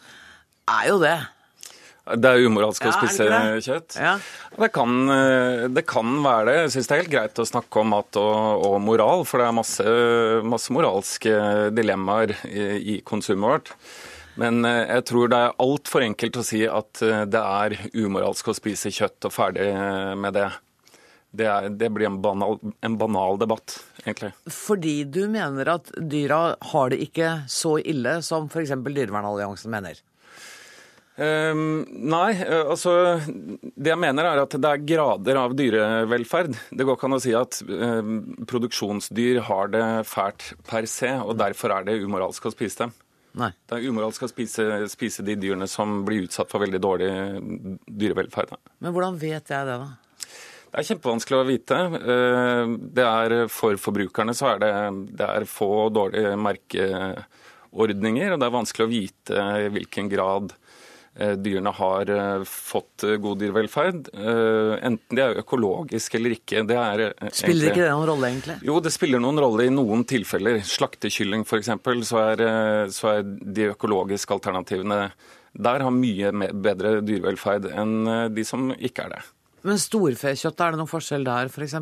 Er 0.69 0.93
jo 0.93 1.01
det. 1.01 1.19
Det 2.09 2.31
er 2.31 2.47
umoralsk 2.47 2.85
ja, 2.85 2.91
å 2.91 2.97
spise 2.97 3.27
det? 3.29 3.41
kjøtt. 3.67 3.97
Ja. 4.01 4.15
Det, 4.57 4.71
kan, 4.75 4.95
eh, 5.13 5.67
det, 5.71 5.85
kan, 5.89 6.15
være 6.25 6.47
det. 6.49 6.55
Jeg 6.65 6.73
syns 6.75 6.89
det 6.89 6.95
er 6.95 7.03
helt 7.03 7.13
greit 7.13 7.43
å 7.43 7.49
snakke 7.49 7.83
om 7.83 7.93
mat 7.95 8.21
og, 8.21 8.65
og 8.67 8.79
moral, 8.83 9.27
for 9.29 9.43
det 9.43 9.51
er 9.51 9.59
masse, 9.59 9.99
masse 10.47 10.75
moralske 10.75 11.35
dilemmaer 11.77 12.35
i, 12.49 12.65
i, 12.97 12.97
konsumet 13.07 13.47
vårt. 13.53 13.75
Men 14.41 14.65
eh, 14.65 14.83
jeg 14.97 15.07
tror 15.13 15.31
det 15.31 15.43
er 15.45 15.63
altfor 15.63 16.07
enkelt 16.09 16.41
å 16.41 16.47
si 16.47 16.65
at 16.67 17.05
eh, 17.05 17.23
det 17.31 17.45
er 17.45 17.79
umoralsk 17.93 18.51
å 18.51 18.57
spise 18.57 18.93
kjøtt 18.95 19.29
og 19.29 19.37
ferdig 19.37 19.71
med 20.19 20.39
det. 20.39 20.49
Det, 21.31 21.47
er, 21.47 21.69
det 21.71 21.93
blir 21.95 22.09
en 22.09 22.19
banal, 22.25 22.57
en 22.83 22.97
banal, 22.99 23.37
debatt, 23.39 23.77
egentlig. 24.03 24.33
Fordi 24.51 24.97
du 25.07 25.23
mener 25.31 25.77
at 25.77 25.93
dyra 25.95 26.57
har 26.73 26.91
det 26.91 27.05
ikke 27.05 27.43
så 27.47 27.77
ille 27.79 28.19
som 28.27 28.49
f.eks. 28.51 28.75
Dyrevernalliansen 28.83 29.71
mener? 29.71 30.01
Um, 31.21 31.83
nei, 32.09 32.31
eh, 32.33 32.63
altså 32.65 32.95
Det 33.21 33.91
jeg 33.91 34.01
mener 34.01 34.25
er 34.25 34.39
at 34.41 34.55
det 34.57 34.69
er 34.71 34.85
grader 34.89 35.37
av 35.37 35.53
dyrevelferd. 35.59 36.55
Det 36.73 36.87
går 36.87 36.97
ikke 36.97 37.09
an 37.11 37.17
å 37.19 37.21
si 37.21 37.35
at 37.37 37.59
um, 37.69 38.15
produksjonsdyr 38.49 39.43
har 39.51 39.69
det 39.75 39.85
fælt 40.09 40.55
per 40.65 40.89
se, 40.89 41.13
og 41.21 41.37
derfor 41.41 41.75
er 41.77 41.89
det 41.89 41.99
umoralsk 42.01 42.49
å 42.49 42.55
spise 42.55 42.87
dem. 42.87 42.95
Nei. 43.37 43.51
Det 43.69 43.77
er 43.77 43.91
umoralsk 43.93 44.25
å 44.25 44.31
spise, 44.31 44.65
spise, 44.91 45.25
de 45.27 45.37
dyrene 45.39 45.69
som 45.71 46.01
blir 46.07 46.25
utsatt 46.25 46.49
for 46.51 46.65
veldig 46.65 46.81
dårlig 46.83 47.11
dyrevelferd. 47.85 48.57
Men 48.81 48.97
hvordan 48.97 49.21
vet 49.21 49.53
jeg 49.53 49.69
det, 49.69 49.77
da? 49.85 49.91
Det 50.71 50.81
er 50.81 50.89
kjempevanskelig 50.89 51.39
å 51.39 51.47
vite. 51.47 51.79
Ehm, 52.01 52.75
det 52.97 53.05
er 53.07 53.37
For 53.53 53.77
forbrukerne 53.79 54.35
så 54.39 54.55
er 54.55 54.65
det, 54.65 54.73
det 55.21 55.29
er 55.29 55.47
få 55.51 55.91
dårlige 55.95 56.33
merkeordninger, 56.49 58.33
og 58.33 58.41
det 58.41 58.49
er 58.49 58.57
vanskelig 58.57 58.87
å 58.87 58.93
vite 58.97 59.47
i 59.67 59.71
hvilken 59.77 60.11
grad 60.11 60.55
dyrene 61.19 61.73
har 61.75 62.11
eh, 62.15 62.45
fått 62.47 63.05
eh, 63.05 63.17
god 63.21 63.41
dyrevelferd. 63.43 64.13
Enten 64.15 65.19
de 65.19 65.25
er 65.25 65.41
økologiske 65.43 66.17
eller 66.21 66.37
ikke. 66.37 66.63
Det 66.69 66.77
er 66.79 67.03
spiller 67.33 67.35
egentlig... 67.35 67.73
ikke 67.73 67.83
det 67.83 67.91
noen 67.91 68.09
rolle, 68.13 68.31
egentlig? 68.31 68.57
Jo, 68.69 68.79
det 68.85 68.95
spiller 68.95 69.23
noen 69.23 69.43
rolle 69.43 69.67
i 69.67 69.75
noen 69.75 70.07
tilfeller. 70.09 70.61
Slaktekylling 70.67 71.43
f.eks. 71.45 71.73
Så, 72.07 72.23
er, 72.23 72.45
så 72.95 73.13
er 73.17 73.27
de 73.27 73.73
økologiske 73.75 74.39
alternativene 74.39 75.03
der 75.51 75.83
har 75.83 75.91
mye 75.91 76.31
bedre 76.63 77.01
dyrevelferd 77.03 77.67
enn 77.75 78.31
de 78.31 78.45
som 78.47 78.69
ikke 78.79 79.09
er 79.09 79.17
det. 79.17 79.23
Men 79.67 79.81
storfekjøtt, 79.83 80.63
er 80.63 80.73
det 80.73 80.79
noen 80.79 80.89
forskjell 80.89 81.27
der 81.27 81.51
f.eks.? 81.51 81.75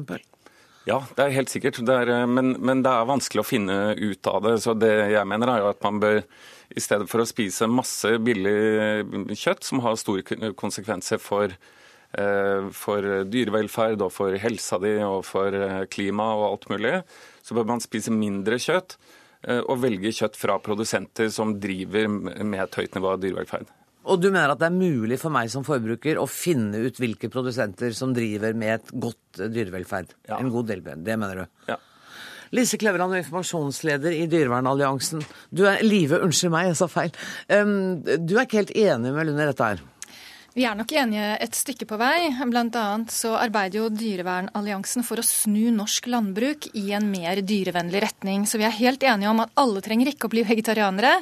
Ja, 0.89 1.03
det 1.15 1.25
er 1.27 1.35
helt 1.37 1.53
sikkert. 1.53 1.83
Det 1.85 1.95
er, 1.95 2.25
men, 2.25 2.55
men, 2.65 2.81
det 2.83 2.91
er 2.91 3.11
vanskelig 3.11 3.45
å 3.45 3.47
finne 3.47 3.77
ut 3.93 4.31
av 4.31 4.41
det. 4.47 4.55
Så 4.65 4.73
det 4.79 4.95
jeg 5.13 5.29
mener 5.29 5.53
er 5.53 5.67
jo 5.67 5.73
at 5.75 5.85
man 5.85 6.01
bør 6.01 6.23
i 6.77 6.83
stedet 6.83 7.09
for 7.11 7.23
å 7.23 7.29
spise 7.29 7.69
masse 7.71 8.11
billig 8.23 9.37
kjøtt 9.39 9.67
som 9.67 9.83
har 9.85 9.97
store 10.01 10.53
konsekvenser 10.59 11.21
for, 11.23 11.55
eh, 12.13 12.69
for 12.73 13.25
dyrevelferd 13.25 14.03
og 14.05 14.13
for 14.13 14.37
helsa 14.37 14.81
di 14.83 14.99
og 15.05 15.25
for 15.25 15.55
eh, 15.55 15.87
klima 15.87 16.35
og 16.37 16.45
alt 16.51 16.69
mulig, 16.69 17.03
så 17.43 17.57
bør 17.57 17.73
man 17.73 17.85
spise 17.85 18.13
mindre 18.13 18.61
kjøtt 18.61 18.99
eh, 19.49 19.63
og 19.65 19.81
velge 19.81 20.13
kjøtt 20.13 20.37
fra 20.37 20.59
produsenter 20.61 21.33
som 21.33 21.57
driver 21.61 22.09
med 22.09 22.63
et 22.67 22.81
høyt 22.83 22.95
nivå 22.95 23.15
av 23.15 23.21
dyrevelferd. 23.25 23.75
Og 24.09 24.21
du 24.23 24.31
mener 24.31 24.53
at 24.53 24.61
det 24.61 24.71
er 24.71 24.77
mulig 24.77 25.19
for 25.21 25.33
meg 25.33 25.51
som 25.53 25.65
forbruker 25.67 26.21
å 26.21 26.25
finne 26.31 26.81
ut 26.81 26.97
hvilke 27.01 27.29
produsenter 27.33 27.93
som 27.97 28.15
driver 28.17 28.55
med 28.57 28.79
et 28.79 28.93
godt 28.97 29.43
dyrevelferd? 29.53 30.15
Ja. 30.31 30.39
En 30.39 30.53
god 30.53 30.71
del, 30.71 30.81
det 30.81 31.17
mener 31.21 31.43
du? 31.43 31.45
Ja. 31.69 31.77
Lise 32.55 32.79
Kleveland, 32.81 33.17
informasjonsleder 33.19 34.15
i 34.17 34.25
Dyrevernalliansen. 34.31 35.23
Du 35.51 35.67
er 35.69 35.83
Live, 35.85 36.21
unnskyld 36.25 36.55
meg, 36.55 36.71
jeg 36.71 36.81
sa 36.81 36.89
feil. 36.93 37.15
Um, 37.53 38.01
du 38.03 38.37
er 38.37 38.47
ikke 38.47 38.63
helt 38.63 38.77
enig 38.77 39.13
med 39.13 39.29
Lund 39.29 39.43
i 39.43 39.49
dette 39.51 39.73
her? 39.73 39.87
Vi 40.59 40.65
er 40.67 40.75
nok 40.75 40.91
enige 40.91 41.27
et 41.39 41.55
stykke 41.55 41.87
på 41.87 41.97
vei. 42.01 42.33
Blant 42.51 42.75
annet 42.75 43.13
så 43.15 43.37
arbeider 43.39 43.79
jo 43.79 43.91
Dyrevernalliansen 43.95 45.05
for 45.07 45.21
å 45.21 45.23
snu 45.23 45.69
norsk 45.71 46.09
landbruk 46.11 46.67
i 46.81 46.89
en 46.99 47.07
mer 47.13 47.39
dyrevennlig 47.47 48.01
retning. 48.03 48.43
Så 48.43 48.59
vi 48.59 48.67
er 48.67 48.75
helt 48.75 49.07
enige 49.07 49.31
om 49.31 49.45
at 49.45 49.53
alle 49.63 49.85
trenger 49.87 50.11
ikke 50.11 50.27
å 50.27 50.33
bli 50.33 50.43
vegetarianere. 50.49 51.13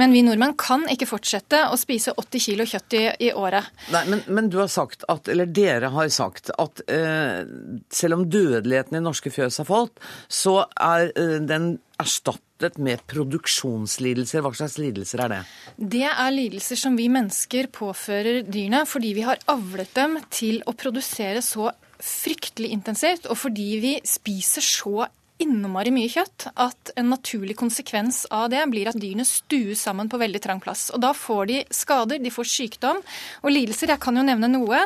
Men 0.00 0.16
vi 0.16 0.24
nordmenn 0.24 0.56
kan 0.56 0.88
ikke 0.88 1.10
fortsette 1.10 1.66
å 1.68 1.76
spise 1.76 2.16
80 2.16 2.44
kilo 2.46 2.64
kjøtt 2.72 2.96
i, 2.96 3.04
i 3.28 3.30
året. 3.36 3.68
Nei, 3.92 4.06
men, 4.08 4.24
men, 4.24 4.48
du 4.48 4.56
har 4.62 4.72
sagt 4.72 5.04
at, 5.12 5.28
eller 5.28 5.52
dere 5.52 5.92
har 5.92 6.08
sagt 6.08 6.48
at 6.56 6.80
eh, 6.88 7.44
selv 7.92 8.22
om 8.22 8.24
dødeligheten 8.24 8.96
i 8.96 9.04
norske 9.04 9.34
fjøs 9.34 9.60
har 9.60 9.68
falt, 9.68 10.00
så 10.32 10.62
er 10.80 11.10
eh, 11.12 11.36
den 11.44 11.74
erstattet 12.00 12.47
med 12.78 13.02
produksjonslidelser. 13.10 14.42
Hva 14.42 14.52
slags 14.56 14.78
lidelser 14.80 15.22
er 15.24 15.34
det? 15.34 15.42
Det 15.78 16.06
er 16.08 16.32
lidelser 16.34 16.78
som 16.80 16.96
vi 16.98 17.08
mennesker 17.12 17.70
påfører 17.74 18.42
dyrene 18.46 18.84
fordi 18.88 19.14
vi 19.16 19.26
har 19.26 19.40
avlet 19.50 19.92
dem 19.96 20.18
til 20.30 20.62
å 20.66 20.74
produsere 20.78 21.42
så 21.44 21.70
fryktelig 21.98 22.70
intensivt, 22.70 23.26
og 23.26 23.38
fordi 23.40 23.70
vi 23.82 23.94
spiser 24.06 24.62
så 24.62 25.08
innmari 25.42 25.92
mye 25.94 26.10
kjøtt 26.10 26.48
at 26.58 26.92
en 26.98 27.10
naturlig 27.12 27.56
konsekvens 27.58 28.24
av 28.34 28.48
det 28.52 28.64
blir 28.70 28.90
at 28.90 28.98
dyrene 28.98 29.26
stues 29.26 29.80
sammen 29.86 30.10
på 30.10 30.18
veldig 30.20 30.40
trang 30.42 30.60
plass. 30.62 30.88
Og 30.94 31.00
Da 31.00 31.12
får 31.14 31.46
de 31.50 31.58
skader, 31.70 32.18
de 32.18 32.32
får 32.34 32.50
sykdom 32.50 33.00
og 33.42 33.50
lidelser. 33.52 33.92
Jeg 33.94 34.02
kan 34.02 34.16
jo 34.18 34.26
nevne 34.26 34.50
noe. 34.50 34.82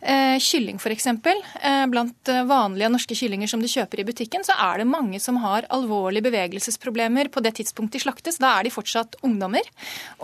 Eh, 0.00 0.38
kylling 0.40 0.80
f.eks. 0.80 1.06
Eh, 1.06 1.86
blant 1.92 2.32
vanlige 2.48 2.90
norske 2.90 3.14
kyllinger 3.18 3.50
som 3.50 3.60
du 3.60 3.68
kjøper 3.68 4.00
i 4.00 4.08
butikken, 4.08 4.44
så 4.46 4.56
er 4.56 4.80
det 4.80 4.88
mange 4.88 5.20
som 5.20 5.36
har 5.44 5.68
alvorlige 5.70 6.26
bevegelsesproblemer 6.30 7.28
på 7.28 7.44
det 7.44 7.54
tidspunktet 7.60 8.00
de 8.00 8.04
slaktes. 8.04 8.38
Da 8.40 8.54
er 8.58 8.66
de 8.66 8.74
fortsatt 8.74 9.18
ungdommer. 9.26 9.66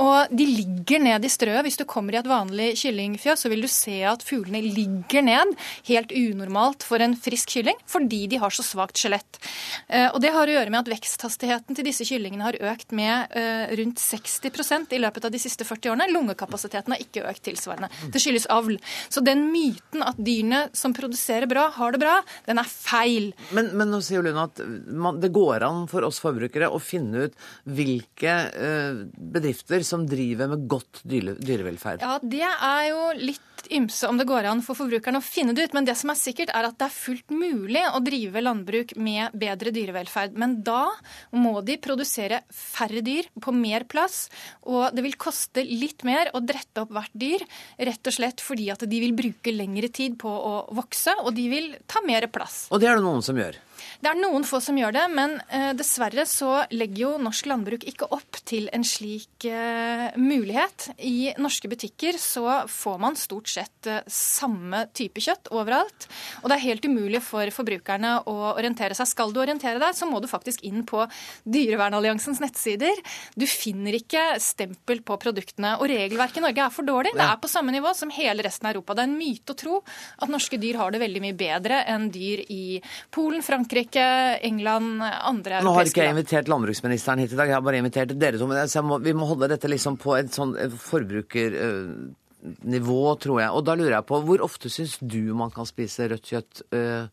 Og 0.03 0.33
de 0.33 0.47
ligger 0.49 1.03
ned 1.03 1.24
i 1.24 1.33
strøet. 1.33 1.64
Hvis 1.66 1.79
du 1.81 1.85
kommer 1.89 2.14
i 2.14 2.20
et 2.20 2.31
vanlig 2.31 2.72
kyllingfjøs, 2.81 3.45
så 3.45 3.53
vil 3.53 3.64
du 3.64 3.70
se 3.70 3.99
at 4.07 4.24
fuglene 4.27 4.62
ligger 4.64 5.24
ned 5.27 5.55
helt 5.91 6.14
unormalt 6.14 6.87
for 6.87 7.03
en 7.03 7.16
frisk 7.18 7.57
kylling, 7.57 7.79
fordi 7.91 8.27
de 8.31 8.41
har 8.43 8.55
så 8.55 8.64
svakt 8.66 9.01
skjelett. 9.01 9.41
Eh, 9.88 10.08
og 10.10 10.20
Det 10.22 10.32
har 10.34 10.48
å 10.48 10.56
gjøre 10.56 10.72
med 10.72 10.82
at 10.82 10.90
veksthastigheten 10.96 11.78
til 11.78 11.86
disse 11.88 12.06
kyllingene 12.08 12.46
har 12.46 12.58
økt 12.72 12.94
med 12.96 13.36
eh, 13.36 13.74
rundt 13.78 14.00
60% 14.02 14.94
i 14.96 15.00
løpet 15.02 15.28
av 15.28 15.34
de 15.34 15.40
siste 15.42 15.66
40 15.66 15.92
årene. 15.92 16.08
Lungekapasiteten 16.12 16.94
har 16.94 17.02
ikke 17.02 17.26
økt 17.30 17.44
tilsvarende. 17.48 17.90
Det 18.12 18.22
skyldes 18.22 18.48
avl. 18.52 18.78
Så 19.08 19.22
den 19.24 19.48
myten 19.52 20.04
at 20.06 20.18
dyrene 20.20 20.66
som 20.76 20.94
produserer 20.96 21.48
bra, 21.50 21.68
har 21.76 21.94
det 21.94 22.02
bra, 22.02 22.18
den 22.46 22.60
er 22.62 22.70
feil. 22.70 23.32
Men, 23.56 23.72
men 23.76 23.92
nå 23.92 24.02
sier 24.04 24.24
Lund 24.26 24.40
at 24.40 24.62
man, 24.86 25.20
det 25.22 25.30
går 25.34 25.64
an 25.66 25.84
for 25.90 26.06
oss 26.06 26.18
forbrukere 26.22 26.70
å 26.72 26.80
finne 26.82 27.26
ut 27.26 27.36
hvilke 27.76 28.36
uh, 28.56 29.02
bedrifter 29.36 29.84
som 29.86 30.06
driver 30.08 30.50
med 30.50 30.66
godt 30.70 31.02
dyrevelferd. 31.06 32.02
Ja, 32.02 32.16
det 32.22 32.46
er 32.46 32.88
jo 32.90 33.02
litt 33.18 33.42
ymse 33.70 34.08
om 34.08 34.18
det 34.18 34.24
går 34.24 34.44
an 34.44 34.62
for 34.64 34.78
forbrukerne 34.78 35.20
å 35.20 35.24
finne 35.24 35.54
det 35.56 35.66
ut. 35.66 35.74
Men 35.76 35.86
det 35.88 35.96
som 35.98 36.10
er 36.12 36.18
sikkert, 36.18 36.52
er 36.54 36.68
at 36.68 36.78
det 36.78 36.88
er 36.88 36.94
fullt 36.94 37.32
mulig 37.34 37.82
å 37.90 38.02
drive 38.04 38.42
landbruk 38.42 38.96
med 39.00 39.34
bedre 39.34 39.55
dyrevelferd. 39.62 40.36
Men 40.36 40.59
da 40.66 40.90
må 41.36 41.61
de 41.66 41.78
produsere 41.82 42.42
færre 42.52 43.02
dyr 43.04 43.30
på 43.42 43.54
mer 43.57 43.86
plass, 43.88 44.26
og 44.68 44.94
det 44.96 45.04
vil 45.07 45.16
koste 45.20 45.64
litt 45.66 46.04
mer 46.07 46.30
å 46.36 46.42
drette 46.44 46.84
opp 46.84 46.92
hvert 46.94 47.14
dyr, 47.16 47.44
rett 47.78 48.11
og 48.11 48.16
slett 48.18 48.44
fordi 48.44 48.70
at 48.74 48.84
de 48.86 49.02
vil 49.02 49.16
bruke 49.16 49.54
lengre 49.54 49.88
tid 49.88 50.18
på 50.20 50.30
å 50.30 50.54
vokse, 50.76 51.16
og 51.22 51.32
de 51.36 51.48
vil 51.52 51.72
ta 51.88 52.02
mer 52.07 52.28
plass. 52.32 52.66
Og 52.70 52.82
det 52.82 52.90
er 52.90 53.00
det 53.00 53.07
noen 53.07 53.24
som 53.24 53.38
gjør? 53.38 53.57
Det 54.01 54.11
er 54.11 54.18
noen 54.18 54.45
få 54.47 54.61
som 54.62 54.77
gjør 54.79 54.95
det, 54.97 55.05
men 55.12 55.37
eh, 55.49 55.72
dessverre 55.77 56.27
så 56.29 56.64
legger 56.74 57.03
jo 57.03 57.12
norsk 57.22 57.49
landbruk 57.51 57.87
ikke 57.89 58.09
opp 58.14 58.41
til 58.49 58.68
en 58.77 58.85
slik 58.87 59.47
eh, 59.49 60.16
mulighet. 60.20 60.91
I 60.99 61.33
norske 61.43 61.70
butikker 61.70 62.18
så 62.20 62.62
får 62.70 62.99
man 63.03 63.18
stort 63.18 63.51
sett 63.51 63.89
eh, 63.91 64.03
samme 64.11 64.85
type 64.97 65.22
kjøtt 65.22 65.51
overalt. 65.55 66.09
Og 66.43 66.51
det 66.51 66.59
er 66.59 66.66
helt 66.66 66.89
umulig 66.89 67.22
for 67.24 67.51
forbrukerne 67.55 68.12
å 68.29 68.37
orientere 68.55 68.97
seg. 68.97 69.11
Skal 69.11 69.35
du 69.35 69.41
orientere 69.43 69.81
deg, 69.83 69.97
så 69.97 70.09
må 70.09 70.20
du 70.22 70.29
faktisk 70.31 70.64
inn 70.66 70.85
på 70.89 71.05
Dyrevernalliansens 71.45 72.43
nettsider. 72.43 73.01
Du 73.35 73.47
finner 73.51 73.97
ikke 73.99 74.24
stempel 74.43 75.03
på 75.07 75.18
produktene. 75.22 75.77
Og 75.81 75.91
regelverket 75.93 76.41
i 76.43 76.47
Norge 76.47 76.66
er 76.66 76.74
for 76.74 76.89
dårlig. 76.89 77.14
Det 77.16 77.27
er 77.27 77.41
på 77.43 77.51
samme 77.51 77.74
nivå 77.74 77.93
som 77.97 78.12
hele 78.14 78.45
resten 78.47 78.68
av 78.68 78.74
Europa. 78.74 78.97
Det 78.97 79.07
er 79.07 79.11
en 79.11 79.18
myte 79.18 79.55
å 79.55 79.59
tro 79.59 79.81
at 79.83 80.33
norske 80.33 80.61
dyr 80.61 80.81
har 80.81 80.93
det 80.93 81.03
veldig 81.03 81.24
mye 81.24 81.37
bedre 81.37 81.83
enn 81.89 82.09
dyr 82.12 82.45
i 82.53 82.81
Polen, 83.14 83.45
Frankrike, 83.45 83.65
Frankrike, 83.66 84.38
England, 84.42 85.02
andre 85.02 85.54
europeiske 85.58 85.66
Nå 85.66 85.72
har 85.74 85.84
ikke 85.90 86.02
jeg 86.04 86.10
invitert 86.14 86.48
landbruksministeren 86.48 87.18
hit 87.18 87.32
i 87.34 87.36
dag, 87.38 87.48
jeg 87.50 87.56
har 87.56 87.62
bare 87.66 87.78
invitert 87.82 88.12
dere 88.14 88.38
to. 88.38 88.46
Men 88.46 88.68
må, 88.86 88.98
vi 89.02 89.12
må 89.16 89.26
holde 89.26 89.48
dette 89.50 89.68
liksom 89.68 89.96
på 89.98 90.14
et 90.14 90.32
sånn 90.34 90.54
forbrukernivå, 90.70 93.16
tror 93.22 93.40
jeg. 93.42 93.50
Og 93.50 93.64
da 93.66 93.74
lurer 93.74 93.94
jeg 93.98 94.04
på, 94.06 94.20
hvor 94.28 94.40
ofte 94.46 94.68
syns 94.70 94.98
du 95.02 95.34
man 95.34 95.50
kan 95.54 95.66
spise 95.66 96.08
rødt 96.12 96.26
kjøtt 96.30 96.62
øh, 96.78 97.04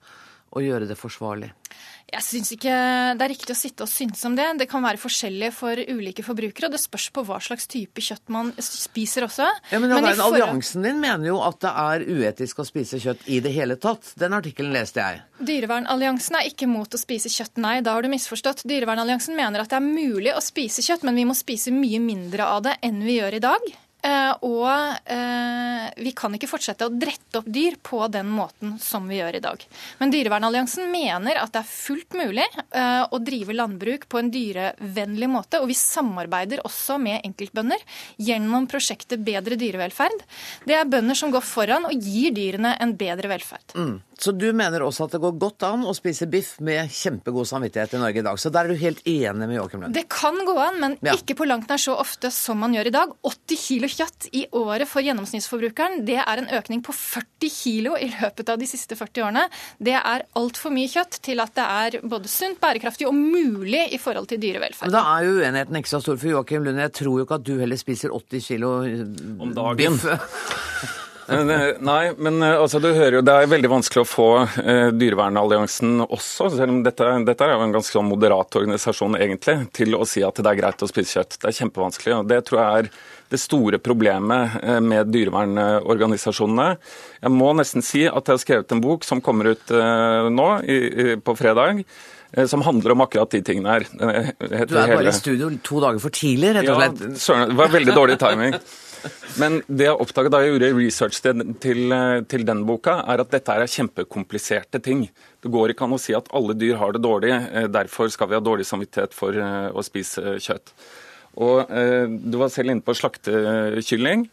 og 0.53 0.61
gjøre 0.61 0.87
det 0.91 0.97
forsvarlig? 0.99 1.49
Jeg 2.13 2.25
syns 2.25 2.51
ikke 2.53 2.73
det 3.17 3.25
er 3.25 3.31
riktig 3.31 3.55
å 3.55 3.57
sitte 3.57 3.85
og 3.85 3.89
synse 3.89 4.27
om 4.29 4.35
det. 4.37 4.45
Det 4.61 4.67
kan 4.69 4.83
være 4.85 5.01
forskjellig 5.01 5.49
for 5.55 5.79
ulike 5.79 6.25
forbrukere, 6.25 6.69
og 6.69 6.75
det 6.75 6.81
spørs 6.83 7.07
på 7.15 7.23
hva 7.25 7.39
slags 7.41 7.65
type 7.71 8.03
kjøtt 8.03 8.29
man 8.33 8.51
spiser 8.61 9.25
også. 9.25 9.47
Ja, 9.71 9.81
men, 9.81 9.93
men. 9.93 10.21
Alliansen 10.23 10.85
din 10.85 11.01
mener 11.01 11.31
jo 11.31 11.39
at 11.45 11.59
det 11.63 11.71
er 11.83 12.05
uetisk 12.05 12.61
å 12.61 12.67
spise 12.67 13.01
kjøtt 13.01 13.25
i 13.33 13.39
det 13.43 13.53
hele 13.55 13.79
tatt. 13.81 14.13
Den 14.19 14.37
artikkelen 14.37 14.75
leste 14.75 15.01
jeg. 15.01 15.23
Dyrevernalliansen 15.43 16.37
er 16.39 16.49
ikke 16.51 16.69
mot 16.69 16.93
å 16.93 17.01
spise 17.01 17.31
kjøtt, 17.33 17.57
nei. 17.63 17.79
Da 17.85 17.97
har 17.97 18.05
du 18.05 18.11
misforstått. 18.13 18.65
Dyrevernalliansen 18.69 19.37
mener 19.37 19.63
at 19.63 19.73
det 19.73 19.79
er 19.81 19.87
mulig 19.87 20.35
å 20.35 20.43
spise 20.43 20.85
kjøtt, 20.85 21.07
men 21.07 21.17
vi 21.17 21.25
må 21.29 21.37
spise 21.37 21.73
mye 21.73 22.01
mindre 22.03 22.45
av 22.45 22.67
det 22.67 22.77
enn 22.85 23.01
vi 23.03 23.17
gjør 23.17 23.39
i 23.39 23.43
dag. 23.43 23.73
Eh, 24.03 24.33
og 24.43 24.67
eh, 25.15 25.85
vi 26.03 26.11
kan 26.17 26.33
ikke 26.35 26.49
fortsette 26.51 26.89
å 26.89 26.91
drette 26.91 27.39
opp 27.39 27.47
dyr 27.47 27.77
på 27.79 28.01
den 28.11 28.27
måten 28.35 28.75
som 28.83 29.07
vi 29.07 29.21
gjør 29.21 29.37
i 29.37 29.43
dag. 29.43 29.63
Men 30.01 30.11
Dyrevernalliansen 30.11 30.89
mener 30.91 31.39
at 31.39 31.53
det 31.55 31.61
er 31.61 31.69
fullt 31.69 32.17
mulig 32.19 32.43
eh, 32.43 33.03
å 33.07 33.21
drive 33.23 33.55
landbruk 33.55 34.09
på 34.11 34.19
en 34.19 34.31
dyrevennlig 34.33 35.29
måte. 35.31 35.61
Og 35.63 35.71
vi 35.71 35.77
samarbeider 35.79 36.65
også 36.67 36.99
med 36.99 37.23
enkeltbønder 37.23 37.83
gjennom 38.19 38.67
prosjektet 38.71 39.23
Bedre 39.23 39.55
dyrevelferd. 39.55 40.25
Det 40.67 40.75
er 40.75 40.89
bønder 40.89 41.15
som 41.15 41.31
går 41.31 41.45
foran 41.47 41.87
og 41.87 41.95
gir 41.95 42.35
dyrene 42.35 42.75
en 42.83 42.97
bedre 42.99 43.31
velferd. 43.31 43.71
Mm. 43.77 44.01
Så 44.19 44.31
du 44.35 44.45
mener 44.55 44.83
også 44.85 45.07
at 45.07 45.15
det 45.15 45.21
går 45.23 45.33
godt 45.41 45.65
an 45.67 45.85
å 45.89 45.93
spise 45.95 46.27
biff 46.31 46.53
med 46.63 46.91
kjempegod 46.93 47.47
samvittighet 47.49 47.95
i 47.97 48.01
Norge 48.01 48.21
i 48.21 48.25
dag. 48.25 48.39
Så 48.39 48.51
der 48.53 48.67
er 48.67 48.73
du 48.73 48.79
helt 48.79 49.01
enig 49.09 49.47
med 49.47 49.57
Joakim 49.57 49.83
Lund? 49.83 49.95
Det 49.95 50.05
kan 50.11 50.37
gå 50.47 50.53
an, 50.59 50.79
men 50.79 50.97
ja. 51.03 51.15
ikke 51.17 51.35
på 51.39 51.47
langt 51.49 51.71
nær 51.71 51.81
så 51.81 51.95
ofte 51.99 52.31
som 52.33 52.61
man 52.63 52.75
gjør 52.75 52.91
i 52.91 52.93
dag. 52.93 53.15
80 53.25 53.63
kilo 53.63 53.89
kjøtt 53.93 54.29
i 54.35 54.45
året 54.57 54.89
for 54.89 55.05
gjennomsnittsforbrukeren, 55.05 56.01
det 56.07 56.19
er 56.21 56.41
en 56.41 56.49
økning 56.57 56.81
på 56.85 56.95
40 56.95 57.53
kilo 57.53 57.97
i 57.99 58.09
løpet 58.11 58.49
av 58.53 58.59
de 58.61 58.69
siste 58.69 58.97
40 58.99 59.25
årene. 59.27 59.45
Det 59.77 59.95
er 59.99 60.25
altfor 60.39 60.73
mye 60.73 60.91
kjøtt 60.91 61.19
til 61.25 61.43
at 61.43 61.53
det 61.57 61.67
er 61.67 61.99
både 62.09 62.31
sunt, 62.31 62.59
bærekraftig 62.63 63.07
og 63.09 63.15
mulig 63.17 63.85
i 63.93 64.01
forhold 64.01 64.29
til 64.31 64.41
dyrevelferd. 64.43 64.89
Men 64.89 64.97
da 64.97 65.05
er 65.17 65.29
jo 65.29 65.37
uenigheten 65.39 65.79
ikke 65.79 65.93
så 65.93 66.01
stor 66.03 66.19
for 66.19 66.33
Joakim 66.33 66.67
Lund. 66.67 66.81
Jeg 66.83 66.95
tror 67.03 67.21
jo 67.21 67.27
ikke 67.27 67.39
at 67.39 67.47
du 67.47 67.55
heller 67.61 67.79
spiser 67.79 68.13
80 68.13 68.51
kilo 68.51 68.75
Om 69.43 69.55
dagen. 69.55 69.99
Eh, 71.27 71.79
nei, 71.79 72.11
men 72.17 72.43
eh, 72.43 72.57
altså, 72.59 72.79
du 72.83 72.89
hører 72.91 73.17
jo 73.19 73.23
det 73.25 73.33
er 73.33 73.49
veldig 73.51 73.71
vanskelig 73.71 74.03
å 74.03 74.07
få 74.07 74.27
eh, 74.43 74.89
Dyrevernalliansen 74.91 76.03
også, 76.03 76.49
selv 76.51 76.73
om 76.73 76.81
dette, 76.83 77.07
dette, 77.27 77.47
er 77.47 77.55
jo 77.55 77.63
en 77.63 77.75
ganske 77.75 77.95
sånn 77.95 78.09
moderat 78.09 78.57
organisasjon 78.59 79.17
egentlig, 79.19 79.57
til 79.75 79.95
å 79.95 80.03
si 80.09 80.23
at 80.25 80.41
det 80.41 80.51
er 80.51 80.59
greit 80.59 80.83
å 80.83 80.89
spise 80.89 81.19
kjøtt. 81.19 81.39
Det 81.39 81.49
er 81.49 81.57
kjempevanskelig. 81.61 82.15
og 82.19 82.31
Det 82.31 82.39
tror 82.47 82.61
jeg 82.61 82.83
er 82.83 82.89
det 83.33 83.41
store 83.41 83.79
problemet 83.83 84.57
eh, 84.61 84.79
med 84.83 85.13
dyrevernorganisasjonene. 85.13 86.69
Jeg 87.23 87.35
må 87.35 87.53
nesten 87.57 87.85
si 87.85 88.03
at 88.09 88.27
jeg 88.27 88.35
har 88.35 88.43
skrevet 88.43 88.75
en 88.75 88.83
bok 88.83 89.07
som 89.07 89.23
kommer 89.23 89.53
ut 89.53 89.73
nå 89.73 90.49
i, 90.67 90.75
i, 90.75 91.15
på 91.23 91.37
fredag 91.39 91.85
som 92.49 92.63
handler 92.65 92.95
om 92.95 93.03
akkurat 93.05 93.29
de 93.29 93.43
tingene 93.45 93.75
her. 93.75 93.83
Du 93.93 94.73
er 94.73 94.89
bare 94.89 95.11
i 95.11 95.13
studio 95.13 95.51
to 95.61 95.77
dager 95.83 96.01
for 96.01 96.13
tidlig, 96.13 96.55
rett 96.57 96.71
og 96.73 96.79
slett? 96.81 97.03
Ja, 97.29 97.45
det 97.51 97.57
var 97.59 97.69
veldig 97.75 97.93
dårlig 97.93 98.17
timing. 98.21 98.57
Men 99.41 99.59
det 99.67 99.87
jeg 99.87 99.99
oppdaget 99.99 100.33
da 100.33 100.41
jeg 100.43 100.53
gjorde 100.53 100.69
research 100.77 101.19
til, 101.23 101.43
til, 102.29 102.45
den 102.47 102.63
boka, 102.67 102.99
er 103.09 103.23
at 103.23 103.31
dette 103.33 103.55
er 103.55 103.71
kjempekompliserte 103.75 104.81
ting. 104.83 105.07
Det 105.43 105.51
går 105.51 105.73
ikke 105.73 105.87
an 105.87 105.95
å 105.97 106.01
si 106.01 106.15
at 106.17 106.29
alle 106.35 106.55
dyr 106.57 106.79
har 106.81 106.95
det 106.95 107.03
dårlig, 107.03 107.33
eh, 107.33 107.67
derfor 107.71 108.11
skal 108.13 108.31
vi 108.31 108.37
ha 108.37 108.43
dårlig 108.43 108.67
samvittighet 108.69 109.15
for 109.15 109.35
eh, 109.35 109.69
å 109.73 109.83
spise 109.85 110.37
kjøtt. 110.43 110.73
Og 111.43 111.73
eh, 111.73 112.05
Du 112.07 112.37
var 112.41 112.53
selv 112.53 112.73
inne 112.73 112.85
på 112.85 112.95
slaktekylling. 112.97 114.27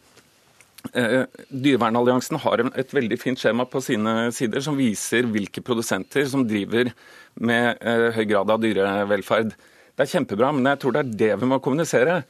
Dyrevernalliansen 0.81 2.39
har 2.41 2.63
et 2.65 2.93
veldig 2.95 3.17
fint 3.21 3.37
skjema 3.37 3.67
på 3.69 3.83
sine 3.85 4.31
sider 4.33 4.63
som 4.65 4.79
viser 4.79 5.27
hvilke 5.29 5.61
produsenter 5.61 6.25
som 6.25 6.41
driver 6.47 6.89
med 7.37 7.77
høy 8.15 8.23
grad 8.25 8.49
av 8.49 8.63
dyrevelferd. 8.63 9.53
Det 9.93 10.07
er 10.07 10.09
kjempebra, 10.15 10.49
men 10.55 10.71
jeg 10.71 10.81
tror 10.81 10.95
det 10.95 11.03
er 11.03 11.11
det 11.19 11.29
vi 11.43 11.51
må 11.51 11.61
kommunisere. 11.61 12.23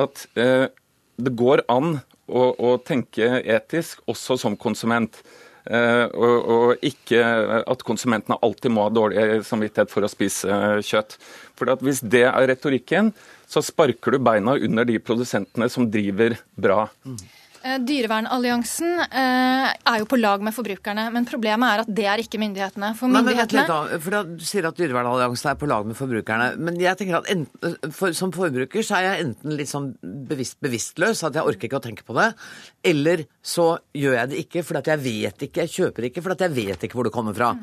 At 0.00 0.24
det 1.18 1.34
går 1.38 1.64
an 1.70 1.98
å, 2.28 2.42
å, 2.52 2.76
tenke 2.84 3.42
etisk 3.42 4.02
også 4.10 4.38
som 4.40 4.56
konsument. 4.60 5.20
Uh, 5.68 6.06
og, 6.16 6.36
og, 6.48 6.84
ikke 6.86 7.20
at 7.68 7.82
konsumentene 7.84 8.38
alltid 8.44 8.72
må 8.72 8.86
ha 8.86 8.92
dårlig 8.94 9.42
samvittighet 9.44 9.90
for 9.92 10.06
å 10.06 10.12
spise 10.12 10.60
kjøtt. 10.86 11.18
For 11.58 11.74
Hvis 11.84 12.00
det 12.00 12.24
er 12.30 12.48
retorikken, 12.48 13.10
så 13.48 13.60
sparker 13.64 14.14
du 14.14 14.22
beina 14.22 14.56
under 14.56 14.88
de 14.88 14.96
produsentene 15.02 15.68
som 15.72 15.88
driver 15.90 16.38
bra. 16.56 16.86
Eh, 17.04 17.26
Dyrevernalliansen 17.62 19.00
eh, 19.08 19.68
er 19.72 19.98
jo 20.00 20.06
på 20.08 20.18
lag 20.20 20.42
med 20.44 20.54
forbrukerne, 20.54 21.08
men 21.14 21.26
problemet 21.28 21.68
er 21.68 21.82
at 21.82 21.90
det 21.98 22.06
er 22.08 22.22
ikke 22.22 22.40
myndighetene. 22.40 22.92
For 22.98 23.10
Men, 23.10 23.26
men 23.26 23.38
litt 23.40 23.72
for 24.04 24.18
Du 24.28 24.44
sier 24.46 24.68
at 24.68 24.78
Dyrevernalliansen 24.78 25.52
er 25.52 25.58
på 25.60 25.68
lag 25.70 25.86
med 25.88 25.98
forbrukerne. 25.98 26.52
Men 26.62 26.78
jeg 26.80 27.00
tenker 27.00 27.20
at 27.20 27.30
enten, 27.32 27.76
for, 27.94 28.14
som 28.16 28.32
forbruker 28.34 28.86
så 28.86 29.00
er 29.00 29.08
jeg 29.08 29.26
enten 29.26 29.56
litt 29.58 29.72
sånn 29.72 29.92
bevisst, 30.02 30.58
bevisstløs, 30.64 31.24
at 31.26 31.38
jeg 31.38 31.50
orker 31.50 31.68
ikke 31.68 31.80
å 31.80 31.86
tenke 31.88 32.06
på 32.06 32.16
det, 32.18 32.30
eller 32.86 33.26
så 33.42 33.70
gjør 33.96 34.20
jeg 34.20 34.32
det 34.32 34.42
ikke 34.44 34.64
fordi 34.66 34.82
at 34.84 34.92
jeg 34.94 35.04
vet 35.04 35.46
ikke, 35.48 35.66
jeg 35.66 35.74
kjøper 35.74 36.08
ikke 36.08 36.24
fordi 36.24 36.38
at 36.38 36.46
jeg 36.46 36.56
vet 36.56 36.86
ikke 36.88 36.98
hvor 36.98 37.08
det 37.08 37.14
kommer 37.14 37.36
fra. 37.36 37.54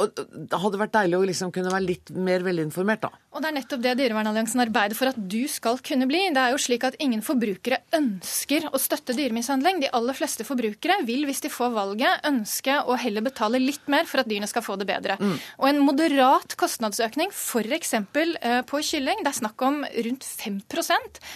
Og 0.00 0.14
Det 0.16 0.60
hadde 0.62 0.80
vært 0.80 0.94
deilig 0.96 1.18
å 1.18 1.26
liksom 1.28 1.52
kunne 1.54 1.72
være 1.72 1.86
litt 1.86 2.12
mer 2.14 2.44
velinformert, 2.46 3.04
da. 3.04 3.10
Og 3.30 3.42
det 3.42 3.50
er 3.50 3.54
nettopp 3.60 3.82
det 3.84 3.92
Dyrevernalliansen 4.00 4.62
arbeider 4.64 4.98
for 4.98 5.12
at 5.12 5.18
du 5.30 5.44
skal 5.50 5.78
kunne 5.86 6.08
bli. 6.10 6.22
Det 6.34 6.42
er 6.42 6.54
jo 6.54 6.60
slik 6.60 6.86
at 6.88 6.96
ingen 7.02 7.22
forbrukere 7.22 7.78
ønsker 7.94 8.66
å 8.72 8.80
støtte 8.80 9.14
dyremishandling. 9.14 9.82
De 9.84 9.90
aller 9.94 10.16
fleste 10.18 10.46
forbrukere 10.46 10.96
vil, 11.06 11.26
hvis 11.28 11.44
de 11.44 11.52
får 11.52 11.70
valget, 11.76 12.24
ønske 12.26 12.80
å 12.82 12.96
heller 12.98 13.24
betale 13.26 13.60
litt 13.62 13.86
mer 13.92 14.08
for 14.10 14.22
at 14.22 14.30
dyrene 14.30 14.48
skal 14.50 14.64
få 14.66 14.76
det 14.80 14.88
bedre. 14.90 15.18
Mm. 15.20 15.36
Og 15.62 15.68
en 15.70 15.82
moderat 15.84 16.56
kostnadsøkning, 16.58 17.30
f.eks. 17.30 17.94
Eh, 17.94 18.60
på 18.66 18.82
kylling, 18.90 19.22
det 19.22 19.30
er 19.30 19.38
snakk 19.38 19.62
om 19.66 19.82
rundt 19.84 20.26
5% 20.26 20.66
for 20.70 20.82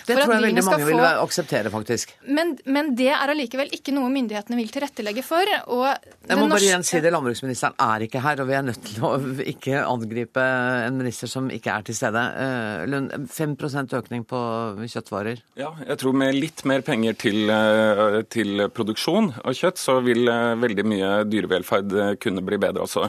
Det 0.08 0.18
tror 0.18 0.34
jeg 0.34 0.44
veldig 0.48 0.66
mange 0.66 0.88
vil 0.88 0.98
få 0.98 1.12
akseptere, 1.24 1.70
faktisk. 1.72 2.16
men, 2.26 2.56
men 2.66 2.92
det 2.98 3.10
er 3.14 3.32
allikevel 3.32 3.70
ikke 3.76 3.94
noe 3.94 4.10
myndighetene 4.12 4.58
vil 4.58 4.72
tilrettelegge 4.74 5.24
for. 5.26 5.46
Jeg 5.46 6.40
må 6.40 6.44
må 6.44 6.50
bare 6.56 6.66
igjen 6.66 6.84
si 6.86 7.00
det, 7.02 7.12
Landbruksministeren 7.14 7.76
er 7.80 8.06
ikke 8.06 8.22
her, 8.24 8.42
og 8.42 8.50
vi 8.50 8.53
er 8.58 8.64
nødt 8.66 8.82
til 8.86 9.04
å 9.06 9.12
ikke 9.54 9.82
angripe 9.84 10.42
en 10.42 10.98
minister 10.98 11.30
som 11.30 11.50
ikke 11.52 11.72
er 11.72 11.86
til 11.86 11.96
stede. 11.98 12.22
Eh, 12.44 12.84
Lund, 12.90 13.12
5 13.30 13.56
økning 13.98 14.26
på 14.28 14.40
kjøttvarer. 14.84 15.42
Ja, 15.60 15.72
jeg 15.84 15.98
tror 16.02 16.16
med 16.16 16.36
litt 16.36 16.64
mer 16.68 16.84
penger 16.86 17.16
til, 17.18 17.48
eh, 17.50 18.20
til 18.30 18.66
produksjon 18.74 19.32
av 19.44 19.56
kjøtt, 19.56 19.80
så 19.80 19.98
vil 20.04 20.28
eh, 20.28 20.54
veldig 20.60 20.86
mye 20.86 21.12
dyrevelferd 21.30 21.98
kunne 22.22 22.44
bli 22.44 22.60
bedre 22.60 22.86
også. 22.86 23.08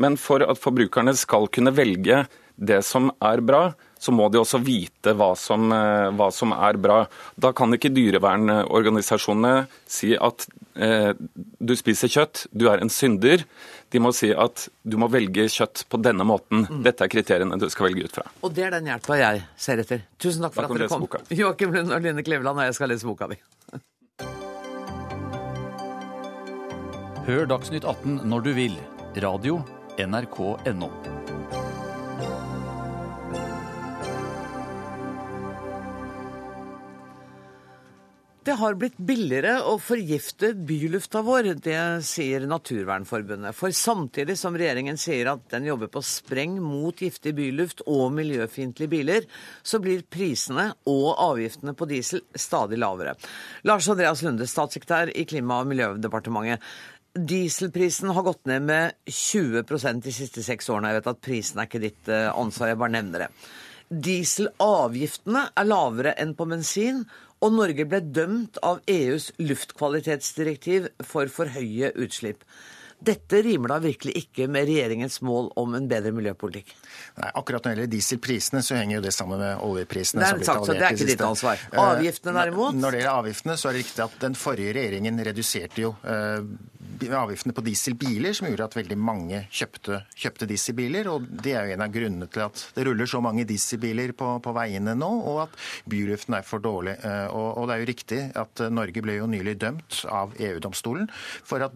Men 0.00 0.16
for 0.16 0.44
at 0.46 0.60
forbrukerne 0.60 1.14
skal 1.18 1.50
kunne 1.52 1.74
velge 1.76 2.24
det 2.56 2.80
som 2.86 3.10
er 3.24 3.42
bra, 3.44 3.72
så 4.02 4.12
må 4.14 4.26
de 4.32 4.40
også 4.40 4.58
vite 4.64 5.14
hva 5.14 5.30
som, 5.38 5.70
hva 5.70 6.28
som 6.34 6.52
er 6.56 6.78
bra. 6.80 7.04
Da 7.38 7.52
kan 7.56 7.72
ikke 7.74 7.92
dyrevernorganisasjonene 7.94 9.66
si 9.86 10.12
at 10.16 10.46
eh, 10.76 11.12
du 11.58 11.74
spiser 11.78 12.10
kjøtt, 12.12 12.46
du 12.50 12.68
er 12.70 12.82
en 12.82 12.92
synder. 12.92 13.44
De 13.92 14.00
må 14.00 14.12
si 14.16 14.30
at 14.32 14.66
du 14.88 14.96
må 15.00 15.08
velge 15.12 15.44
kjøtt 15.52 15.84
på 15.92 16.00
denne 16.00 16.24
måten. 16.24 16.64
Dette 16.84 17.04
er 17.04 17.12
kriteriene 17.12 17.58
du 17.60 17.68
skal 17.72 17.90
velge 17.90 18.08
ut 18.08 18.16
fra. 18.16 18.24
Og 18.40 18.54
det 18.56 18.64
er 18.68 18.76
den 18.78 18.88
hjelpa 18.88 19.18
jeg 19.20 19.42
ser 19.60 19.82
etter. 19.84 20.06
Tusen 20.16 20.46
takk 20.46 20.56
for 20.56 20.64
Da 20.64 20.72
at 20.72 20.80
dere 20.80 20.92
kom. 20.92 21.08
Joakim 21.42 21.76
Lund 21.76 21.92
og 21.92 22.06
Line 22.06 22.24
Kleveland 22.24 22.62
og 22.62 22.70
jeg 22.70 22.78
skal 22.78 22.92
lese 22.94 23.08
boka 23.08 23.28
di. 23.32 23.38
Hør 27.28 27.44
Dagsnytt 27.52 27.84
18 27.84 28.22
når 28.26 28.48
du 28.48 28.54
vil. 28.56 28.78
Radio 29.22 29.60
NRK.no. 30.00 30.88
Det 38.42 38.56
har 38.58 38.74
blitt 38.74 38.96
billigere 38.98 39.60
å 39.70 39.76
forgifte 39.78 40.48
bylufta 40.66 41.20
vår, 41.22 41.52
det 41.62 41.78
sier 42.02 42.42
Naturvernforbundet. 42.50 43.54
For 43.54 43.70
samtidig 43.70 44.34
som 44.40 44.58
regjeringen 44.58 44.98
sier 44.98 45.30
at 45.30 45.44
den 45.52 45.68
jobber 45.68 45.92
på 45.94 46.02
spreng 46.02 46.56
mot 46.58 46.98
giftig 46.98 47.36
byluft 47.38 47.84
og 47.86 48.08
miljøfiendtlige 48.16 48.90
biler, 48.90 49.30
så 49.62 49.78
blir 49.84 50.02
prisene 50.10 50.72
og 50.90 51.22
avgiftene 51.22 51.76
på 51.78 51.86
diesel 51.94 52.24
stadig 52.34 52.82
lavere. 52.82 53.14
Lars 53.62 53.86
Andreas 53.94 54.26
Lunde, 54.26 54.50
statssekretær 54.50 55.14
i 55.14 55.22
Klima- 55.30 55.62
og 55.62 55.70
miljødepartementet. 55.70 56.66
Dieselprisen 57.14 58.10
har 58.10 58.26
gått 58.26 58.42
ned 58.50 58.66
med 58.66 59.02
20% 59.06 60.02
de 60.02 60.18
siste 60.18 60.42
seks 60.42 60.66
årene. 60.72 60.90
Jeg 60.90 61.04
vet 61.04 61.14
at 61.14 61.26
prisen 61.30 61.62
er 61.62 61.70
ikke 61.70 61.86
ditt 61.86 62.10
eh, 62.10 62.32
ansvar, 62.34 62.74
jeg 62.74 62.82
bare 62.82 62.98
nevner 62.98 63.28
det. 63.28 63.34
Dieselavgiftene 63.92 65.52
er 65.54 65.68
lavere 65.68 66.16
enn 66.18 66.32
på 66.34 66.48
bensin, 66.48 67.04
og 67.42 67.56
Norge 67.56 67.86
ble 67.90 68.00
dømt 68.14 68.60
av 68.62 68.80
EUs 68.90 69.32
luftkvalitetsdirektiv 69.42 70.92
for 71.06 71.30
for 71.32 71.50
høye 71.50 71.90
utslipp. 71.98 72.46
Dette 73.02 73.40
rimer 73.42 73.72
da 73.72 73.78
virkelig 73.82 74.12
ikke 74.20 74.46
med 74.52 74.68
regjeringens 74.68 75.16
mål 75.26 75.48
om 75.58 75.72
en 75.74 75.88
bedre 75.90 76.12
miljøpolitikk. 76.14 76.68
Nei, 77.18 77.30
akkurat 77.34 77.64
når 77.64 77.72
det 77.72 77.74
gjelder 77.74 77.92
dieselprisene, 77.96 78.62
så 78.62 78.76
henger 78.78 79.00
jo 79.00 79.02
det 79.08 79.14
sammen 79.16 79.42
med 79.42 79.64
oljeprisene. 79.66 80.22
Det 80.22 80.44
er 80.44 80.46
sagt, 80.46 80.68
så 80.68 80.76
det 80.76 80.84
er 80.86 80.94
ikke 80.94 81.08
ditt 81.10 81.24
ansvar. 81.26 81.64
Eh, 81.72 81.80
Avgiftene 81.82 82.36
derimot? 82.38 82.78
Når 82.78 82.94
det 82.94 83.00
gjelder 83.00 83.16
avgiftene, 83.24 83.56
så 83.58 83.70
er 83.70 83.74
det 83.74 83.82
riktig 83.82 84.04
at 84.06 84.14
den 84.22 84.38
forrige 84.38 84.76
regjeringen 84.78 85.18
reduserte 85.30 85.82
jo 85.82 85.90
eh, 86.06 86.46
avgiftene 87.12 87.54
på 87.56 87.64
dieselbiler, 87.66 88.34
som 88.36 88.48
gjorde 88.48 88.68
at 88.68 88.76
veldig 88.78 88.98
mange 89.00 89.44
kjøpte, 89.52 90.02
kjøpte 90.18 90.48
dieselbiler. 90.50 91.10
Og 91.12 91.26
det 91.42 91.56
er 91.56 91.68
jo 91.68 91.76
en 91.76 91.86
av 91.86 91.92
grunnene 91.94 92.28
til 92.32 92.46
at 92.46 92.64
det 92.76 92.86
ruller 92.88 93.10
så 93.10 93.22
mange 93.24 93.46
dieselbiler 93.48 94.14
på, 94.16 94.34
på 94.44 94.54
veiene 94.56 94.94
nå, 94.98 95.10
og 95.32 95.44
at 95.46 95.58
byluften 95.90 96.38
er 96.38 96.46
for 96.46 96.62
dårlig. 96.62 96.98
Eh, 97.02 97.28
Og, 97.32 97.58
og 97.58 97.68
det 97.68 97.74
er 97.74 97.82
jo 97.82 97.88
riktig 97.88 98.20
at 98.38 98.60
eh, 98.60 98.72
Norge 98.72 99.02
ble 99.04 99.16
jo 99.18 99.28
nylig 99.30 99.56
dømt 99.62 100.02
av 100.10 100.34
EU-domstolen 100.38 101.08
for, 101.12 101.62
at 101.64 101.72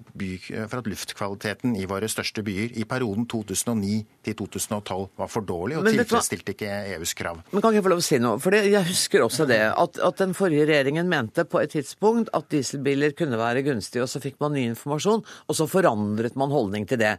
for 0.70 0.80
at 0.80 0.88
luftkvaliteten 0.90 1.76
i 1.78 1.86
våre 1.88 2.08
største 2.10 2.42
byer 2.46 2.74
i 2.76 2.84
perioden 2.88 3.26
2009 3.30 3.98
til 4.26 4.36
2012 4.38 5.06
var 5.18 5.30
for 5.30 5.46
dårlig 5.46 5.78
og 5.78 5.86
tilfredsstilte 5.88 6.54
ikke 6.54 6.70
EUs 6.96 7.14
krav. 7.18 7.40
Men 7.52 7.64
kan 7.64 7.74
jeg 7.76 7.84
få 7.84 7.92
lov 7.92 8.02
å 8.02 8.06
si 8.06 8.18
noe? 8.22 8.40
For 8.42 8.56
jeg 8.56 8.82
husker 8.88 9.24
også 9.24 9.46
det, 9.48 9.60
at, 9.70 10.00
at 10.02 10.20
den 10.22 10.34
forrige 10.36 10.66
regjeringen 10.68 11.08
mente 11.10 11.46
på 11.48 11.60
et 11.62 11.72
tidspunkt 11.76 12.32
at 12.36 12.48
dieselbiler 12.52 13.14
kunne 13.16 13.38
være 13.40 13.64
gunstige, 13.66 14.04
og 14.04 14.10
så 14.10 14.22
fikk 14.22 14.38
man 14.42 14.56
ny 14.56 14.66
informasjon, 14.72 15.05
og 15.14 15.56
så 15.56 15.68
forandret 15.70 16.36
man 16.38 16.54
holdning 16.54 16.86
til 16.88 17.00
det. 17.02 17.16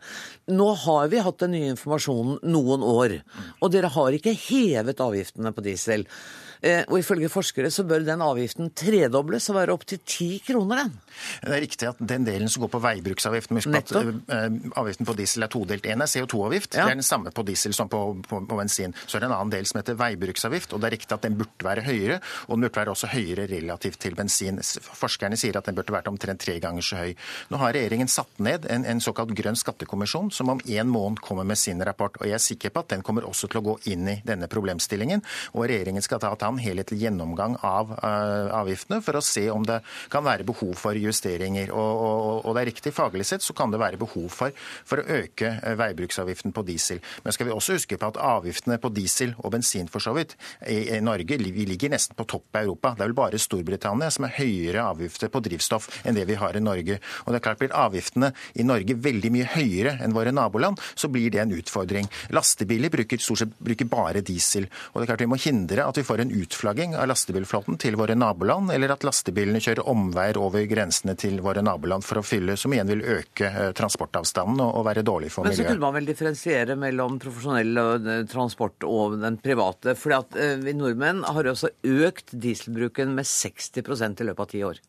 Nå 0.51 0.71
har 0.85 1.07
vi 1.11 1.23
hatt 1.23 1.39
den 1.43 1.55
nye 1.55 1.71
informasjonen 1.75 2.41
noen 2.47 2.83
år, 2.85 3.19
og 3.61 3.71
dere 3.73 3.91
har 3.93 4.17
ikke 4.17 4.35
hevet 4.47 5.03
avgiftene 5.03 5.53
på 5.55 5.65
diesel. 5.65 6.07
Eh, 6.61 6.83
og 6.87 6.99
ifølge 6.99 7.29
forskere 7.29 7.69
så 7.73 7.85
bør 7.87 8.05
den 8.07 8.23
avgiften 8.23 8.71
tredobles 8.77 9.49
og 9.51 9.57
være 9.59 9.75
opptil 9.75 10.01
ti 10.05 10.29
kroner, 10.45 10.83
den. 10.83 10.93
Det 11.43 11.53
er 11.53 11.61
riktig 11.63 11.89
at 11.89 12.01
den 12.13 12.25
delen 12.27 12.49
som 12.49 12.63
går 12.63 12.71
på 12.73 12.81
veibruksavgiften 12.83 13.59
eh, 13.59 14.45
Avgiften 14.77 15.07
på 15.07 15.15
diesel 15.17 15.45
er 15.45 15.51
todelt. 15.53 15.85
En 15.85 16.03
er 16.05 16.11
CO2-avgift. 16.11 16.77
Ja. 16.77 16.87
Det 16.87 16.95
er 16.95 17.01
den 17.01 17.07
samme 17.07 17.33
på 17.33 17.45
diesel 17.47 17.75
som 17.77 17.89
på, 17.89 18.01
på, 18.27 18.41
på 18.49 18.59
bensin. 18.59 18.95
Så 19.05 19.17
er 19.17 19.25
det 19.25 19.29
en 19.29 19.37
annen 19.37 19.53
del 19.53 19.69
som 19.69 19.81
heter 19.81 19.97
veibruksavgift. 19.99 20.73
og 20.73 20.81
Det 20.81 20.89
er 20.89 20.95
riktig 20.97 21.15
at 21.17 21.25
den 21.27 21.37
burde 21.39 21.67
være 21.67 21.85
høyere, 21.85 22.19
og 22.47 22.55
den 22.55 22.67
burde 22.67 22.81
være 22.81 22.95
også 22.95 23.11
høyere 23.13 23.47
relativt 23.51 24.01
til 24.03 24.17
bensin. 24.17 24.61
Forskerne 24.97 25.37
sier 25.39 25.59
at 25.59 25.69
den 25.69 25.77
burde 25.77 25.93
vært 25.93 26.09
omtrent 26.11 26.41
tre 26.43 26.57
ganger 26.63 26.85
så 26.85 27.01
høy. 27.01 27.13
Nå 27.51 27.61
har 27.61 27.75
regjeringen 27.77 28.09
satt 28.11 28.41
ned 28.43 28.67
en, 28.71 28.85
en 28.87 29.03
såkalt 29.03 29.33
grønn 29.37 29.57
skattekommisjon 29.57 30.31
som 30.33 30.53
om 30.53 30.61
en 30.63 30.91
måned 30.91 31.21
kommer 31.25 31.47
med 31.47 31.59
sin 31.59 31.81
rapport. 31.85 32.17
og 32.21 32.29
Jeg 32.29 32.37
er 32.39 32.43
sikker 32.43 32.73
på 32.73 32.85
at 32.85 32.93
den 32.95 33.05
kommer 33.05 33.27
også 33.27 33.49
til 33.51 33.61
å 33.61 33.65
gå 33.71 33.77
inn 33.93 34.07
i 34.09 34.19
denne 34.25 34.49
problemstillingen. 34.51 35.23
Og 35.55 35.67
regjeringen 35.69 36.05
skal 36.05 36.21
ta, 36.23 36.33
ta 36.39 36.46
en 36.53 36.61
helhetlig 36.61 36.99
gjennomgang 37.03 37.57
av 37.65 37.93
eh, 37.97 38.51
avgiftene 38.57 39.01
for 39.05 39.19
å 39.19 39.23
se 39.25 39.47
om 39.53 39.65
det 39.67 39.79
kan 40.13 40.25
være 40.25 40.47
behov 40.47 40.73
for 40.79 40.97
justeringer. 40.97 41.71
Og, 41.75 42.03
og, 42.07 42.45
og 42.45 42.55
det 42.55 42.63
er 42.63 42.71
riktig, 42.71 42.93
faglig 42.95 43.27
sett 43.27 43.45
så 43.45 43.55
kan 43.57 43.73
det 43.73 43.81
være 43.81 43.99
behov 44.01 44.29
for, 44.33 44.55
for 44.87 45.01
å 45.01 45.07
øke 45.19 45.53
eh, 45.57 45.77
veibruksavgiften 45.79 46.55
på 46.55 46.65
diesel. 46.67 47.01
Men 47.25 47.35
skal 47.35 47.49
vi 47.49 47.55
også 47.55 47.77
huske 47.77 47.99
på 47.99 48.11
at 48.11 48.21
avgiftene 48.21 48.79
på 48.81 48.91
diesel 48.95 49.35
og 49.41 49.53
bensin 49.55 49.91
for 49.91 50.03
så 50.03 50.15
vidt 50.17 50.37
i, 50.67 50.97
i 50.97 51.01
Norge 51.03 51.37
vi 51.37 51.65
ligger 51.69 51.91
nesten 51.93 52.17
på 52.17 52.27
topp 52.29 52.57
i 52.57 52.63
Europa. 52.63 52.93
Det 52.95 53.05
er 53.05 53.11
vel 53.11 53.17
bare 53.17 53.41
Storbritannia 53.41 54.09
som 54.13 54.27
har 54.27 54.35
høyere 54.37 54.85
avgifter 54.93 55.31
på 55.33 55.41
drivstoff 55.45 55.89
enn 56.03 56.17
det 56.17 56.27
vi 56.29 56.37
har 56.39 56.57
i 56.57 56.63
Norge. 56.63 56.99
Og 57.25 57.33
det 57.33 57.39
er 57.39 57.45
klart 57.45 57.57
Blir 57.57 57.73
avgiftene 57.73 58.29
i 58.59 58.65
Norge 58.67 58.93
veldig 59.01 59.31
mye 59.33 59.47
høyere 59.55 59.95
enn 60.05 60.13
våre 60.13 60.33
naboland, 60.35 60.77
så 60.93 61.09
blir 61.09 61.31
det 61.33 61.41
en 61.41 61.55
utfordring. 61.57 62.05
Lastebiler 62.35 62.93
bruker 62.93 63.21
stort 63.21 63.41
sett 63.41 63.55
bruker 63.57 63.89
bare 63.89 64.21
diesel. 64.25 64.67
Og 64.91 64.99
det 64.99 65.07
er 65.07 65.11
klart 65.11 65.25
Vi 65.25 65.31
må 65.31 65.39
hindre 65.41 65.87
at 65.87 65.97
vi 65.97 66.05
får 66.05 66.23
en 66.23 66.33
utflagging 66.41 66.95
av 66.97 67.07
lastebilflåten 67.11 67.79
til 67.81 67.97
våre 67.99 68.15
naboland, 68.17 68.71
eller 68.73 68.93
at 68.95 69.05
lastebilene 69.07 69.61
kjører 69.63 69.87
omveier 69.91 70.39
over 70.41 70.65
grensene 70.69 71.17
til 71.19 71.39
våre 71.45 71.63
naboland 71.65 72.05
for 72.05 72.21
å 72.21 72.25
fylle, 72.25 72.57
som 72.59 72.73
igjen 72.75 72.91
vil 72.91 73.05
øke 73.17 73.49
eh, 73.49 73.71
transportavstanden 73.77 74.63
og, 74.65 74.83
være 74.87 75.05
dårlig 75.07 75.31
for 75.33 75.47
miljøet. 75.47 75.57
Men 75.57 75.65
så 75.65 75.71
kunne 75.71 75.85
man 75.85 75.97
vel 75.97 76.09
differensiere 76.09 76.77
mellom 76.79 77.17
profesjonell 77.21 77.83
eh, 77.83 78.11
transport 78.31 78.87
og 78.87 79.17
den 79.23 79.39
private. 79.43 79.97
For 79.97 80.13
vi 80.63 80.75
nordmenn 80.77 81.23
har 81.27 81.49
også 81.51 81.73
økt 81.83 82.35
dieselbruken 82.35 83.15
med 83.17 83.27
60% 83.27 84.23
i 84.23 84.29
løpet 84.29 84.45
av 84.45 84.53
ti 84.53 84.63
år. 84.67 84.85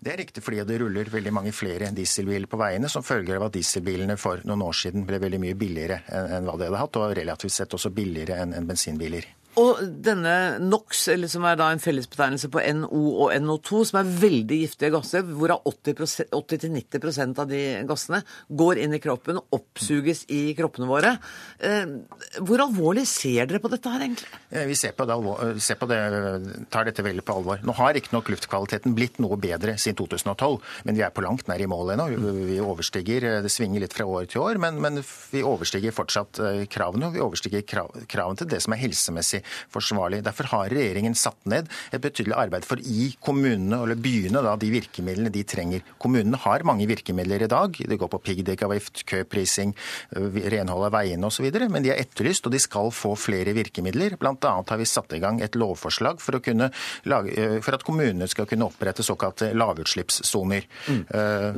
Det 0.00 0.12
er 0.12 0.20
riktig 0.22 0.42
fordi 0.44 0.62
det 0.68 0.78
ruller 0.80 1.08
veldig 1.10 1.32
mange 1.34 1.52
flere 1.54 1.90
dieselbiler 1.94 2.50
på 2.50 2.60
veiene 2.60 2.90
som 2.92 3.04
følger 3.06 3.38
av 3.38 3.48
at 3.48 3.56
dieselbilene 3.56 4.16
for 4.20 4.42
noen 4.48 4.62
år 4.66 4.76
siden 4.84 5.06
ble 5.08 5.20
veldig 5.22 5.40
mye 5.42 5.58
billigere 5.58 6.02
enn 6.14 6.46
hva 6.46 6.58
de 6.58 6.68
hadde 6.68 6.82
hatt, 6.82 7.00
og 7.00 7.16
relativt 7.18 7.56
sett 7.56 7.74
også 7.74 7.92
billigere 7.94 8.42
enn 8.44 8.68
bensinbiler. 8.68 9.26
Og 9.60 9.78
denne 10.02 10.58
NOx, 10.62 11.04
eller 11.12 11.30
som 11.30 11.44
er 11.46 11.58
da 11.58 11.68
en 11.70 11.82
fellesbetegnelse 11.82 12.48
på 12.50 12.62
NO 12.80 13.02
og 13.24 13.34
NO2, 13.38 13.82
som 13.86 14.00
er 14.00 14.10
veldig 14.24 14.56
giftige 14.64 14.90
gasser, 14.94 15.22
hvorav 15.22 15.62
80-90% 15.70 17.38
av 17.42 17.50
de 17.50 17.60
gassene 17.86 18.22
går 18.50 18.80
inn 18.82 18.96
i 18.96 19.00
kroppen 19.02 19.38
og 19.38 19.54
oppsuges 19.54 20.24
i 20.34 20.40
kroppene 20.58 20.88
våre. 20.90 21.12
Eh, 21.62 21.86
hvor 22.42 22.64
alvorlig 22.64 23.04
ser 23.10 23.46
dere 23.50 23.62
på 23.62 23.70
dette 23.70 23.92
her, 23.92 24.02
egentlig? 24.08 24.40
Eh, 24.50 24.66
vi 24.66 24.78
ser 24.78 24.96
på, 24.98 25.06
det, 25.06 25.20
ser 25.62 25.78
på 25.78 25.88
det, 25.90 26.00
tar 26.74 26.90
dette 26.90 27.06
veldig 27.06 27.24
på 27.26 27.38
alvor. 27.38 27.62
Nå 27.62 27.76
har 27.78 27.94
riktignok 27.94 28.32
luftkvaliteten 28.34 28.96
blitt 28.98 29.22
noe 29.22 29.38
bedre 29.38 29.76
siden 29.78 30.00
2012, 30.02 30.58
men 30.88 30.98
vi 30.98 31.06
er 31.06 31.14
på 31.14 31.22
langt 31.22 31.46
nær 31.50 31.62
i 31.62 31.70
mål 31.70 31.94
ennå. 31.94 32.08
Vi 32.50 32.58
overstiger, 32.64 33.30
Det 33.44 33.52
svinger 33.52 33.86
litt 33.86 33.94
fra 33.94 34.08
år 34.08 34.26
til 34.26 34.42
år, 34.42 34.58
men, 34.58 34.82
men 34.82 34.98
vi 35.30 35.46
overstiger 35.46 35.94
fortsatt 35.94 36.42
kravene. 36.74 37.06
Og 37.06 37.14
vi 37.14 37.22
overstiger 37.22 37.62
krav, 37.68 37.94
kravene 38.10 38.42
til 38.42 38.50
det 38.50 38.62
som 38.64 38.74
er 38.74 38.82
helsemessig 38.82 39.43
forsvarlig. 39.72 40.22
Derfor 40.26 40.50
har 40.52 40.74
regjeringen 40.74 41.16
satt 41.18 41.38
ned 41.50 41.68
et 41.92 42.02
betydelig 42.02 42.36
arbeid 42.38 42.66
for 42.68 42.80
i 42.80 43.10
kommunene 43.24 43.80
eller 43.84 43.98
byene 44.00 44.42
da, 44.44 44.54
de 44.60 44.70
virkemidlene 44.72 45.32
de 45.34 45.44
trenger. 45.48 45.84
Kommunene 46.02 46.40
har 46.44 46.64
mange 46.66 46.86
virkemidler 46.90 47.44
i 47.46 47.50
dag. 47.50 47.76
Det 47.76 47.98
går 48.00 48.10
på 48.12 48.22
piggdekkavgift, 48.28 49.04
køprising, 49.10 49.74
renhold 50.14 50.88
av 50.88 50.94
veiene 50.96 51.28
osv. 51.28 51.48
Men 51.68 51.84
de 51.84 51.92
er 51.94 52.02
etterlyst, 52.02 52.46
og 52.48 52.54
de 52.54 52.62
skal 52.62 52.90
få 52.94 53.14
flere 53.18 53.54
virkemidler. 53.56 54.18
Bl.a. 54.20 54.54
har 54.68 54.80
vi 54.80 54.88
satt 54.88 55.14
i 55.16 55.22
gang 55.22 55.40
et 55.44 55.58
lovforslag 55.58 56.22
for, 56.22 56.38
lage, 57.10 57.48
for 57.64 57.76
at 57.78 57.86
kommunene 57.86 58.28
skal 58.30 58.48
kunne 58.50 58.68
opprette 58.68 59.04
såkalte 59.06 59.52
lavutslippssoner. 59.56 60.68
Mm. 60.88 61.04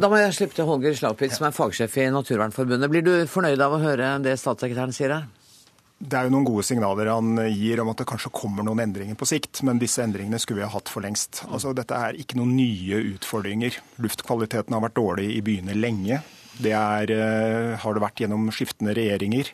Da 0.00 0.10
må 0.10 0.20
jeg 0.20 0.36
slippe 0.36 0.58
til 0.58 0.68
Holger 0.68 0.96
Slagpitz, 0.98 1.38
som 1.38 1.48
er 1.48 1.56
fagsjef 1.56 1.98
i 2.02 2.10
Naturvernforbundet. 2.14 2.92
Blir 2.92 3.06
du 3.06 3.14
fornøyd 3.30 3.62
av 3.62 3.76
å 3.76 3.82
høre 3.82 4.16
det 4.24 4.38
statssekretæren 4.40 4.94
sier 4.96 5.18
her? 5.18 5.26
Det 5.96 6.12
er 6.18 6.26
jo 6.26 6.32
noen 6.34 6.44
gode 6.44 6.64
signaler 6.68 7.08
han 7.08 7.38
gir 7.48 7.80
om 7.80 7.88
at 7.88 8.02
det 8.02 8.08
kanskje 8.10 8.32
kommer 8.36 8.66
noen 8.66 8.82
endringer 8.84 9.16
på 9.16 9.28
sikt, 9.28 9.62
men 9.64 9.80
disse 9.80 10.02
endringene 10.04 10.40
skulle 10.42 10.60
vi 10.60 10.66
ha 10.66 10.74
hatt 10.74 10.90
for 10.92 11.04
lengst. 11.04 11.40
Altså, 11.48 11.72
dette 11.76 11.96
er 11.96 12.18
ikke 12.20 12.36
noen 12.36 12.52
nye 12.58 13.00
utfordringer. 13.14 13.78
Luftkvaliteten 14.04 14.76
har 14.76 14.84
vært 14.84 14.98
dårlig 14.98 15.30
i 15.38 15.42
byene 15.46 15.76
lenge. 15.78 16.20
Det 16.60 16.74
er, 16.76 17.12
uh, 17.16 17.76
har 17.80 17.96
det 17.96 18.04
vært 18.04 18.20
gjennom 18.20 18.50
skiftende 18.52 18.92
regjeringer. 18.96 19.52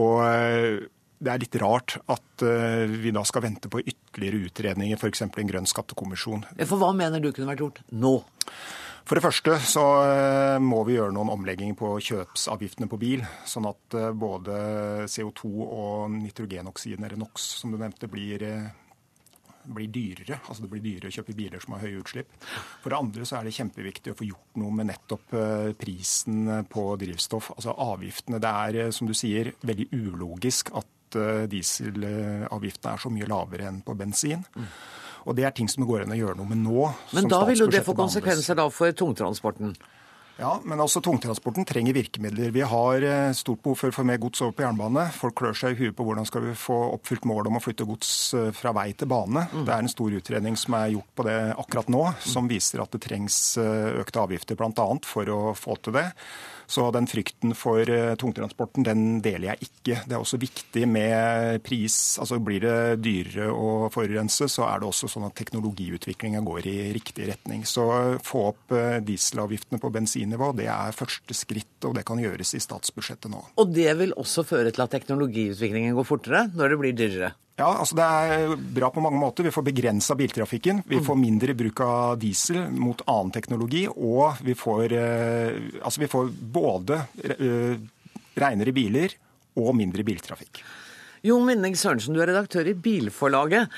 Og 0.00 0.20
uh, 0.20 0.84
det 1.20 1.32
er 1.32 1.42
litt 1.42 1.58
rart 1.60 1.96
at 2.12 2.44
uh, 2.44 2.84
vi 2.84 3.12
da 3.16 3.24
skal 3.28 3.46
vente 3.48 3.72
på 3.72 3.80
ytterligere 3.80 4.50
utredninger, 4.50 5.00
f.eks. 5.00 5.24
en 5.28 5.50
grønn 5.54 5.68
skattekommisjon. 5.68 6.44
For 6.60 6.76
hva 6.80 6.92
mener 6.96 7.24
du 7.24 7.32
kunne 7.32 7.48
vært 7.54 7.64
gjort 7.64 7.82
nå? 7.88 8.18
For 9.08 9.18
det 9.18 9.24
første 9.24 9.56
så 9.64 9.84
eh, 10.04 10.58
må 10.62 10.82
vi 10.86 10.96
gjøre 10.98 11.14
noen 11.14 11.32
omlegginger 11.32 11.78
på 11.78 11.94
kjøpsavgiftene 12.10 12.88
på 12.90 12.98
bil, 13.00 13.24
sånn 13.48 13.68
at 13.70 13.96
eh, 13.98 14.12
både 14.16 14.60
CO2 15.10 15.50
og 15.66 16.12
nitrogenoksidene, 16.14 17.08
eller 17.08 17.20
NOx 17.20 17.48
som 17.62 17.74
du 17.74 17.78
nevnte, 17.80 18.10
blir, 18.12 18.44
eh, 18.46 19.64
blir 19.64 19.90
dyrere. 19.92 20.40
Altså 20.44 20.66
det 20.66 20.70
blir 20.74 20.84
dyrere 20.84 21.10
å 21.10 21.16
kjøpe 21.16 21.36
biler 21.38 21.64
som 21.64 21.74
har 21.76 21.84
høye 21.86 22.04
utslipp. 22.04 22.38
For 22.84 22.92
det 22.92 23.00
andre 23.00 23.26
så 23.28 23.40
er 23.40 23.48
det 23.48 23.56
kjempeviktig 23.58 24.14
å 24.14 24.20
få 24.20 24.30
gjort 24.30 24.62
noe 24.62 24.78
med 24.78 24.90
nettopp 24.92 25.36
prisen 25.80 26.46
på 26.70 26.86
drivstoff. 27.00 27.52
Altså 27.56 27.76
avgiftene. 27.90 28.40
Det 28.42 28.54
er, 28.70 28.80
som 28.94 29.10
du 29.10 29.16
sier, 29.16 29.54
veldig 29.66 29.90
ulogisk 29.96 30.72
at 30.78 30.88
dieselavgiftene 31.50 32.92
er 32.94 33.00
så 33.02 33.10
mye 33.10 33.26
lavere 33.26 33.66
enn 33.66 33.80
på 33.82 33.96
bensin. 33.98 34.44
Mm. 34.54 34.74
Og 35.26 35.36
Det 35.36 35.46
er 35.46 35.54
ting 35.56 35.68
som 35.70 35.84
det 35.84 35.90
går 35.90 36.04
an 36.06 36.14
å 36.14 36.18
gjøre 36.18 36.38
noe 36.40 36.50
med 36.50 36.62
nå. 36.64 36.90
Men 37.16 37.30
da 37.30 37.44
vil 37.48 37.66
jo 37.66 37.70
det 37.70 37.84
få 37.86 37.96
konsekvenser 37.98 38.58
da 38.58 38.68
for 38.72 38.92
tungtransporten? 38.96 39.74
Ja, 40.40 40.54
men 40.64 40.80
også 40.80 41.02
tungtransporten 41.04 41.66
trenger 41.68 41.92
virkemidler. 41.92 42.48
Vi 42.54 42.62
har 42.64 43.04
eh, 43.04 43.32
stort 43.36 43.60
behov 43.60 43.76
for 43.76 43.92
å 43.92 43.96
få 43.98 44.04
mer 44.08 44.20
gods 44.22 44.40
over 44.40 44.54
på 44.56 44.64
jernbane. 44.64 45.04
Folk 45.12 45.36
klør 45.36 45.56
seg 45.56 45.74
i 45.74 45.82
huet 45.82 45.96
på 45.98 46.06
hvordan 46.06 46.28
skal 46.28 46.46
vi 46.46 46.54
få 46.56 46.78
oppfylt 46.94 47.26
målet 47.28 47.50
om 47.50 47.58
å 47.58 47.62
flytte 47.62 47.84
gods 47.88 48.12
eh, 48.38 48.48
fra 48.56 48.72
vei 48.76 48.88
til 48.96 49.10
bane. 49.10 49.44
Mm. 49.50 49.66
Det 49.68 49.74
er 49.74 49.84
en 49.84 49.92
stor 49.92 50.16
utredning 50.16 50.56
som 50.56 50.78
er 50.78 50.94
gjort 50.94 51.10
på 51.18 51.26
det 51.28 51.36
akkurat 51.60 51.92
nå, 51.92 52.06
som 52.24 52.48
viser 52.48 52.80
at 52.80 52.96
det 52.96 53.02
trengs 53.04 53.36
eh, 53.60 54.00
økte 54.00 54.24
avgifter 54.24 54.56
bl.a. 54.56 54.88
for 55.04 55.34
å 55.34 55.42
få 55.58 55.76
til 55.84 55.98
det. 55.98 56.06
Så 56.70 56.86
den 56.94 57.08
frykten 57.10 57.54
for 57.58 57.88
eh, 57.90 58.14
tungtransporten 58.20 58.86
den 58.86 59.18
deler 59.24 59.50
jeg 59.50 59.66
ikke. 59.66 59.96
Det 60.06 60.14
er 60.14 60.20
også 60.20 60.38
viktig 60.40 60.86
med 60.86 61.58
pris. 61.66 61.96
altså 62.22 62.38
Blir 62.38 62.62
det 62.62 63.00
dyrere 63.02 63.50
å 63.50 63.88
forurense, 63.90 64.46
så 64.46 64.68
er 64.68 64.80
det 64.80 64.90
også 64.90 65.10
sånn 65.10 65.26
at 65.26 65.34
teknologiutviklinga 65.40 66.44
går 66.46 66.70
i 66.70 66.76
riktig 66.94 67.26
retning. 67.32 67.66
Så 67.66 67.88
få 68.22 68.46
opp 68.52 68.76
eh, 68.76 69.00
dieselavgiftene 69.02 69.82
på 69.82 69.90
bensinnivå, 69.98 70.52
det 70.60 70.70
er 70.70 70.96
første 70.96 71.34
skritt, 71.34 71.74
og 71.88 71.98
det 71.98 72.06
kan 72.06 72.22
gjøres 72.22 72.54
i 72.54 72.62
statsbudsjettet 72.62 73.32
nå. 73.34 73.42
Og 73.58 73.74
det 73.74 73.90
vil 73.98 74.14
også 74.14 74.46
føre 74.46 74.70
til 74.70 74.86
at 74.86 74.94
teknologiutviklingen 74.94 75.98
går 75.98 76.06
fortere 76.06 76.46
når 76.54 76.70
det 76.70 76.82
blir 76.84 76.98
dyrere? 77.02 77.34
Ja, 77.60 77.68
altså 77.76 77.96
Det 77.98 78.04
er 78.06 78.54
bra 78.56 78.88
på 78.92 79.02
mange 79.04 79.20
måter. 79.20 79.44
Vi 79.44 79.52
får 79.52 79.66
begrensa 79.66 80.16
biltrafikken. 80.16 80.82
Vi 80.88 81.00
får 81.04 81.18
mindre 81.20 81.54
bruk 81.58 81.82
av 81.84 82.18
diesel 82.20 82.62
mot 82.72 83.02
annen 83.04 83.32
teknologi. 83.34 83.84
Og 83.90 84.40
vi 84.44 84.54
får, 84.56 84.94
eh, 84.96 85.58
altså 85.84 86.00
vi 86.00 86.08
får 86.08 86.30
både 86.56 87.02
eh, 87.20 87.76
renere 88.40 88.72
biler 88.72 89.16
og 89.60 89.74
mindre 89.76 90.06
biltrafikk. 90.06 90.62
Jon 91.26 91.44
Winning 91.44 91.76
Sørensen, 91.76 92.16
du 92.16 92.22
er 92.22 92.30
redaktør 92.32 92.70
i 92.70 92.72
Bilforlaget. 92.72 93.68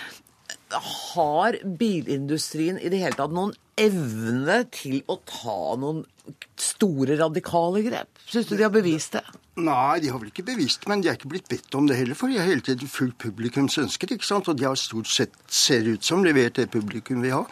Har 0.73 1.59
bilindustrien 1.67 2.79
i 2.79 2.93
det 2.93 3.03
hele 3.03 3.19
tatt 3.19 3.35
noen 3.35 3.51
evne 3.81 4.63
til 4.75 5.01
å 5.11 5.19
ta 5.29 5.77
noen 5.81 6.05
store, 6.61 7.17
radikale 7.19 7.83
grep? 7.87 8.21
Syns 8.29 8.51
du 8.51 8.57
de 8.57 8.67
har 8.67 8.75
bevist 8.75 9.17
det? 9.17 9.25
Nei, 9.61 9.99
de 10.01 10.09
har 10.09 10.17
vel 10.17 10.31
ikke 10.31 10.47
bevist 10.47 10.87
men 10.89 11.03
de 11.05 11.11
er 11.11 11.19
ikke 11.19 11.29
blitt 11.29 11.49
bedt 11.51 11.75
om 11.77 11.85
det 11.85 11.99
heller. 11.99 12.17
For 12.17 12.33
de 12.33 12.39
har 12.41 12.49
hele 12.49 12.65
tiden 12.65 12.89
fulgt 12.89 13.19
publikums 13.21 13.77
ønsker, 13.83 14.15
ikke 14.15 14.25
sant? 14.25 14.49
og 14.49 14.57
de 14.57 14.65
har 14.65 14.79
stort 14.81 15.11
sett, 15.13 15.35
ser 15.53 15.85
ut 15.91 16.05
som, 16.07 16.23
levert 16.25 16.57
det 16.57 16.71
publikum 16.73 17.21
vil 17.21 17.35
ha. 17.37 17.43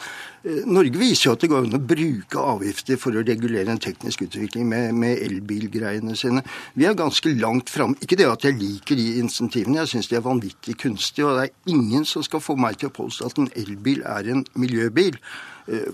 Eh, 0.40 0.62
Norge 0.64 0.96
viser 0.96 1.28
jo 1.28 1.34
at 1.36 1.44
det 1.44 1.50
går 1.52 1.66
an 1.66 1.76
å 1.76 1.82
bruke 1.92 2.46
avgifter 2.54 2.96
for 3.00 3.12
å 3.12 3.26
regulere 3.26 3.74
en 3.74 3.82
teknisk 3.82 4.24
utvikling 4.24 4.64
med, 4.70 4.96
med 4.96 5.20
elbilgreiene 5.26 6.16
sine. 6.16 6.44
Vi 6.72 6.88
er 6.88 6.96
ganske 6.96 7.34
langt 7.36 7.72
framme. 7.72 8.00
Ikke 8.00 8.16
det 8.16 8.30
at 8.30 8.48
jeg 8.48 8.56
liker 8.62 8.96
de 8.96 9.08
insentivene, 9.20 9.82
jeg 9.82 9.94
syns 9.94 10.08
de 10.08 10.16
er 10.16 10.24
vanvittig 10.24 10.78
kunstige. 10.80 11.28
Og 11.28 11.36
det 11.36 11.50
er 11.50 11.76
ingen 11.76 12.08
som 12.08 12.24
skal 12.24 12.40
få 12.40 12.56
meg 12.56 12.80
til 12.80 12.88
å 12.88 12.96
påstå 12.96 13.28
at 13.28 13.44
en 13.44 13.52
elbil 13.60 14.06
er 14.08 14.32
en 14.32 14.46
miljøbil. 14.56 15.20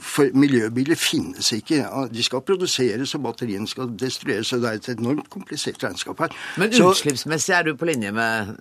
For 0.00 0.30
miljøbiler 0.34 0.96
finnes 0.96 1.52
ikke. 1.52 1.82
De 2.12 2.22
skal 2.24 2.40
produseres, 2.46 3.14
og 3.14 3.22
batteriene 3.26 3.68
skal 3.68 3.90
destrueres. 4.00 4.52
og 4.52 4.62
Det 4.62 4.68
er 4.70 4.80
et 4.80 4.98
enormt 4.98 5.30
komplisert 5.30 5.84
regnskap 5.84 6.18
her. 6.24 6.36
Men 6.56 6.72
utslippsmessig 6.72 7.52
er 7.52 7.62
du 7.62 7.76
på 7.76 7.84
linje 7.84 8.12
med 8.12 8.54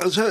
Altså, 0.00 0.30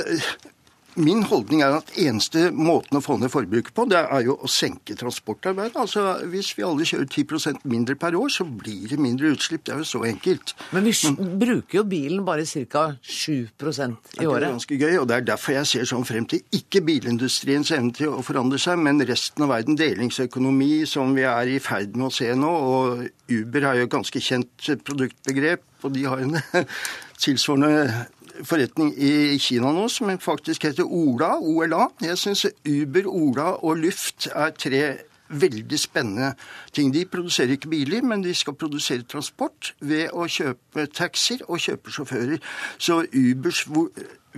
Min 0.94 1.24
holdning 1.26 1.62
er 1.64 1.74
at 1.80 1.88
eneste 1.98 2.52
måten 2.54 3.00
å 3.00 3.02
få 3.02 3.16
ned 3.18 3.32
forbruket 3.32 3.74
på, 3.74 3.86
det 3.90 3.98
er 3.98 4.26
jo 4.28 4.36
å 4.38 4.50
senke 4.50 4.94
transportarbeidet. 4.98 5.74
Altså, 5.80 6.04
Hvis 6.30 6.52
vi 6.54 6.62
alle 6.62 6.86
kjører 6.86 7.08
10% 7.10 7.64
mindre 7.66 7.96
per 7.98 8.14
år, 8.14 8.30
så 8.30 8.46
blir 8.46 8.86
det 8.92 9.00
mindre 9.02 9.32
utslipp. 9.34 9.64
Det 9.66 9.74
er 9.74 9.82
jo 9.82 9.88
så 9.90 10.04
enkelt. 10.06 10.54
Men 10.70 10.86
vi 10.86 10.94
Men, 11.08 11.38
bruker 11.40 11.80
jo 11.80 11.84
bilen 11.84 12.24
bare 12.24 12.46
ca. 12.46 12.84
7% 13.02 14.20
i 14.20 14.26
året. 14.26 14.44
Det 14.44 14.46
er 14.46 14.54
ganske 14.54 14.78
gøy, 14.78 14.98
og 15.00 15.08
det 15.08 15.16
er 15.16 15.28
derfor 15.32 15.58
jeg 15.58 15.66
ser 15.66 15.90
sånn 15.90 16.06
frem 16.06 16.26
til 16.30 16.44
ikke 16.54 16.84
bilindustriens 16.86 17.74
evne 17.74 17.92
til 17.92 18.14
å 18.14 18.22
forandre 18.22 18.58
seg, 18.62 18.78
men 18.78 19.02
resten 19.02 19.42
av 19.42 19.50
verden. 19.50 19.76
Delingsøkonomi, 19.76 20.86
som 20.86 21.14
vi 21.14 21.26
er 21.26 21.50
i 21.50 21.58
ferd 21.58 21.96
med 21.98 22.06
å 22.06 22.14
se 22.14 22.30
nå. 22.38 22.54
Og 22.54 23.08
Uber 23.34 23.66
har 23.66 23.80
jo 23.80 23.88
et 23.88 23.96
ganske 23.98 24.20
kjent 24.22 24.70
produktbegrep, 24.86 25.66
og 25.82 25.92
de 25.92 26.06
har 26.06 26.22
en 26.22 26.38
tilsvarende 27.24 28.06
forretning 28.42 28.92
i 28.98 29.38
Kina 29.38 29.70
nå 29.74 29.86
som 29.92 30.10
faktisk 30.20 30.66
heter 30.66 30.84
Ola, 30.84 31.36
OLA. 31.38 31.88
Jeg 32.02 32.18
syns 32.18 32.46
Uber, 32.66 33.06
Ola 33.10 33.50
og 33.62 33.82
Luft 33.84 34.28
er 34.34 34.54
tre 34.58 34.84
veldig 35.28 35.78
spennende 35.80 36.34
ting. 36.72 36.92
De 36.94 37.04
produserer 37.04 37.56
ikke 37.56 37.68
biler, 37.68 38.02
men 38.02 38.24
de 38.24 38.34
skal 38.34 38.56
produsere 38.58 39.06
transport 39.08 39.74
ved 39.80 40.10
å 40.12 40.26
kjøpe 40.30 40.86
taxier 40.94 41.44
og 41.48 41.62
kjøpe 41.64 41.94
sjåfører. 41.94 42.42
Så 42.78 43.04
Ubers 43.14 43.64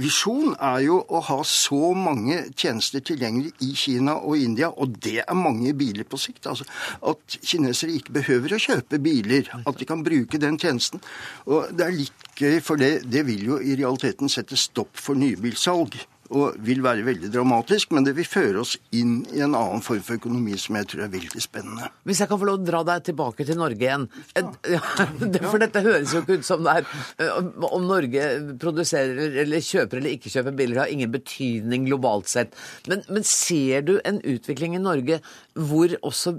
visjon 0.01 0.55
er 0.55 0.83
jo 0.87 0.99
å 1.09 1.21
ha 1.29 1.39
så 1.49 1.93
mange 1.97 2.39
tjenester 2.57 3.03
tilgjengelig 3.05 3.53
i 3.65 3.73
Kina 3.77 4.17
og 4.21 4.41
India, 4.41 4.71
og 4.71 4.99
det 5.03 5.21
er 5.25 5.39
mange 5.39 5.73
biler 5.77 6.07
på 6.09 6.21
sikt. 6.21 6.49
Altså 6.51 6.67
At 7.07 7.39
kinesere 7.43 7.97
ikke 7.97 8.17
behøver 8.19 8.57
å 8.57 8.63
kjøpe 8.63 9.01
biler, 9.03 9.49
at 9.65 9.81
de 9.81 9.89
kan 9.89 10.05
bruke 10.07 10.41
den 10.43 10.61
tjenesten. 10.61 11.03
Og 11.49 11.73
det 11.77 11.87
er 11.87 11.97
litt 11.97 12.29
gøy, 12.37 12.61
for 12.65 12.81
det, 12.81 13.07
det 13.09 13.25
vil 13.29 13.49
jo 13.53 13.61
i 13.61 13.79
realiteten 13.79 14.33
sette 14.33 14.59
stopp 14.61 14.97
for 15.01 15.19
nybilsalg 15.19 15.97
og 16.31 16.57
vil 16.66 16.83
være 16.85 17.05
veldig 17.07 17.31
dramatisk, 17.33 17.93
men 17.95 18.07
det 18.07 18.16
vil 18.16 18.27
føre 18.29 18.62
oss 18.62 18.77
inn 18.97 19.20
i 19.35 19.43
en 19.45 19.55
annen 19.55 19.83
form 19.85 20.03
for 20.05 20.18
økonomi 20.18 20.57
som 20.61 20.79
jeg 20.79 20.91
tror 20.91 21.05
er 21.07 21.12
veldig 21.12 21.43
spennende. 21.43 21.91
Hvis 22.07 22.22
jeg 22.22 22.31
kan 22.31 22.41
få 22.41 22.49
lov 22.49 22.61
å 22.61 22.66
dra 22.66 22.83
deg 22.87 23.05
tilbake 23.11 23.47
til 23.47 23.59
Norge 23.61 23.87
igjen. 23.87 24.09
Ja. 24.37 24.81
For 25.51 25.62
dette 25.62 25.83
høres 25.85 26.14
jo 26.14 26.22
ikke 26.22 26.39
ut 26.41 26.47
som 26.47 26.64
det 26.66 26.72
er 26.81 26.87
eh, 27.22 27.51
Om 27.66 27.87
Norge 27.87 28.27
produserer 28.61 29.39
eller 29.45 29.62
kjøper 29.64 30.01
eller 30.01 30.16
ikke 30.16 30.33
kjøper 30.33 30.57
biler, 30.57 30.83
har 30.83 30.93
ingen 30.93 31.12
betydning 31.12 31.87
globalt 31.89 32.31
sett. 32.31 32.57
Men, 32.91 33.05
men 33.11 33.27
ser 33.27 33.87
du 33.87 33.97
en 34.03 34.20
utvikling 34.24 34.77
i 34.77 34.83
Norge 34.83 35.20
hvor 35.57 35.93
også 36.05 36.35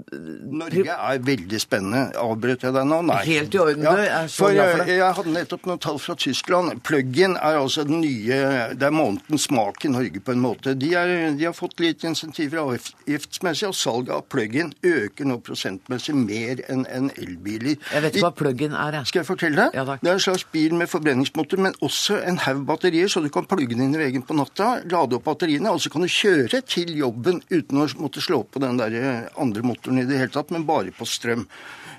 Norge 0.46 0.94
er 0.94 1.22
veldig 1.26 1.60
spennende. 1.60 2.02
Avbrøt 2.18 2.64
jeg 2.66 2.74
deg 2.74 2.86
nå? 2.86 3.00
Nei. 3.08 3.18
Helt 3.26 3.54
i 3.54 3.60
orden. 3.62 3.86
Jeg 3.86 4.10
er 4.14 4.30
så 4.30 4.44
for 4.44 4.48
for 4.48 4.84
jeg, 4.86 4.98
jeg 5.00 5.16
hadde 5.18 5.34
nettopp 5.34 5.66
noen 5.68 5.82
tall 5.82 5.98
fra 6.02 6.14
Tyskland. 6.18 6.82
Plug-in 6.86 7.34
er 7.36 7.58
altså 7.58 7.84
den 7.88 8.02
nye 8.04 8.38
Det 8.78 8.86
er 8.86 8.94
månedens 8.94 9.48
smak 9.48 9.84
i 9.84 9.92
Norge, 9.92 10.22
på 10.24 10.34
en 10.34 10.42
måte. 10.42 10.74
De, 10.78 10.92
er, 10.98 11.14
de 11.38 11.48
har 11.48 11.56
fått 11.56 11.80
litt 11.82 12.04
insentiver 12.06 12.62
avgiftsmessig, 12.62 13.68
og 13.70 13.76
salget 13.78 14.14
av 14.14 14.24
plug-in 14.30 14.72
øker 14.86 15.28
nå 15.28 15.38
prosentmessig 15.44 16.14
mer 16.18 16.62
enn 16.70 16.84
en 16.86 17.10
elbiler. 17.18 17.78
Jeg 17.78 18.04
vet 18.04 18.18
ikke 18.18 18.26
hva 18.28 18.34
plug-in 18.42 18.76
er, 18.76 19.00
jeg. 19.00 19.10
Skal 19.12 19.22
jeg 19.22 19.30
fortelle 19.30 19.68
deg? 19.68 19.94
det 20.02 20.12
er 20.12 20.14
en 20.14 20.22
slags 20.22 20.46
bil 20.52 20.76
med 20.78 20.90
forbrenningsmotor, 20.90 21.62
men 21.62 21.76
også 21.84 22.20
en 22.22 22.40
haug 22.46 22.64
batterier, 22.68 23.10
så 23.10 23.22
du 23.24 23.30
kan 23.32 23.48
plugge 23.48 23.74
den 23.74 23.88
inn 23.88 23.96
i 23.96 24.02
veggen 24.02 24.26
på 24.26 24.36
natta, 24.38 24.78
lade 24.88 25.18
opp 25.18 25.26
batteriene, 25.28 25.72
og 25.74 25.82
så 25.82 25.92
kan 25.92 26.04
du 26.04 26.10
kjøre 26.12 26.62
til 26.68 26.94
jobben 26.98 27.42
uten 27.50 27.82
å 27.82 27.88
måtte 27.98 28.22
slå 28.24 28.42
på 28.46 28.62
den 28.62 28.78
der 28.80 28.94
andre 29.40 29.64
motoren 29.66 30.02
i 30.02 30.06
det 30.08 30.20
hele 30.20 30.34
tatt, 30.34 30.52
men 30.54 30.66
bare 30.68 30.94
på 30.94 31.06
strøm. 31.08 31.46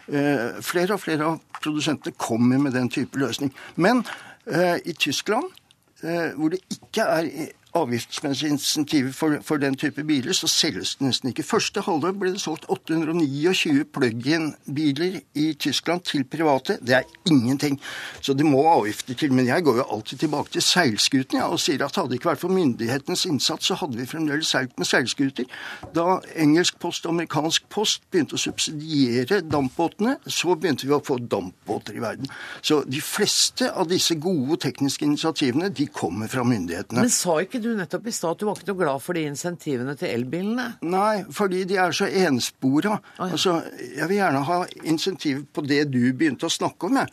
Eh, 0.09 0.59
flere 0.65 0.95
og 0.95 1.03
flere 1.03 1.27
av 1.27 1.39
produsentene 1.59 2.17
kommer 2.17 2.61
med 2.61 2.75
den 2.77 2.89
type 2.91 3.19
løsning. 3.19 3.53
Men 3.75 4.03
eh, 4.49 4.77
i 4.83 4.95
Tyskland, 4.97 5.51
eh, 6.01 6.31
hvor 6.37 6.53
det 6.53 6.63
ikke 6.73 7.05
er 7.05 7.29
avgiftsmessige 7.75 8.49
insentiver 8.49 9.11
for, 9.13 9.37
for, 9.45 9.57
den 9.57 9.75
type 9.77 10.03
biler, 10.03 10.33
så 10.33 10.47
selges 10.47 10.95
det 10.95 11.05
nesten 11.07 11.29
ikke. 11.29 11.45
Første 11.45 11.83
halvår 11.85 12.15
ble 12.17 12.31
det 12.33 12.41
solgt 12.41 12.65
829 12.69 13.85
plug-in-biler 13.93 15.19
i 15.37 15.51
Tyskland 15.53 16.01
til 16.09 16.25
private. 16.25 16.79
Det 16.81 16.95
er 16.95 17.03
ingenting. 17.29 17.79
Så 18.21 18.33
det 18.33 18.45
må 18.45 18.63
avgifter 18.67 19.13
til. 19.13 19.33
Men 19.33 19.47
jeg 19.47 19.63
går 19.63 19.81
jo 19.81 19.87
alltid 19.91 20.23
tilbake 20.25 20.55
til 20.55 20.65
seilskutene 20.65 21.43
ja, 21.43 21.49
og 21.49 21.61
sier 21.61 21.83
at 21.85 21.95
hadde 21.95 22.13
det 22.13 22.19
ikke 22.19 22.31
vært 22.31 22.43
for 22.43 22.53
myndighetenes 22.53 23.25
innsats, 23.29 23.69
så 23.69 23.77
hadde 23.79 23.99
vi 23.99 24.07
fremdeles 24.09 24.49
seilt 24.49 24.73
med 24.79 24.89
seilskuter. 24.89 25.45
Da 25.95 26.19
engelsk 26.39 26.79
post 26.81 27.05
og 27.05 27.13
amerikansk 27.13 27.69
post 27.69 28.01
begynte 28.09 28.37
å 28.37 28.41
subsidiere 28.41 29.41
dampbåtene, 29.45 30.17
så 30.25 30.55
begynte 30.55 30.87
vi 30.89 30.95
å 30.95 31.03
få 31.05 31.19
dampbåter 31.21 31.99
i 31.99 32.03
verden. 32.03 32.29
Så 32.65 32.81
de 32.87 33.01
fleste 33.03 33.69
av 33.69 33.89
disse 33.91 34.17
gode 34.21 34.59
tekniske 34.65 35.05
initiativene, 35.05 35.69
de 35.69 35.87
kommer 35.93 36.31
fra 36.31 36.43
myndighetene. 36.47 37.05
Men 37.05 37.13
sa 37.13 37.37
ikke 37.43 37.58
du 37.63 37.69
nettopp 37.77 38.07
i 38.09 38.13
stad 38.15 38.35
at 38.35 38.41
du 38.41 38.47
var 38.47 38.57
ikke 38.59 38.71
noe 38.71 38.81
glad 38.81 39.03
for 39.03 39.17
de 39.17 39.25
insentivene 39.29 39.95
til 39.99 40.11
elbilene? 40.13 40.67
Nei, 40.85 41.23
fordi 41.35 41.63
de 41.69 41.77
er 41.81 41.95
så 41.95 42.07
enspora. 42.07 42.97
Altså, 43.21 43.59
jeg 43.81 44.07
vil 44.09 44.19
gjerne 44.19 44.43
ha 44.47 44.59
insentiv 44.89 45.43
på 45.53 45.63
det 45.65 45.81
du 45.93 46.01
begynte 46.13 46.47
å 46.47 46.53
snakke 46.53 46.89
om. 46.89 46.99
Jeg. 47.01 47.09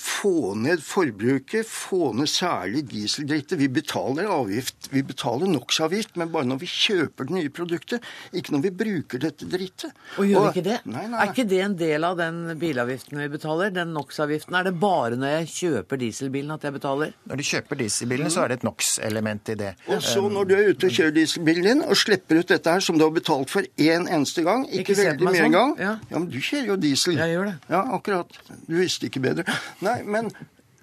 Få 0.00 0.54
ned 0.58 0.82
forbruket, 0.84 1.68
få 1.68 2.12
ned 2.16 2.30
særlig 2.30 2.84
dieseldrittet. 2.90 3.58
Vi 3.60 3.70
betaler 3.72 4.30
avgift, 4.30 4.90
vi 4.94 5.04
betaler 5.06 5.50
NOx-avgift, 5.50 6.16
men 6.20 6.32
bare 6.32 6.48
når 6.48 6.62
vi 6.64 6.70
kjøper 6.70 7.28
det 7.28 7.36
nye 7.36 7.52
produktet, 7.54 8.06
ikke 8.36 8.54
når 8.56 8.64
vi 8.66 8.74
bruker 8.84 9.22
dette 9.22 9.48
drittet. 9.50 9.96
Og 10.18 10.28
gjør 10.28 10.48
vi 10.48 10.54
ikke 10.54 10.66
det? 10.70 10.78
Nei, 10.90 11.06
nei. 11.10 11.22
Er 11.22 11.34
ikke 11.34 11.48
det 11.50 11.62
en 11.64 11.76
del 11.80 12.06
av 12.08 12.18
den 12.20 12.42
bilavgiften 12.60 13.20
vi 13.20 13.28
betaler? 13.32 13.72
Den 13.74 13.94
NOx-avgiften? 13.96 14.56
Er 14.56 14.70
det 14.70 14.74
bare 14.80 15.18
når 15.20 15.36
jeg 15.38 15.50
kjøper 15.54 16.00
dieselbilen 16.00 16.56
at 16.56 16.66
jeg 16.66 16.76
betaler? 16.76 17.14
Når 17.30 17.40
du 17.40 17.46
kjøper 17.50 17.82
dieselbilen, 17.84 18.32
så 18.32 18.44
er 18.44 18.52
det 18.52 18.60
et 18.60 18.66
NOx-element 18.66 19.52
i 19.52 19.58
det. 19.60 19.70
Og 19.92 20.02
så 20.02 20.22
når 20.32 20.48
du 20.50 20.54
er 20.56 20.70
ute 20.72 20.88
og 20.88 20.94
kjører 20.96 21.14
dieselbilen 21.16 21.66
din 21.68 21.82
og 21.86 21.96
slipper 22.00 22.40
ut 22.42 22.48
dette 22.50 22.74
her 22.74 22.80
som 22.84 22.98
du 22.98 23.04
har 23.06 23.12
betalt 23.14 23.50
for 23.52 23.62
én 23.78 24.08
eneste 24.10 24.42
gang, 24.46 24.64
ikke, 24.68 24.80
Ikke 24.94 24.98
veldig 25.04 25.26
mye 25.28 25.36
sånn. 25.36 25.46
engang 25.50 25.74
Ja. 25.78 25.92
ja, 26.10 26.18
men 26.18 26.28
du 26.32 26.38
kjører 26.40 26.72
jo 26.72 26.76
diesel. 26.82 27.16
Jeg 27.20 27.36
gjør 27.36 27.50
det. 27.52 27.56
Ja, 27.70 27.82
akkurat. 27.98 28.40
Du 28.66 28.74
visste 28.80 29.06
ikke 29.10 29.22
bedre. 29.24 29.44
Nei, 29.84 30.00
men 30.02 30.32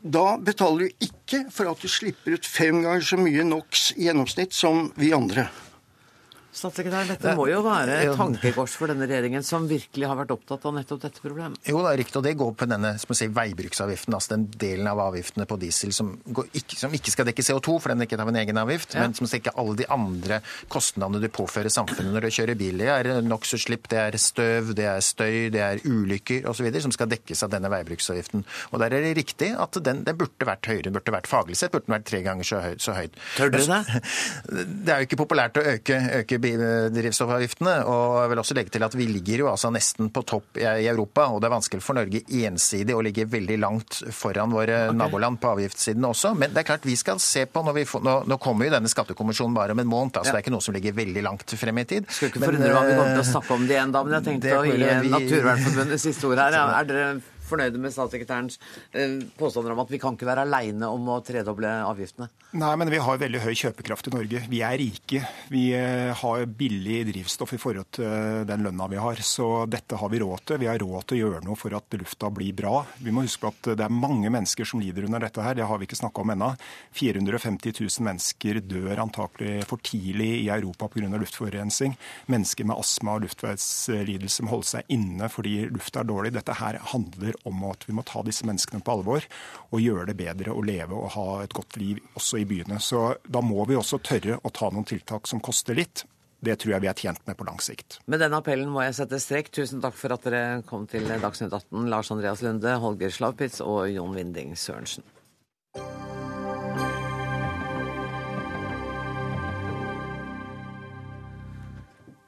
da 0.08 0.38
betaler 0.38 0.88
du 0.88 1.08
ikke 1.10 1.44
for 1.52 1.68
at 1.72 1.82
du 1.84 1.90
slipper 1.92 2.38
ut 2.38 2.46
fem 2.48 2.84
ganger 2.86 3.02
så 3.04 3.18
mye 3.20 3.44
NOx 3.44 3.90
i 3.98 4.06
gjennomsnitt 4.08 4.54
som 4.56 4.92
vi 4.96 5.10
andre. 5.18 5.50
Statssekretær, 6.58 7.06
dette 7.12 7.34
må 7.38 7.46
jo 7.52 7.60
være 7.66 8.00
et 8.08 8.14
tankekors 8.18 8.74
for 8.80 8.90
denne 8.90 9.06
regjeringen, 9.08 9.44
som 9.46 9.68
virkelig 9.70 10.08
har 10.10 10.18
vært 10.18 10.32
opptatt 10.34 10.64
av 10.66 10.74
nettopp 10.78 11.04
dette 11.04 11.22
problemet. 11.22 11.60
Jo, 11.70 11.84
det 11.86 11.92
er 11.92 12.00
riktig, 12.02 12.18
og 12.18 12.26
det 12.26 12.34
går 12.40 12.54
på 12.58 12.68
denne 12.72 12.94
som 13.02 13.14
sier, 13.18 13.30
veibruksavgiften, 13.36 14.16
altså 14.18 14.34
den 14.34 14.48
delen 14.58 14.90
av 14.90 15.02
avgiftene 15.06 15.46
på 15.50 15.58
diesel 15.62 15.94
som, 15.94 16.16
går 16.34 16.50
ikke, 16.58 16.80
som 16.82 16.96
ikke 16.98 17.14
skal 17.14 17.28
dekke 17.30 17.46
CO2, 17.46 17.78
for 17.84 17.94
den 17.94 18.02
ikke 18.08 18.18
av 18.24 18.32
en 18.34 18.40
egen 18.42 18.58
avgift, 18.62 18.96
Ja. 18.98 19.04
men 19.06 19.14
som 19.18 19.28
skal 19.30 19.44
dekke 19.44 19.54
alle 19.62 19.76
de 19.78 19.88
andre 19.94 20.40
kostnadene 20.74 21.22
du 21.22 21.30
påfører 21.30 21.70
samfunnet 21.74 22.14
når 22.16 22.28
du 22.28 22.30
kjører 22.40 22.58
bil. 22.58 22.82
Det 22.82 22.90
er 22.90 23.22
NOx-utslipp, 23.22 23.88
det 23.94 24.02
er 24.02 24.18
støv, 24.22 24.74
det 24.78 24.88
er 24.90 25.02
støy, 25.06 25.50
det 25.54 25.62
er 25.62 25.84
ulykker 25.86 26.48
osv. 26.50 26.72
som 26.82 26.92
skal 26.96 27.12
dekkes 27.14 27.44
av 27.46 27.54
denne 27.54 27.70
veibruksavgiften. 27.72 28.46
Og 28.74 28.80
der 28.82 28.98
er 28.98 29.06
det 29.06 29.14
riktig 29.22 29.54
at 29.58 29.78
den, 29.86 30.02
den 30.08 30.18
burde 30.18 30.48
vært 30.50 30.66
høyere, 30.72 30.88
den 30.90 30.98
burde 30.98 31.14
vært 31.14 31.30
faglig 31.30 31.58
sett 31.60 31.72
burde 31.76 31.86
den 31.88 31.98
vært 32.00 32.08
tre 32.10 32.24
ganger 32.26 32.44
så, 32.48 32.62
høy, 32.66 32.76
så 32.82 32.98
høyt. 32.98 33.16
Tør 33.38 33.54
du 33.54 33.60
det? 33.62 33.82
Det 34.88 34.94
er 34.94 35.02
jo 35.02 35.08
ikke 35.08 35.20
populært 35.20 35.58
å 35.60 35.64
øke, 35.76 35.98
øke 36.22 36.38
drivstoffavgiftene. 36.96 37.74
Og 37.90 38.18
jeg 38.22 38.32
vil 38.32 38.42
også 38.44 38.58
legge 38.58 38.74
til 38.76 38.86
at 38.88 38.96
vi 38.98 39.08
ligger 39.10 39.44
jo 39.44 39.50
altså 39.52 39.72
nesten 39.74 40.12
på 40.14 40.24
topp 40.28 40.60
i 40.62 40.66
Europa. 40.88 41.28
Og 41.34 41.42
det 41.42 41.50
er 41.50 41.56
vanskelig 41.56 41.84
for 41.86 41.98
Norge 42.00 42.24
ensidig 42.44 42.96
å 42.96 43.04
ligge 43.06 43.28
veldig 43.30 43.58
langt 43.62 44.02
foran 44.16 44.54
våre 44.56 44.88
naboland 44.96 45.42
på 45.44 45.52
avgiftssiden 45.56 46.06
også. 46.08 46.34
Men 46.38 46.54
det 46.56 46.64
er 46.64 46.70
klart 46.72 46.88
vi 46.88 46.96
skal 47.00 47.20
se 47.24 47.46
på 47.50 47.64
når 47.66 47.78
vi 47.82 47.86
får, 47.90 48.06
nå, 48.08 48.16
nå 48.30 48.40
kommer 48.44 48.70
jo 48.70 48.76
denne 48.78 48.92
skattekommisjonen 48.92 49.58
bare 49.58 49.76
om 49.76 49.84
en 49.84 49.90
måned, 49.92 50.16
altså 50.18 50.30
så 50.32 50.34
Ja. 50.34 50.38
det 50.38 50.44
er 50.44 50.46
ikke 50.48 50.56
noe 50.58 50.66
som 50.66 50.76
ligger 50.78 50.94
veldig 50.98 51.24
langt 51.26 51.58
frem 51.58 51.78
i 51.82 51.86
tid. 51.90 52.06
Skulle 52.10 52.32
ikke 52.32 52.44
forundre 52.46 52.74
meg 52.74 52.78
om 52.78 52.88
vi 52.88 52.98
kommer 52.98 53.14
til 53.16 53.24
å 53.24 53.26
eh, 53.26 53.32
snakke 53.34 53.54
om 53.58 53.68
det 53.68 53.76
igjen, 53.78 53.92
da, 53.96 54.04
men 54.04 54.18
jeg 54.18 54.28
tenkte 54.28 54.60
å 54.60 54.66
gi 54.68 55.10
Naturvernforbundet 55.18 56.02
siste 56.02 56.30
ord 56.30 56.42
her. 56.46 56.58
Ja, 56.58 56.68
Er 56.78 56.86
dere 56.90 57.08
fornøyde 57.48 57.82
med 57.82 57.94
statssekretærens 57.96 58.60
eh, 58.92 59.20
påstander 59.40 59.74
om 59.74 59.84
at 59.84 59.92
vi 59.92 60.00
kan 60.02 60.18
ikke 60.18 60.28
være 60.30 60.46
aleine 60.48 60.90
om 60.92 61.10
å 61.14 61.20
tredoble 61.26 61.72
avgiftene? 61.88 62.30
Nei, 62.58 62.74
men 62.80 62.92
vi 62.92 63.02
har 63.04 63.20
veldig 63.22 63.42
høy 63.44 63.54
kjøpekraft 63.58 64.10
i 64.10 64.14
Norge. 64.16 64.44
Vi 64.52 64.62
er 64.66 64.78
rike. 64.80 65.24
Vi 65.52 65.64
eh, 65.76 66.14
har 66.16 66.46
billig 66.60 67.02
drivstoff 67.12 67.56
i 67.56 67.62
forhold 67.62 67.92
til 67.98 68.08
eh, 68.08 68.44
den 68.48 68.66
lønna 68.68 68.90
vi 68.92 69.02
har. 69.02 69.22
Så 69.26 69.66
dette 69.70 70.00
har 70.00 70.12
vi 70.14 70.22
råd 70.24 70.46
til. 70.48 70.62
Vi 70.64 70.70
har 70.70 70.80
råd 70.82 71.08
til 71.08 71.18
å 71.18 71.22
gjøre 71.26 71.44
noe 71.48 71.60
for 71.60 71.76
at 71.78 71.98
lufta 72.00 72.32
blir 72.34 72.56
bra. 72.58 72.82
Vi 73.04 73.14
må 73.14 73.26
huske 73.26 73.44
på 73.46 73.54
at 73.54 73.72
det 73.80 73.88
er 73.88 73.94
mange 73.94 74.32
mennesker 74.34 74.68
som 74.68 74.82
lider 74.84 75.08
under 75.08 75.24
dette 75.28 75.44
her. 75.44 75.58
Det 75.58 75.68
har 75.68 75.82
vi 75.82 75.90
ikke 75.90 76.00
snakka 76.00 76.24
om 76.24 76.34
ennå. 76.36 76.52
450 76.98 77.76
000 77.82 78.08
mennesker 78.08 78.62
dør 78.66 79.04
antakelig 79.04 79.68
for 79.70 79.84
tidlig 79.84 80.32
i 80.44 80.50
Europa 80.54 80.90
pga. 80.92 81.10
luftforurensning. 81.18 81.98
Mennesker 82.32 82.68
med 82.68 82.78
astma 82.78 83.18
og 83.18 83.26
luftveislidelse 83.28 84.46
må 84.46 84.56
holde 84.56 84.72
seg 84.72 84.94
inne 84.94 85.30
fordi 85.32 85.60
lufta 85.72 86.02
er 86.02 86.10
dårlig. 86.10 86.34
Dette 86.36 86.58
her 86.58 86.80
handler 86.94 87.37
om 87.46 87.64
at 87.70 87.86
vi 87.88 87.96
må 87.98 88.06
ta 88.08 88.24
disse 88.26 88.48
menneskene 88.48 88.84
på 88.84 88.98
alvor 88.98 89.26
og 89.70 89.82
gjøre 89.84 90.10
det 90.10 90.18
bedre 90.20 90.56
å 90.56 90.64
leve 90.66 90.98
og 90.98 91.14
ha 91.16 91.28
et 91.44 91.56
godt 91.56 91.80
liv 91.82 92.02
også 92.18 92.42
i 92.42 92.48
byene. 92.50 92.80
Så 92.84 93.10
da 93.28 93.44
må 93.46 93.66
vi 93.70 93.78
også 93.78 94.02
tørre 94.04 94.40
å 94.42 94.54
ta 94.54 94.72
noen 94.72 94.88
tiltak 94.88 95.30
som 95.30 95.44
koster 95.44 95.78
litt. 95.78 96.06
Det 96.40 96.54
tror 96.62 96.76
jeg 96.76 96.84
vi 96.84 96.90
er 96.92 96.98
tjent 96.98 97.24
med 97.26 97.38
på 97.38 97.48
lang 97.48 97.58
sikt. 97.64 98.00
Med 98.06 98.22
den 98.22 98.36
appellen 98.38 98.70
må 98.70 98.84
jeg 98.86 98.98
sette 99.00 99.18
strek. 99.22 99.50
Tusen 99.54 99.82
takk 99.82 99.98
for 99.98 100.14
at 100.14 100.26
dere 100.28 100.62
kom 100.70 100.86
til 100.90 101.08
Dagsnytt 101.10 101.54
18. 101.54 101.90
Lars 101.90 102.14
Andreas 102.14 102.44
Lunde, 102.46 102.78
Holger 102.84 103.14
Slavpitz 103.14 103.64
og 103.66 103.88
Jon 103.90 104.14
Winding 104.14 104.54
Sørensen. 104.54 105.06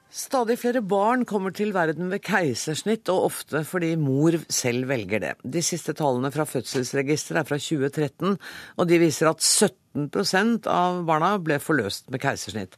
Stadig 0.09 0.55
flere 0.57 0.81
barn 0.81 1.21
kommer 1.29 1.53
til 1.53 1.69
verden 1.75 2.07
ved 2.09 2.23
keisersnitt, 2.25 3.11
og 3.13 3.27
ofte 3.27 3.61
fordi 3.67 3.91
mor 4.01 4.33
selv 4.49 4.87
velger 4.89 5.21
det. 5.21 5.35
De 5.45 5.61
siste 5.61 5.93
tallene 5.93 6.31
fra 6.33 6.47
fødselsregisteret 6.49 7.43
er 7.43 7.45
fra 7.45 7.59
2013, 7.61 8.39
og 8.81 8.89
de 8.89 8.97
viser 9.03 9.29
at 9.29 9.45
17% 9.45 10.65
av 10.65 11.03
barna 11.05 11.35
ble 11.37 11.59
forløst 11.61 12.09
med 12.09 12.23
keisersnitt. 12.25 12.73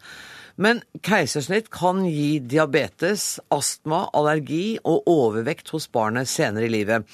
Men 0.55 0.81
keisersnitt 1.05 1.69
kan 1.73 2.03
gi 2.05 2.41
diabetes, 2.43 3.39
astma, 3.53 4.03
allergi 4.17 4.75
og 4.83 5.07
overvekt 5.09 5.71
hos 5.73 5.87
barnet 5.91 6.29
senere 6.29 6.67
i 6.67 6.73
livet. 6.73 7.07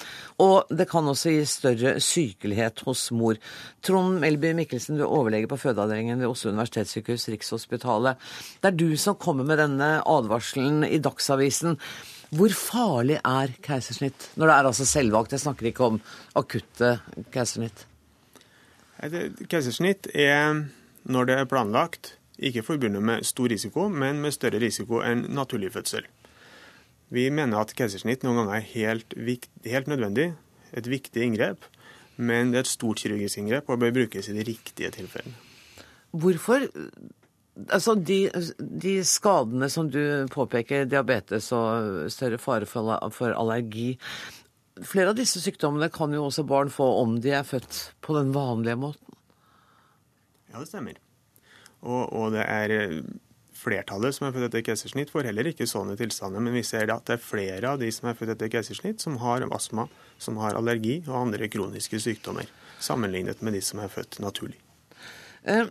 Og 0.43 0.69
det 0.73 0.87
kan 0.89 1.07
også 1.07 1.33
gi 1.35 1.45
større 1.49 1.95
sykelighet 2.03 2.83
hos 2.87 3.07
mor. 3.15 3.39
Trond 3.85 4.19
Melby 4.23 4.53
Mikkelsen, 4.57 4.97
du 4.97 5.05
er 5.05 5.13
overlege 5.19 5.49
på 5.51 5.59
fødeavdelingen 5.61 6.21
ved 6.21 6.31
Oslo 6.31 6.51
universitetssykehus, 6.55 7.29
Rikshospitalet. 7.33 8.21
Det 8.61 8.71
er 8.71 8.79
du 8.79 8.89
som 8.99 9.19
kommer 9.21 9.47
med 9.47 9.61
denne 9.61 9.97
advarselen 10.01 10.83
i 10.87 11.01
Dagsavisen. 11.03 11.77
Hvor 12.35 12.51
farlig 12.51 13.21
er 13.23 13.53
keisersnitt 13.63 14.31
når 14.35 14.49
det 14.49 14.55
er 14.55 14.71
altså 14.71 14.87
selvvalgt? 14.87 15.35
Jeg 15.37 15.45
snakker 15.45 15.69
ikke 15.69 15.87
om 15.93 16.01
akutte 16.35 16.97
keisersnitt. 17.31 17.85
Keisersnitt 19.47 20.09
er, 20.11 20.65
når 21.07 21.29
det 21.29 21.37
er 21.37 21.49
planlagt, 21.49 22.16
ikke 22.37 22.63
forbundet 22.65 23.03
med 23.03 23.25
stor 23.25 23.49
risiko, 23.49 23.87
men 23.89 24.21
med 24.21 24.35
større 24.35 24.61
risiko 24.61 25.01
enn 25.05 25.25
naturlig 25.33 25.71
fødsel. 25.73 26.05
Vi 27.09 27.29
mener 27.31 27.61
at 27.61 27.73
keisersnitt 27.75 28.25
noen 28.25 28.41
ganger 28.41 28.59
er 28.59 28.69
helt, 28.73 29.15
helt 29.65 29.87
nødvendig, 29.87 30.31
et 30.75 30.89
viktig 30.91 31.23
inngrep, 31.23 31.63
men 32.17 32.51
det 32.51 32.59
er 32.59 32.65
et 32.65 32.71
stort 32.71 32.99
kirurgisk 33.01 33.39
inngrep 33.39 33.69
og 33.71 33.79
bør 33.79 33.93
brukes 33.95 34.27
i 34.27 34.35
de 34.35 34.43
riktige 34.47 34.91
tilfellene. 34.91 35.37
Hvorfor 36.11 36.67
Altså, 37.73 37.95
de, 37.95 38.29
de 38.81 38.99
skadene 39.01 39.65
som 39.73 39.87
du 39.89 40.27
påpeker, 40.29 40.85
diabetes 40.85 41.47
og 41.57 42.11
større 42.13 42.37
fare 42.37 42.67
for, 42.69 43.31
allergi 43.33 43.95
Flere 44.85 45.09
av 45.09 45.17
disse 45.17 45.41
sykdommene 45.41 45.89
kan 45.89 46.13
jo 46.13 46.27
også 46.27 46.45
barn 46.45 46.69
få 46.69 46.85
om 47.01 47.15
de 47.17 47.31
er 47.33 47.47
født 47.47 47.79
på 48.05 48.13
den 48.13 48.29
vanlige 48.35 48.77
måten. 48.77 49.15
Ja, 50.51 50.59
det 50.59 50.67
stemmer. 50.69 50.99
Og, 51.85 52.03
og 52.09 52.33
det 52.33 52.43
er 52.45 52.73
eh, 52.73 52.99
flertallet 53.57 54.15
som 54.15 54.27
er 54.27 54.35
født 54.35 54.49
etter 54.49 54.65
keisersnitt, 54.69 55.11
får 55.13 55.29
heller 55.29 55.49
ikke 55.51 55.67
sånne 55.69 55.97
tilstander. 55.99 56.43
Men 56.43 56.55
vi 56.57 56.65
ser 56.67 56.91
at 56.93 57.05
det 57.09 57.17
er 57.17 57.23
flere 57.23 57.73
av 57.73 57.81
de 57.81 57.89
som 57.93 58.09
er 58.09 58.17
født 58.17 58.35
etter 58.35 58.51
keisersnitt, 58.53 59.03
som 59.03 59.19
har 59.23 59.45
astma, 59.55 59.87
som 60.21 60.39
har 60.41 60.57
allergi 60.57 60.99
og 61.07 61.15
andre 61.25 61.49
kroniske 61.51 62.01
sykdommer, 62.03 62.49
sammenlignet 62.83 63.43
med 63.45 63.57
de 63.57 63.63
som 63.65 63.81
er 63.83 63.91
født 63.93 64.19
naturlig. 64.23 64.57
Eh, 65.47 65.69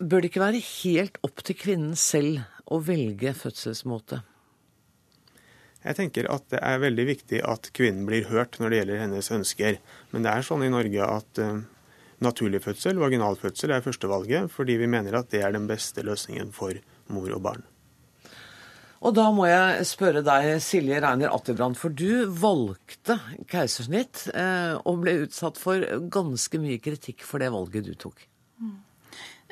bør 0.00 0.22
det 0.22 0.30
ikke 0.32 0.44
være 0.44 0.62
helt 0.68 1.18
opp 1.26 1.42
til 1.46 1.58
kvinnen 1.58 1.98
selv 1.98 2.44
å 2.64 2.80
velge 2.84 3.34
fødselsmåte? 3.36 4.22
Jeg 5.84 5.98
tenker 5.98 6.30
at 6.32 6.46
det 6.48 6.62
er 6.64 6.80
veldig 6.80 7.04
viktig 7.10 7.42
at 7.44 7.68
kvinnen 7.76 8.06
blir 8.08 8.24
hørt 8.30 8.56
når 8.56 8.72
det 8.72 8.78
gjelder 8.78 9.02
hennes 9.02 9.26
ønsker. 9.36 9.76
Men 10.14 10.24
det 10.24 10.32
er 10.32 10.46
sånn 10.46 10.64
i 10.64 10.72
Norge 10.72 11.08
at 11.18 11.40
uh, 11.44 11.60
naturlig 12.22 12.62
fødsel, 12.64 13.00
vaginalfødsel, 13.02 13.74
er 13.74 13.84
førstevalget, 13.84 14.50
fordi 14.52 14.78
vi 14.80 14.90
mener 14.90 15.18
at 15.18 15.30
det 15.34 15.42
er 15.42 15.54
den 15.54 15.68
beste 15.70 16.04
løsningen 16.06 16.52
for 16.54 16.76
mor 17.12 17.30
og 17.34 17.42
barn. 17.42 17.64
Og 19.04 19.12
da 19.12 19.26
må 19.36 19.44
jeg 19.44 19.84
spørre 19.84 20.22
deg, 20.24 20.54
Silje 20.64 20.96
Reiner 21.04 21.34
Attebrand, 21.34 21.76
for 21.76 21.92
du 21.92 22.24
valgte 22.40 23.18
keisersnitt 23.52 24.30
eh, 24.32 24.78
og 24.80 25.02
ble 25.02 25.18
utsatt 25.26 25.60
for 25.60 25.84
ganske 26.12 26.60
mye 26.62 26.80
kritikk 26.80 27.26
for 27.28 27.44
det 27.44 27.50
valget 27.52 27.84
du 27.84 27.92
tok. 28.00 28.24
Mm. 28.62 28.78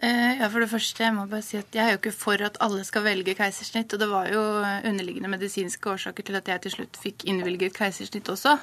Eh, 0.03 0.41
ja, 0.41 0.49
for 0.49 0.65
det 0.65 0.71
første, 0.71 1.05
Jeg 1.05 1.15
må 1.15 1.27
bare 1.27 1.45
si 1.45 1.57
at 1.61 1.69
jeg 1.77 1.85
er 1.85 1.93
jo 1.93 2.01
ikke 2.01 2.17
for 2.17 2.41
at 2.43 2.57
alle 2.65 2.83
skal 2.85 3.05
velge 3.05 3.37
keisersnitt. 3.39 3.93
Og 3.93 4.01
det 4.01 4.09
var 4.09 4.33
jo 4.33 4.41
underliggende 4.89 5.31
medisinske 5.31 5.91
årsaker 5.91 6.23
til 6.27 6.41
at 6.41 6.49
jeg 6.49 6.63
til 6.63 6.77
slutt 6.79 6.97
fikk 6.97 7.29
innvilget 7.29 7.77
keisersnitt 7.77 8.33
også. 8.33 8.57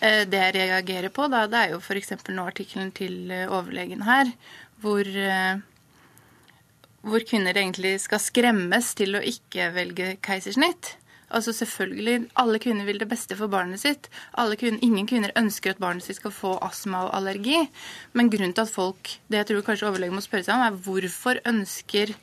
Eh, 0.00 0.24
det 0.28 0.42
jeg 0.42 0.56
reagerer 0.58 1.12
på, 1.14 1.28
da, 1.32 1.46
det 1.50 1.62
er 1.62 1.74
jo 1.74 1.80
f.eks. 1.80 2.12
nå 2.28 2.44
artikkelen 2.44 2.92
til 2.96 3.30
eh, 3.32 3.48
overlegen 3.48 4.04
her, 4.06 4.30
hvor, 4.82 5.08
hvor 7.00 7.24
kvinner 7.24 7.56
egentlig 7.56 7.94
skal 8.04 8.20
skremmes 8.20 8.92
til 8.98 9.16
å 9.16 9.24
ikke 9.24 9.70
velge 9.72 10.14
keisersnitt. 10.20 10.96
Altså 11.30 11.52
selvfølgelig, 11.52 12.28
Alle 12.36 12.58
kvinner 12.58 12.84
vil 12.84 13.00
det 13.00 13.08
beste 13.08 13.36
for 13.36 13.50
barnet 13.50 13.80
sitt. 13.80 14.08
Kvinner, 14.36 14.78
ingen 14.82 15.06
kvinner 15.06 15.32
ønsker 15.36 15.70
at 15.70 15.80
barnet 15.82 16.04
sitt 16.04 16.20
skal 16.20 16.30
få 16.30 16.58
astma 16.62 17.06
og 17.08 17.16
allergi. 17.16 17.66
Men 18.12 18.30
grunnen 18.30 18.54
til 18.54 18.62
at 18.62 18.70
folk 18.70 19.10
det 19.28 19.40
jeg 19.40 19.46
tror 19.46 19.64
kanskje 19.66 19.88
overlegen 19.88 20.14
må 20.14 20.22
spørre 20.22 20.46
seg 20.46 20.54
om, 20.54 20.62
er 20.62 20.78
hvorfor 20.86 21.40
ønsker 21.44 22.14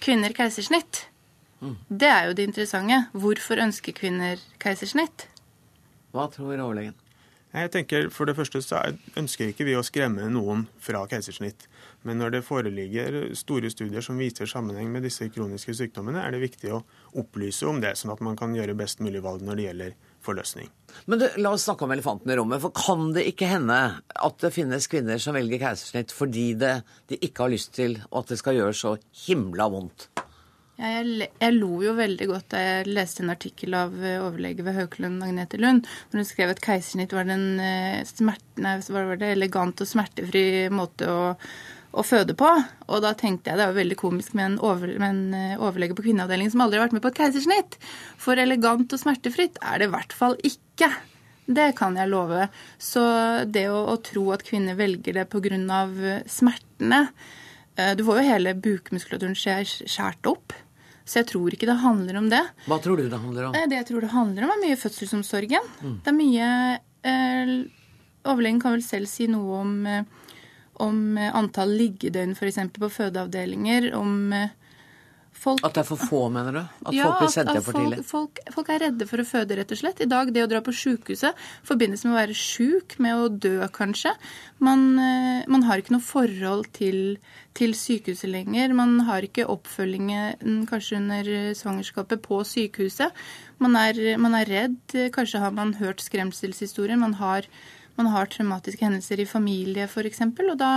kvinner 0.00 0.32
keisersnitt? 0.32 1.08
Mm. 1.60 1.76
Det 1.90 2.08
er 2.08 2.28
jo 2.28 2.38
det 2.38 2.48
interessante. 2.48 3.02
Hvorfor 3.12 3.60
ønsker 3.60 3.92
kvinner 3.92 4.40
keisersnitt? 4.62 5.28
Hva 6.14 6.28
tror 6.32 6.56
overlegen? 6.56 6.96
Jeg 7.48 7.70
tenker 7.72 8.10
For 8.12 8.28
det 8.28 8.36
første 8.36 8.60
så 8.64 8.80
ønsker 9.16 9.50
ikke 9.50 9.64
vi 9.64 9.76
å 9.78 9.84
skremme 9.86 10.26
noen 10.32 10.66
fra 10.84 11.04
keisersnitt. 11.08 11.64
Men 12.06 12.20
når 12.20 12.36
det 12.36 12.42
foreligger 12.46 13.16
store 13.38 13.70
studier 13.72 14.04
som 14.04 14.20
viser 14.20 14.48
sammenheng 14.50 14.90
med 14.92 15.06
disse 15.06 15.26
kroniske 15.32 15.74
sykdommene, 15.74 16.20
er 16.20 16.34
det 16.34 16.42
viktig 16.44 16.74
å 16.76 16.82
opplyse 17.18 17.66
om 17.66 17.80
det, 17.82 17.94
sånn 17.98 18.12
at 18.14 18.22
man 18.24 18.36
kan 18.38 18.54
gjøre 18.54 18.76
best 18.78 19.00
mulig 19.04 19.24
valg 19.24 19.42
når 19.46 19.58
det 19.58 19.66
gjelder 19.66 19.96
forløsning. 20.28 20.70
Men 21.08 21.22
du, 21.22 21.26
La 21.40 21.54
oss 21.56 21.64
snakke 21.66 21.88
om 21.88 21.96
elefanten 21.96 22.30
i 22.32 22.38
rommet. 22.38 22.62
For 22.62 22.74
Kan 22.76 23.12
det 23.16 23.26
ikke 23.32 23.50
hende 23.50 23.80
at 24.04 24.40
det 24.44 24.52
finnes 24.54 24.90
kvinner 24.90 25.20
som 25.22 25.36
velger 25.38 25.64
keisersnitt 25.64 26.14
fordi 26.14 26.50
det, 26.60 26.78
de 27.08 27.20
ikke 27.24 27.46
har 27.46 27.54
lyst 27.56 27.74
til, 27.78 27.98
og 28.10 28.22
at 28.22 28.34
det 28.34 28.42
skal 28.42 28.60
gjøre 28.60 28.76
så 28.76 28.96
himla 29.26 29.70
vondt? 29.72 30.10
Ja, 30.78 30.92
jeg, 31.00 31.26
jeg, 31.40 31.54
lo 31.56 31.80
jo 31.82 31.96
veldig 31.98 32.26
godt 32.30 32.52
da 32.52 32.58
jeg 32.62 32.90
leste 32.92 33.24
en 33.24 33.32
artikkel 33.32 33.74
av 33.74 33.96
eh, 33.98 34.20
overlege 34.22 34.62
ved 34.62 34.76
Haukelund 34.76 35.24
Agnete 35.26 35.58
Lund, 35.58 35.88
hvor 36.06 36.20
hun 36.20 36.28
skrev 36.28 36.52
at 36.52 36.62
keisersnitt 36.62 37.14
var 37.16 37.26
den 37.26 37.58
eh, 37.58 38.04
smerten, 38.06 38.68
var 38.94 39.10
det, 39.18 39.32
elegant 39.34 39.82
og 39.82 39.90
smertefri 39.90 40.44
måte 40.70 41.10
å 41.10 41.24
å 41.98 42.02
føde 42.04 42.34
på. 42.36 42.48
Og 42.92 43.00
da 43.00 43.14
tenkte 43.16 43.50
jeg 43.50 43.58
det 43.58 43.66
jo 43.70 43.76
veldig 43.78 43.96
komisk 43.98 44.34
med 44.36 44.44
en, 44.44 44.56
over, 44.60 44.90
med 45.00 45.08
en 45.08 45.34
eh, 45.34 45.56
overlege 45.56 45.96
på 45.96 46.04
kvinneavdelingen 46.04 46.52
som 46.52 46.62
aldri 46.62 46.78
har 46.78 46.84
vært 46.84 46.98
med 46.98 47.02
på 47.02 47.10
et 47.10 47.20
keisersnitt. 47.22 47.78
For 48.20 48.38
elegant 48.38 48.92
og 48.92 49.00
smertefritt 49.00 49.56
er 49.64 49.80
det 49.80 49.88
i 49.88 49.94
hvert 49.96 50.14
fall 50.14 50.36
ikke. 50.46 50.92
Det 51.48 51.70
kan 51.78 51.96
jeg 51.96 52.12
love. 52.12 52.44
Så 52.76 53.02
det 53.48 53.66
å, 53.72 53.80
å 53.88 53.96
tro 54.04 54.28
at 54.36 54.44
kvinner 54.46 54.76
velger 54.78 55.16
det 55.16 55.26
pga. 55.32 56.20
Smertene 56.28 57.02
Du 57.96 58.04
får 58.04 58.20
jo 58.20 58.28
hele 58.28 58.52
bukmuskulaturen 58.68 59.38
skjært 59.38 60.28
opp. 60.28 60.52
Så 61.08 61.22
jeg 61.22 61.30
tror 61.30 61.54
ikke 61.56 61.68
det 61.70 61.78
handler 61.80 62.20
om 62.20 62.28
det. 62.28 62.42
Hva 62.68 62.76
tror 62.84 63.00
du 63.00 63.08
det 63.08 63.16
handler 63.18 63.48
om? 63.48 63.56
Det 63.56 63.78
jeg 63.78 63.88
tror 63.88 64.04
det 64.04 64.12
handler 64.12 64.44
om, 64.44 64.52
er 64.52 64.64
mye 64.66 64.78
fødselsomsorgen. 64.78 65.68
Mm. 65.80 65.98
Det 66.04 66.12
er 66.12 66.18
mye 66.18 66.48
eh, 67.08 67.52
Overlegen 68.28 68.60
kan 68.60 68.74
vel 68.74 68.84
selv 68.84 69.08
si 69.08 69.24
noe 69.30 69.60
om 69.62 69.74
eh, 69.88 70.02
om 70.84 71.18
eh, 71.18 71.34
antall 71.34 71.72
liggedøgn 71.78 72.34
f.eks. 72.36 72.60
på 72.78 72.90
fødeavdelinger, 72.92 73.90
om 73.98 74.32
eh, 74.36 74.54
folk 75.38 75.62
At 75.66 75.76
det 75.76 75.82
er 75.82 75.88
for 75.88 76.00
få, 76.10 76.20
mener 76.32 76.56
du? 76.56 76.60
At 76.60 76.96
ja, 76.96 77.06
folk 77.06 77.22
blir 77.22 77.32
sendt 77.34 77.52
hjem 77.54 77.64
for 77.66 77.78
tidlig? 77.78 78.00
Folk, 78.08 78.42
folk, 78.54 78.72
er 78.74 78.82
redde 78.84 79.08
for 79.10 79.22
å 79.22 79.26
føde, 79.28 79.56
rett 79.58 79.74
og 79.74 79.80
slett. 79.80 80.02
I 80.04 80.08
dag, 80.10 80.32
det 80.34 80.44
å 80.44 80.50
dra 80.50 80.60
på 80.64 80.74
sykehuset 80.74 81.46
forbindes 81.68 82.04
med 82.06 82.14
å 82.14 82.18
være 82.18 82.36
sjuk, 82.38 82.98
med 83.02 83.16
å 83.16 83.30
dø, 83.32 83.54
kanskje. 83.74 84.12
Man, 84.64 84.84
eh, 85.02 85.48
man 85.50 85.66
har 85.68 85.82
ikke 85.82 85.96
noe 85.96 86.04
forhold 86.04 86.68
til, 86.76 87.00
til, 87.58 87.74
sykehuset 87.78 88.30
lenger. 88.32 88.76
Man 88.76 88.98
har 89.08 89.26
ikke 89.26 89.48
oppfølgingen 89.48 90.68
kanskje 90.70 91.00
under 91.00 91.32
svangerskapet 91.58 92.22
på 92.24 92.42
sykehuset. 92.46 93.26
Man 93.62 93.78
er, 93.78 94.16
man 94.20 94.36
er 94.38 94.48
redd. 94.50 94.96
Kanskje 95.14 95.42
har 95.42 95.56
man 95.56 95.76
hørt 95.80 96.04
skremselshistorier. 96.04 96.98
Man 97.00 97.18
har 97.22 97.48
man 97.98 98.12
har 98.14 98.30
traumatiske 98.30 98.84
hendelser 98.86 99.18
i 99.18 99.26
familie 99.26 99.88
f.eks. 99.88 100.20
Og 100.22 100.56
da, 100.60 100.72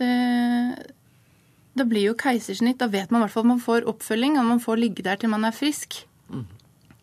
eh, 0.00 0.70
da 1.78 1.86
blir 1.88 2.04
jo 2.10 2.16
keisersnitt 2.18 2.80
Da 2.82 2.88
vet 2.92 3.12
man 3.12 3.22
i 3.22 3.26
hvert 3.26 3.34
fall 3.34 3.46
at 3.46 3.52
man 3.54 3.62
får 3.62 3.86
oppfølging, 3.90 4.36
og 4.40 4.50
man 4.50 4.60
får 4.60 4.80
ligge 4.80 5.04
der 5.06 5.20
til 5.20 5.32
man 5.32 5.46
er 5.48 5.56
frisk. 5.56 6.02
Mm. 6.28 6.44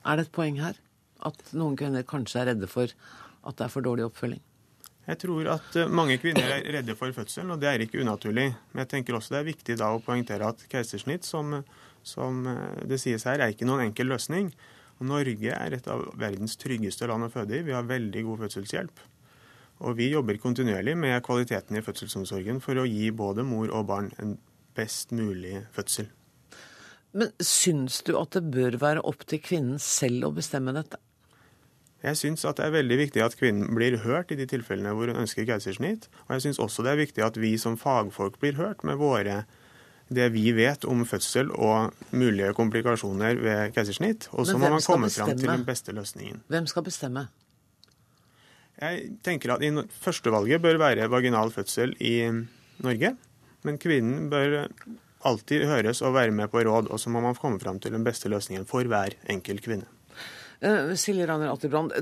Er 0.06 0.20
det 0.20 0.28
et 0.28 0.36
poeng 0.36 0.60
her? 0.62 0.78
At 1.26 1.42
noen 1.58 1.76
kvinner 1.80 2.06
kanskje 2.08 2.44
er 2.44 2.54
redde 2.54 2.70
for 2.70 2.88
at 2.90 3.58
det 3.58 3.66
er 3.66 3.74
for 3.74 3.86
dårlig 3.86 4.06
oppfølging? 4.08 4.42
Jeg 5.10 5.18
tror 5.24 5.48
at 5.56 5.78
eh, 5.80 5.90
mange 5.90 6.20
kvinner 6.22 6.52
er 6.60 6.68
redde 6.78 6.96
for 6.98 7.12
fødselen, 7.16 7.56
og 7.56 7.62
det 7.62 7.70
er 7.72 7.84
ikke 7.84 8.02
unaturlig. 8.04 8.52
Men 8.72 8.84
jeg 8.84 8.92
tenker 8.94 9.18
også 9.18 9.34
det 9.34 9.40
er 9.40 9.48
viktig 9.50 9.78
da 9.82 9.90
å 9.96 10.04
poengtere 10.06 10.52
at 10.54 10.66
keisersnitt, 10.70 11.26
som, 11.26 11.64
som 12.06 12.44
eh, 12.48 12.84
det 12.90 13.02
sies 13.02 13.26
her, 13.26 13.42
er 13.42 13.56
ikke 13.56 13.68
noen 13.68 13.88
enkel 13.88 14.12
løsning. 14.14 14.52
Norge 15.00 15.54
er 15.56 15.78
et 15.78 15.88
av 15.88 16.04
verdens 16.20 16.58
tryggeste 16.60 17.08
land 17.08 17.26
å 17.26 17.32
føde 17.32 17.56
i. 17.58 17.64
Vi 17.66 17.74
har 17.74 17.88
veldig 17.88 18.26
god 18.28 18.44
fødselshjelp. 18.44 19.02
Og 19.88 19.96
vi 19.96 20.10
jobber 20.12 20.38
kontinuerlig 20.44 20.98
med 21.00 21.22
kvaliteten 21.24 21.80
i 21.80 21.84
fødselsomsorgen 21.84 22.60
for 22.62 22.82
å 22.82 22.88
gi 22.88 23.08
både 23.16 23.46
mor 23.48 23.72
og 23.72 23.88
barn 23.88 24.12
en 24.20 24.36
best 24.80 25.14
mulig 25.16 25.66
fødsel. 25.76 26.10
Men 27.12 27.32
syns 27.42 28.02
du 28.06 28.16
at 28.20 28.36
det 28.38 28.46
bør 28.54 28.78
være 28.82 29.06
opp 29.10 29.26
til 29.30 29.42
kvinnen 29.42 29.80
selv 29.82 30.30
å 30.30 30.34
bestemme 30.36 30.74
dette? 30.76 31.00
Jeg 32.00 32.16
syns 32.16 32.46
det 32.48 32.64
er 32.64 32.72
veldig 32.72 32.98
viktig 33.02 33.24
at 33.24 33.36
kvinnen 33.36 33.74
blir 33.76 33.98
hørt 34.06 34.30
i 34.32 34.38
de 34.40 34.46
tilfellene 34.48 34.94
hvor 34.96 35.12
hun 35.12 35.20
ønsker 35.26 35.48
keisersnitt. 35.48 36.08
Og 36.28 36.38
jeg 36.38 36.46
syns 36.46 36.62
også 36.64 36.86
det 36.86 36.94
er 36.94 37.02
viktig 37.02 37.26
at 37.26 37.40
vi 37.42 37.58
som 37.60 37.76
fagfolk 37.80 38.38
blir 38.40 38.56
hørt 38.60 38.86
med 38.88 39.02
våre 39.02 39.42
det 40.10 40.30
vi 40.34 40.48
vet 40.58 40.88
om 40.90 41.04
fødsel 41.06 41.52
og 41.54 41.94
mulige 42.16 42.54
komplikasjoner 42.58 43.42
ved 43.44 43.76
keisersnitt. 43.76 44.30
Og 44.32 44.48
så 44.48 44.58
må 44.58 44.72
man 44.72 44.86
komme 44.86 45.12
fram 45.14 45.36
til 45.36 45.52
den 45.52 45.66
beste 45.68 45.94
løsningen. 45.94 46.42
Hvem 46.50 46.70
skal 46.72 46.88
bestemme? 46.88 47.28
Jeg 48.80 49.20
tenker 49.26 49.58
at 49.58 49.92
Førstevalget 50.00 50.64
bør 50.64 50.80
være 50.80 51.10
vaginal 51.12 51.52
fødsel 51.52 51.98
i 52.00 52.16
Norge. 52.80 53.18
Men 53.68 53.80
kvinnen 53.82 54.30
bør 54.32 54.62
alltid 55.28 55.68
høres 55.68 56.04
og 56.06 56.16
være 56.16 56.36
med 56.36 56.52
på 56.52 56.64
råd, 56.64 56.92
og 56.92 57.00
så 57.02 57.12
må 57.12 57.22
man 57.24 57.38
komme 57.38 57.60
fram 57.62 57.80
til 57.84 57.96
den 57.96 58.06
beste 58.08 58.32
løsningen 58.32 58.68
for 58.70 58.88
hver 58.88 59.18
enkelt 59.32 59.66
kvinne. 59.66 59.90
Uh, 60.60 60.92
Silje 61.00 61.24
Rainer 61.24 61.54
Atterbrand, 61.54 61.94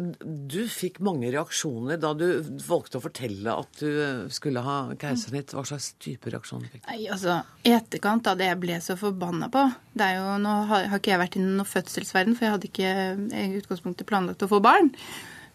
du 0.50 0.64
fikk 0.74 0.96
mange 1.06 1.30
reaksjoner 1.30 2.00
da 2.02 2.16
du 2.18 2.26
valgte 2.66 2.98
å 2.98 3.04
fortelle 3.04 3.54
at 3.54 3.84
du 3.84 3.86
eh, 4.02 4.24
skulle 4.34 4.64
ha 4.66 4.78
keisersnitt. 4.98 5.54
Hva 5.54 5.62
slags 5.70 5.92
type 6.02 6.34
reaksjoner 6.34 6.72
fikk 6.72 6.82
du? 6.82 6.88
Nei, 6.90 7.04
altså, 7.14 7.36
I 7.62 7.76
etterkant 7.78 8.32
av 8.32 8.40
det 8.40 8.50
jeg 8.50 8.60
ble 8.64 8.80
så 8.82 8.98
forbanna 8.98 9.52
på 9.54 9.62
det 9.94 10.08
er 10.08 10.18
jo, 10.18 10.40
Nå 10.42 10.56
har, 10.72 10.90
har 10.90 11.04
ikke 11.04 11.14
jeg 11.14 11.22
vært 11.22 11.38
i 11.38 11.44
noen 11.46 11.70
fødselsverden, 11.70 12.38
for 12.38 12.48
jeg 12.48 12.56
hadde 12.56 12.72
ikke 12.72 12.96
i 13.44 13.62
utgangspunktet 13.62 14.10
planlagt 14.10 14.48
å 14.48 14.50
få 14.50 14.64
barn. 14.66 14.90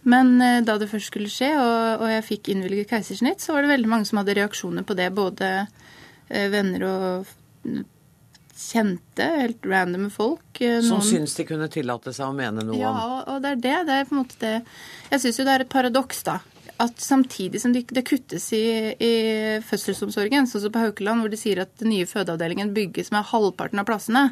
Men 0.08 0.34
uh, 0.42 0.60
da 0.66 0.78
det 0.80 0.90
først 0.90 1.12
skulle 1.12 1.30
skje, 1.30 1.52
og, 1.60 2.02
og 2.02 2.08
jeg 2.10 2.26
fikk 2.26 2.52
innvilget 2.54 2.90
keisersnitt, 2.90 3.42
så 3.42 3.54
var 3.54 3.64
det 3.64 3.74
veldig 3.74 3.90
mange 3.92 4.08
som 4.08 4.22
hadde 4.22 4.38
reaksjoner 4.40 4.86
på 4.86 4.98
det. 4.98 5.12
Både 5.14 5.54
uh, 5.66 6.46
venner 6.52 6.86
og 6.88 7.32
kjente, 8.62 9.26
helt 9.42 9.66
randome 9.66 10.10
folk. 10.12 10.60
Eh, 10.60 10.78
noen... 10.78 10.88
Som 10.88 11.02
syns 11.04 11.34
de 11.38 11.46
kunne 11.48 11.68
tillate 11.72 12.14
seg 12.14 12.28
å 12.28 12.36
mene 12.36 12.64
noe 12.64 12.76
om 12.76 12.80
Ja, 12.80 12.94
og 13.34 13.42
det 13.44 13.56
er 13.56 13.60
det. 13.66 13.76
Det 13.88 13.98
er 13.98 14.08
på 14.08 14.16
en 14.16 14.22
måte 14.22 14.40
det 14.40 14.56
Jeg 15.10 15.22
syns 15.24 15.40
jo 15.40 15.46
det 15.48 15.54
er 15.54 15.64
et 15.64 15.72
paradoks, 15.72 16.22
da. 16.28 16.38
At 16.82 17.02
samtidig 17.02 17.60
som 17.62 17.74
det, 17.74 17.84
det 17.94 18.04
kuttes 18.08 18.48
i, 18.56 18.64
i 18.96 19.12
fødselsomsorgen, 19.66 20.48
sånn 20.50 20.64
som 20.64 20.74
på 20.74 20.82
Haukeland, 20.82 21.22
hvor 21.22 21.32
de 21.32 21.38
sier 21.38 21.62
at 21.62 21.74
den 21.82 21.92
nye 21.92 22.08
fødeavdelingen 22.08 22.72
bygges 22.74 23.12
med 23.14 23.28
halvparten 23.30 23.82
av 23.82 23.86
plassene, 23.86 24.24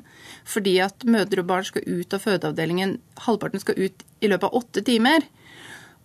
fordi 0.49 0.79
at 0.83 1.07
mødre 1.07 1.45
og 1.45 1.51
barn 1.53 1.69
skal 1.69 1.87
ut 1.87 2.17
av 2.17 2.25
fødeavdelingen, 2.25 2.97
halvparten 3.27 3.63
skal 3.63 3.79
ut 3.79 4.07
i 4.21 4.33
løpet 4.33 4.49
av 4.49 4.63
åtte 4.63 4.83
timer. 4.87 5.29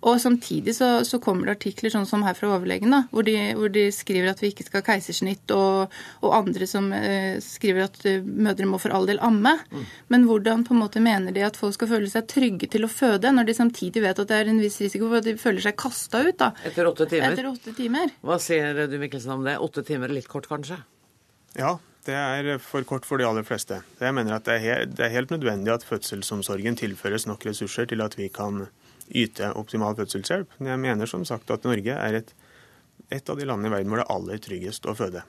Og 0.06 0.20
samtidig 0.22 0.76
så, 0.78 0.90
så, 1.08 1.18
kommer 1.24 1.50
det 1.50 1.56
artikler 1.56 1.90
sånn 1.94 2.06
som 2.06 2.24
her 2.28 2.36
fra 2.38 2.52
overlegen, 2.54 2.94
da, 2.94 3.02
hvor 3.10 3.26
de, 3.26 3.34
hvor 3.58 3.72
de 3.74 3.88
skriver 3.94 4.30
at 4.30 4.44
vi 4.44 4.52
ikke 4.54 4.68
skal 4.68 4.84
ha 4.84 4.86
keisersnitt, 4.92 5.50
og, 5.56 5.96
og 6.22 6.36
andre 6.38 6.68
som 6.70 6.92
eh, 6.94 7.40
skriver 7.42 7.88
at 7.88 7.98
uh, 8.06 8.20
mødre 8.22 8.68
må 8.70 8.78
for 8.82 8.94
all 8.94 9.10
del 9.10 9.22
amme. 9.26 9.56
Mm. 9.72 9.88
Men 10.14 10.28
hvordan 10.30 10.66
på 10.68 10.76
en 10.76 10.84
måte 10.84 11.02
mener 11.02 11.34
de 11.34 11.46
at 11.48 11.58
folk 11.58 11.74
skal 11.78 11.90
føle 11.96 12.12
seg 12.12 12.30
trygge 12.30 12.70
til 12.76 12.86
å 12.86 12.92
føde, 12.92 13.34
når 13.34 13.50
de 13.50 13.58
samtidig 13.58 14.06
vet 14.06 14.22
at 14.22 14.30
det 14.30 14.38
er 14.44 14.54
en 14.54 14.62
viss 14.62 14.78
risiko 14.84 15.10
for 15.10 15.24
at 15.24 15.30
de 15.30 15.36
føler 15.42 15.66
seg 15.66 15.78
kasta 15.82 16.22
ut? 16.28 16.38
da. 16.38 16.52
Etter 16.68 16.92
åtte 16.92 17.10
timer? 17.10 17.34
Etter 17.34 17.50
åtte 17.50 17.74
timer. 17.78 18.14
Hva 18.22 18.38
sier 18.44 18.86
du 18.86 18.98
Mikkelsen 19.02 19.34
om 19.40 19.46
det? 19.48 19.58
Åtte 19.58 19.86
timer 19.88 20.14
er 20.14 20.20
litt 20.20 20.30
kort, 20.30 20.50
kanskje? 20.52 20.78
Ja, 21.58 21.78
det 22.06 22.14
er 22.14 22.56
for 22.62 22.86
kort 22.86 23.08
for 23.10 23.18
de 23.18 23.26
aller 23.26 23.46
fleste. 23.48 23.82
Jeg 23.98 24.14
mener 24.14 24.38
at 24.38 24.46
det 24.46 24.60
er, 24.60 24.66
helt, 24.68 24.98
det 25.00 25.08
er 25.08 25.16
helt 25.16 25.34
nødvendig 25.34 25.74
at 25.74 25.86
fødselsomsorgen 25.88 26.78
tilføres 26.78 27.26
nok 27.26 27.48
ressurser 27.50 27.90
til 27.90 28.06
at 28.06 28.18
vi 28.20 28.30
kan 28.30 28.68
yte 29.10 29.52
optimal 29.60 29.98
fødselshjelp. 29.98 30.60
Men 30.60 30.74
jeg 30.74 30.84
mener 30.86 31.10
som 31.10 31.26
sagt 31.28 31.52
at 31.54 31.68
Norge 31.68 31.98
er 31.98 32.22
et, 32.22 32.32
et 33.14 33.30
av 33.30 33.40
de 33.40 33.48
landene 33.48 33.72
i 33.72 33.76
verden 33.78 33.92
hvor 33.92 34.02
det 34.02 34.08
er 34.08 34.16
aller 34.16 34.46
tryggest 34.48 34.88
å 34.90 34.98
føde 34.98 35.26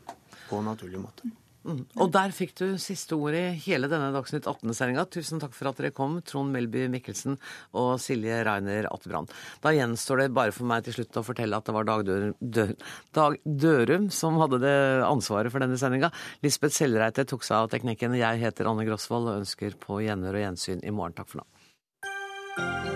på 0.47 0.61
en 0.61 0.71
naturlig 0.71 1.03
måte. 1.03 1.35
Mm. 1.67 1.81
Og 1.99 2.11
der 2.15 2.31
fikk 2.35 2.53
du 2.61 2.67
siste 2.79 3.17
ord 3.19 3.35
i 3.35 3.43
hele 3.65 3.89
denne 3.91 4.13
Dagsnytt 4.15 4.47
18-sendinga. 4.47 5.07
Tusen 5.11 5.41
takk 5.43 5.55
for 5.57 5.71
at 5.71 5.81
dere 5.81 5.91
kom, 5.95 6.21
Trond 6.27 6.55
Melby 6.55 6.85
Mikkelsen 6.93 7.35
og 7.77 7.97
Silje 8.03 8.39
Reiner 8.47 8.87
Attebrand. 8.93 9.33
Da 9.65 9.75
gjenstår 9.75 10.23
det 10.23 10.29
bare 10.37 10.55
for 10.55 10.69
meg 10.71 10.87
til 10.87 10.99
slutt 11.01 11.19
å 11.19 11.25
fortelle 11.27 11.59
at 11.59 11.67
det 11.67 11.75
var 11.75 11.89
Dag 11.89 12.05
Dørum, 12.07 12.37
Dø, 12.39 12.69
Dag 13.17 13.39
Dørum 13.43 14.11
som 14.15 14.39
hadde 14.43 14.63
det 14.63 14.77
ansvaret 15.09 15.55
for 15.55 15.65
denne 15.65 15.79
sendinga. 15.81 16.13
Lisbeth 16.47 16.77
Sellreite 16.77 17.27
tok 17.27 17.47
seg 17.47 17.65
av 17.65 17.73
teknikken. 17.75 18.15
Jeg 18.21 18.43
heter 18.45 18.71
Anne 18.71 18.87
Grosvold 18.87 19.33
og 19.33 19.43
ønsker 19.43 19.75
på 19.83 20.05
gjenhør 20.07 20.39
og 20.39 20.47
gjensyn 20.47 20.87
i 20.87 20.95
morgen. 20.95 21.19
Takk 21.19 21.35
for 21.35 21.43
nå. 21.43 22.96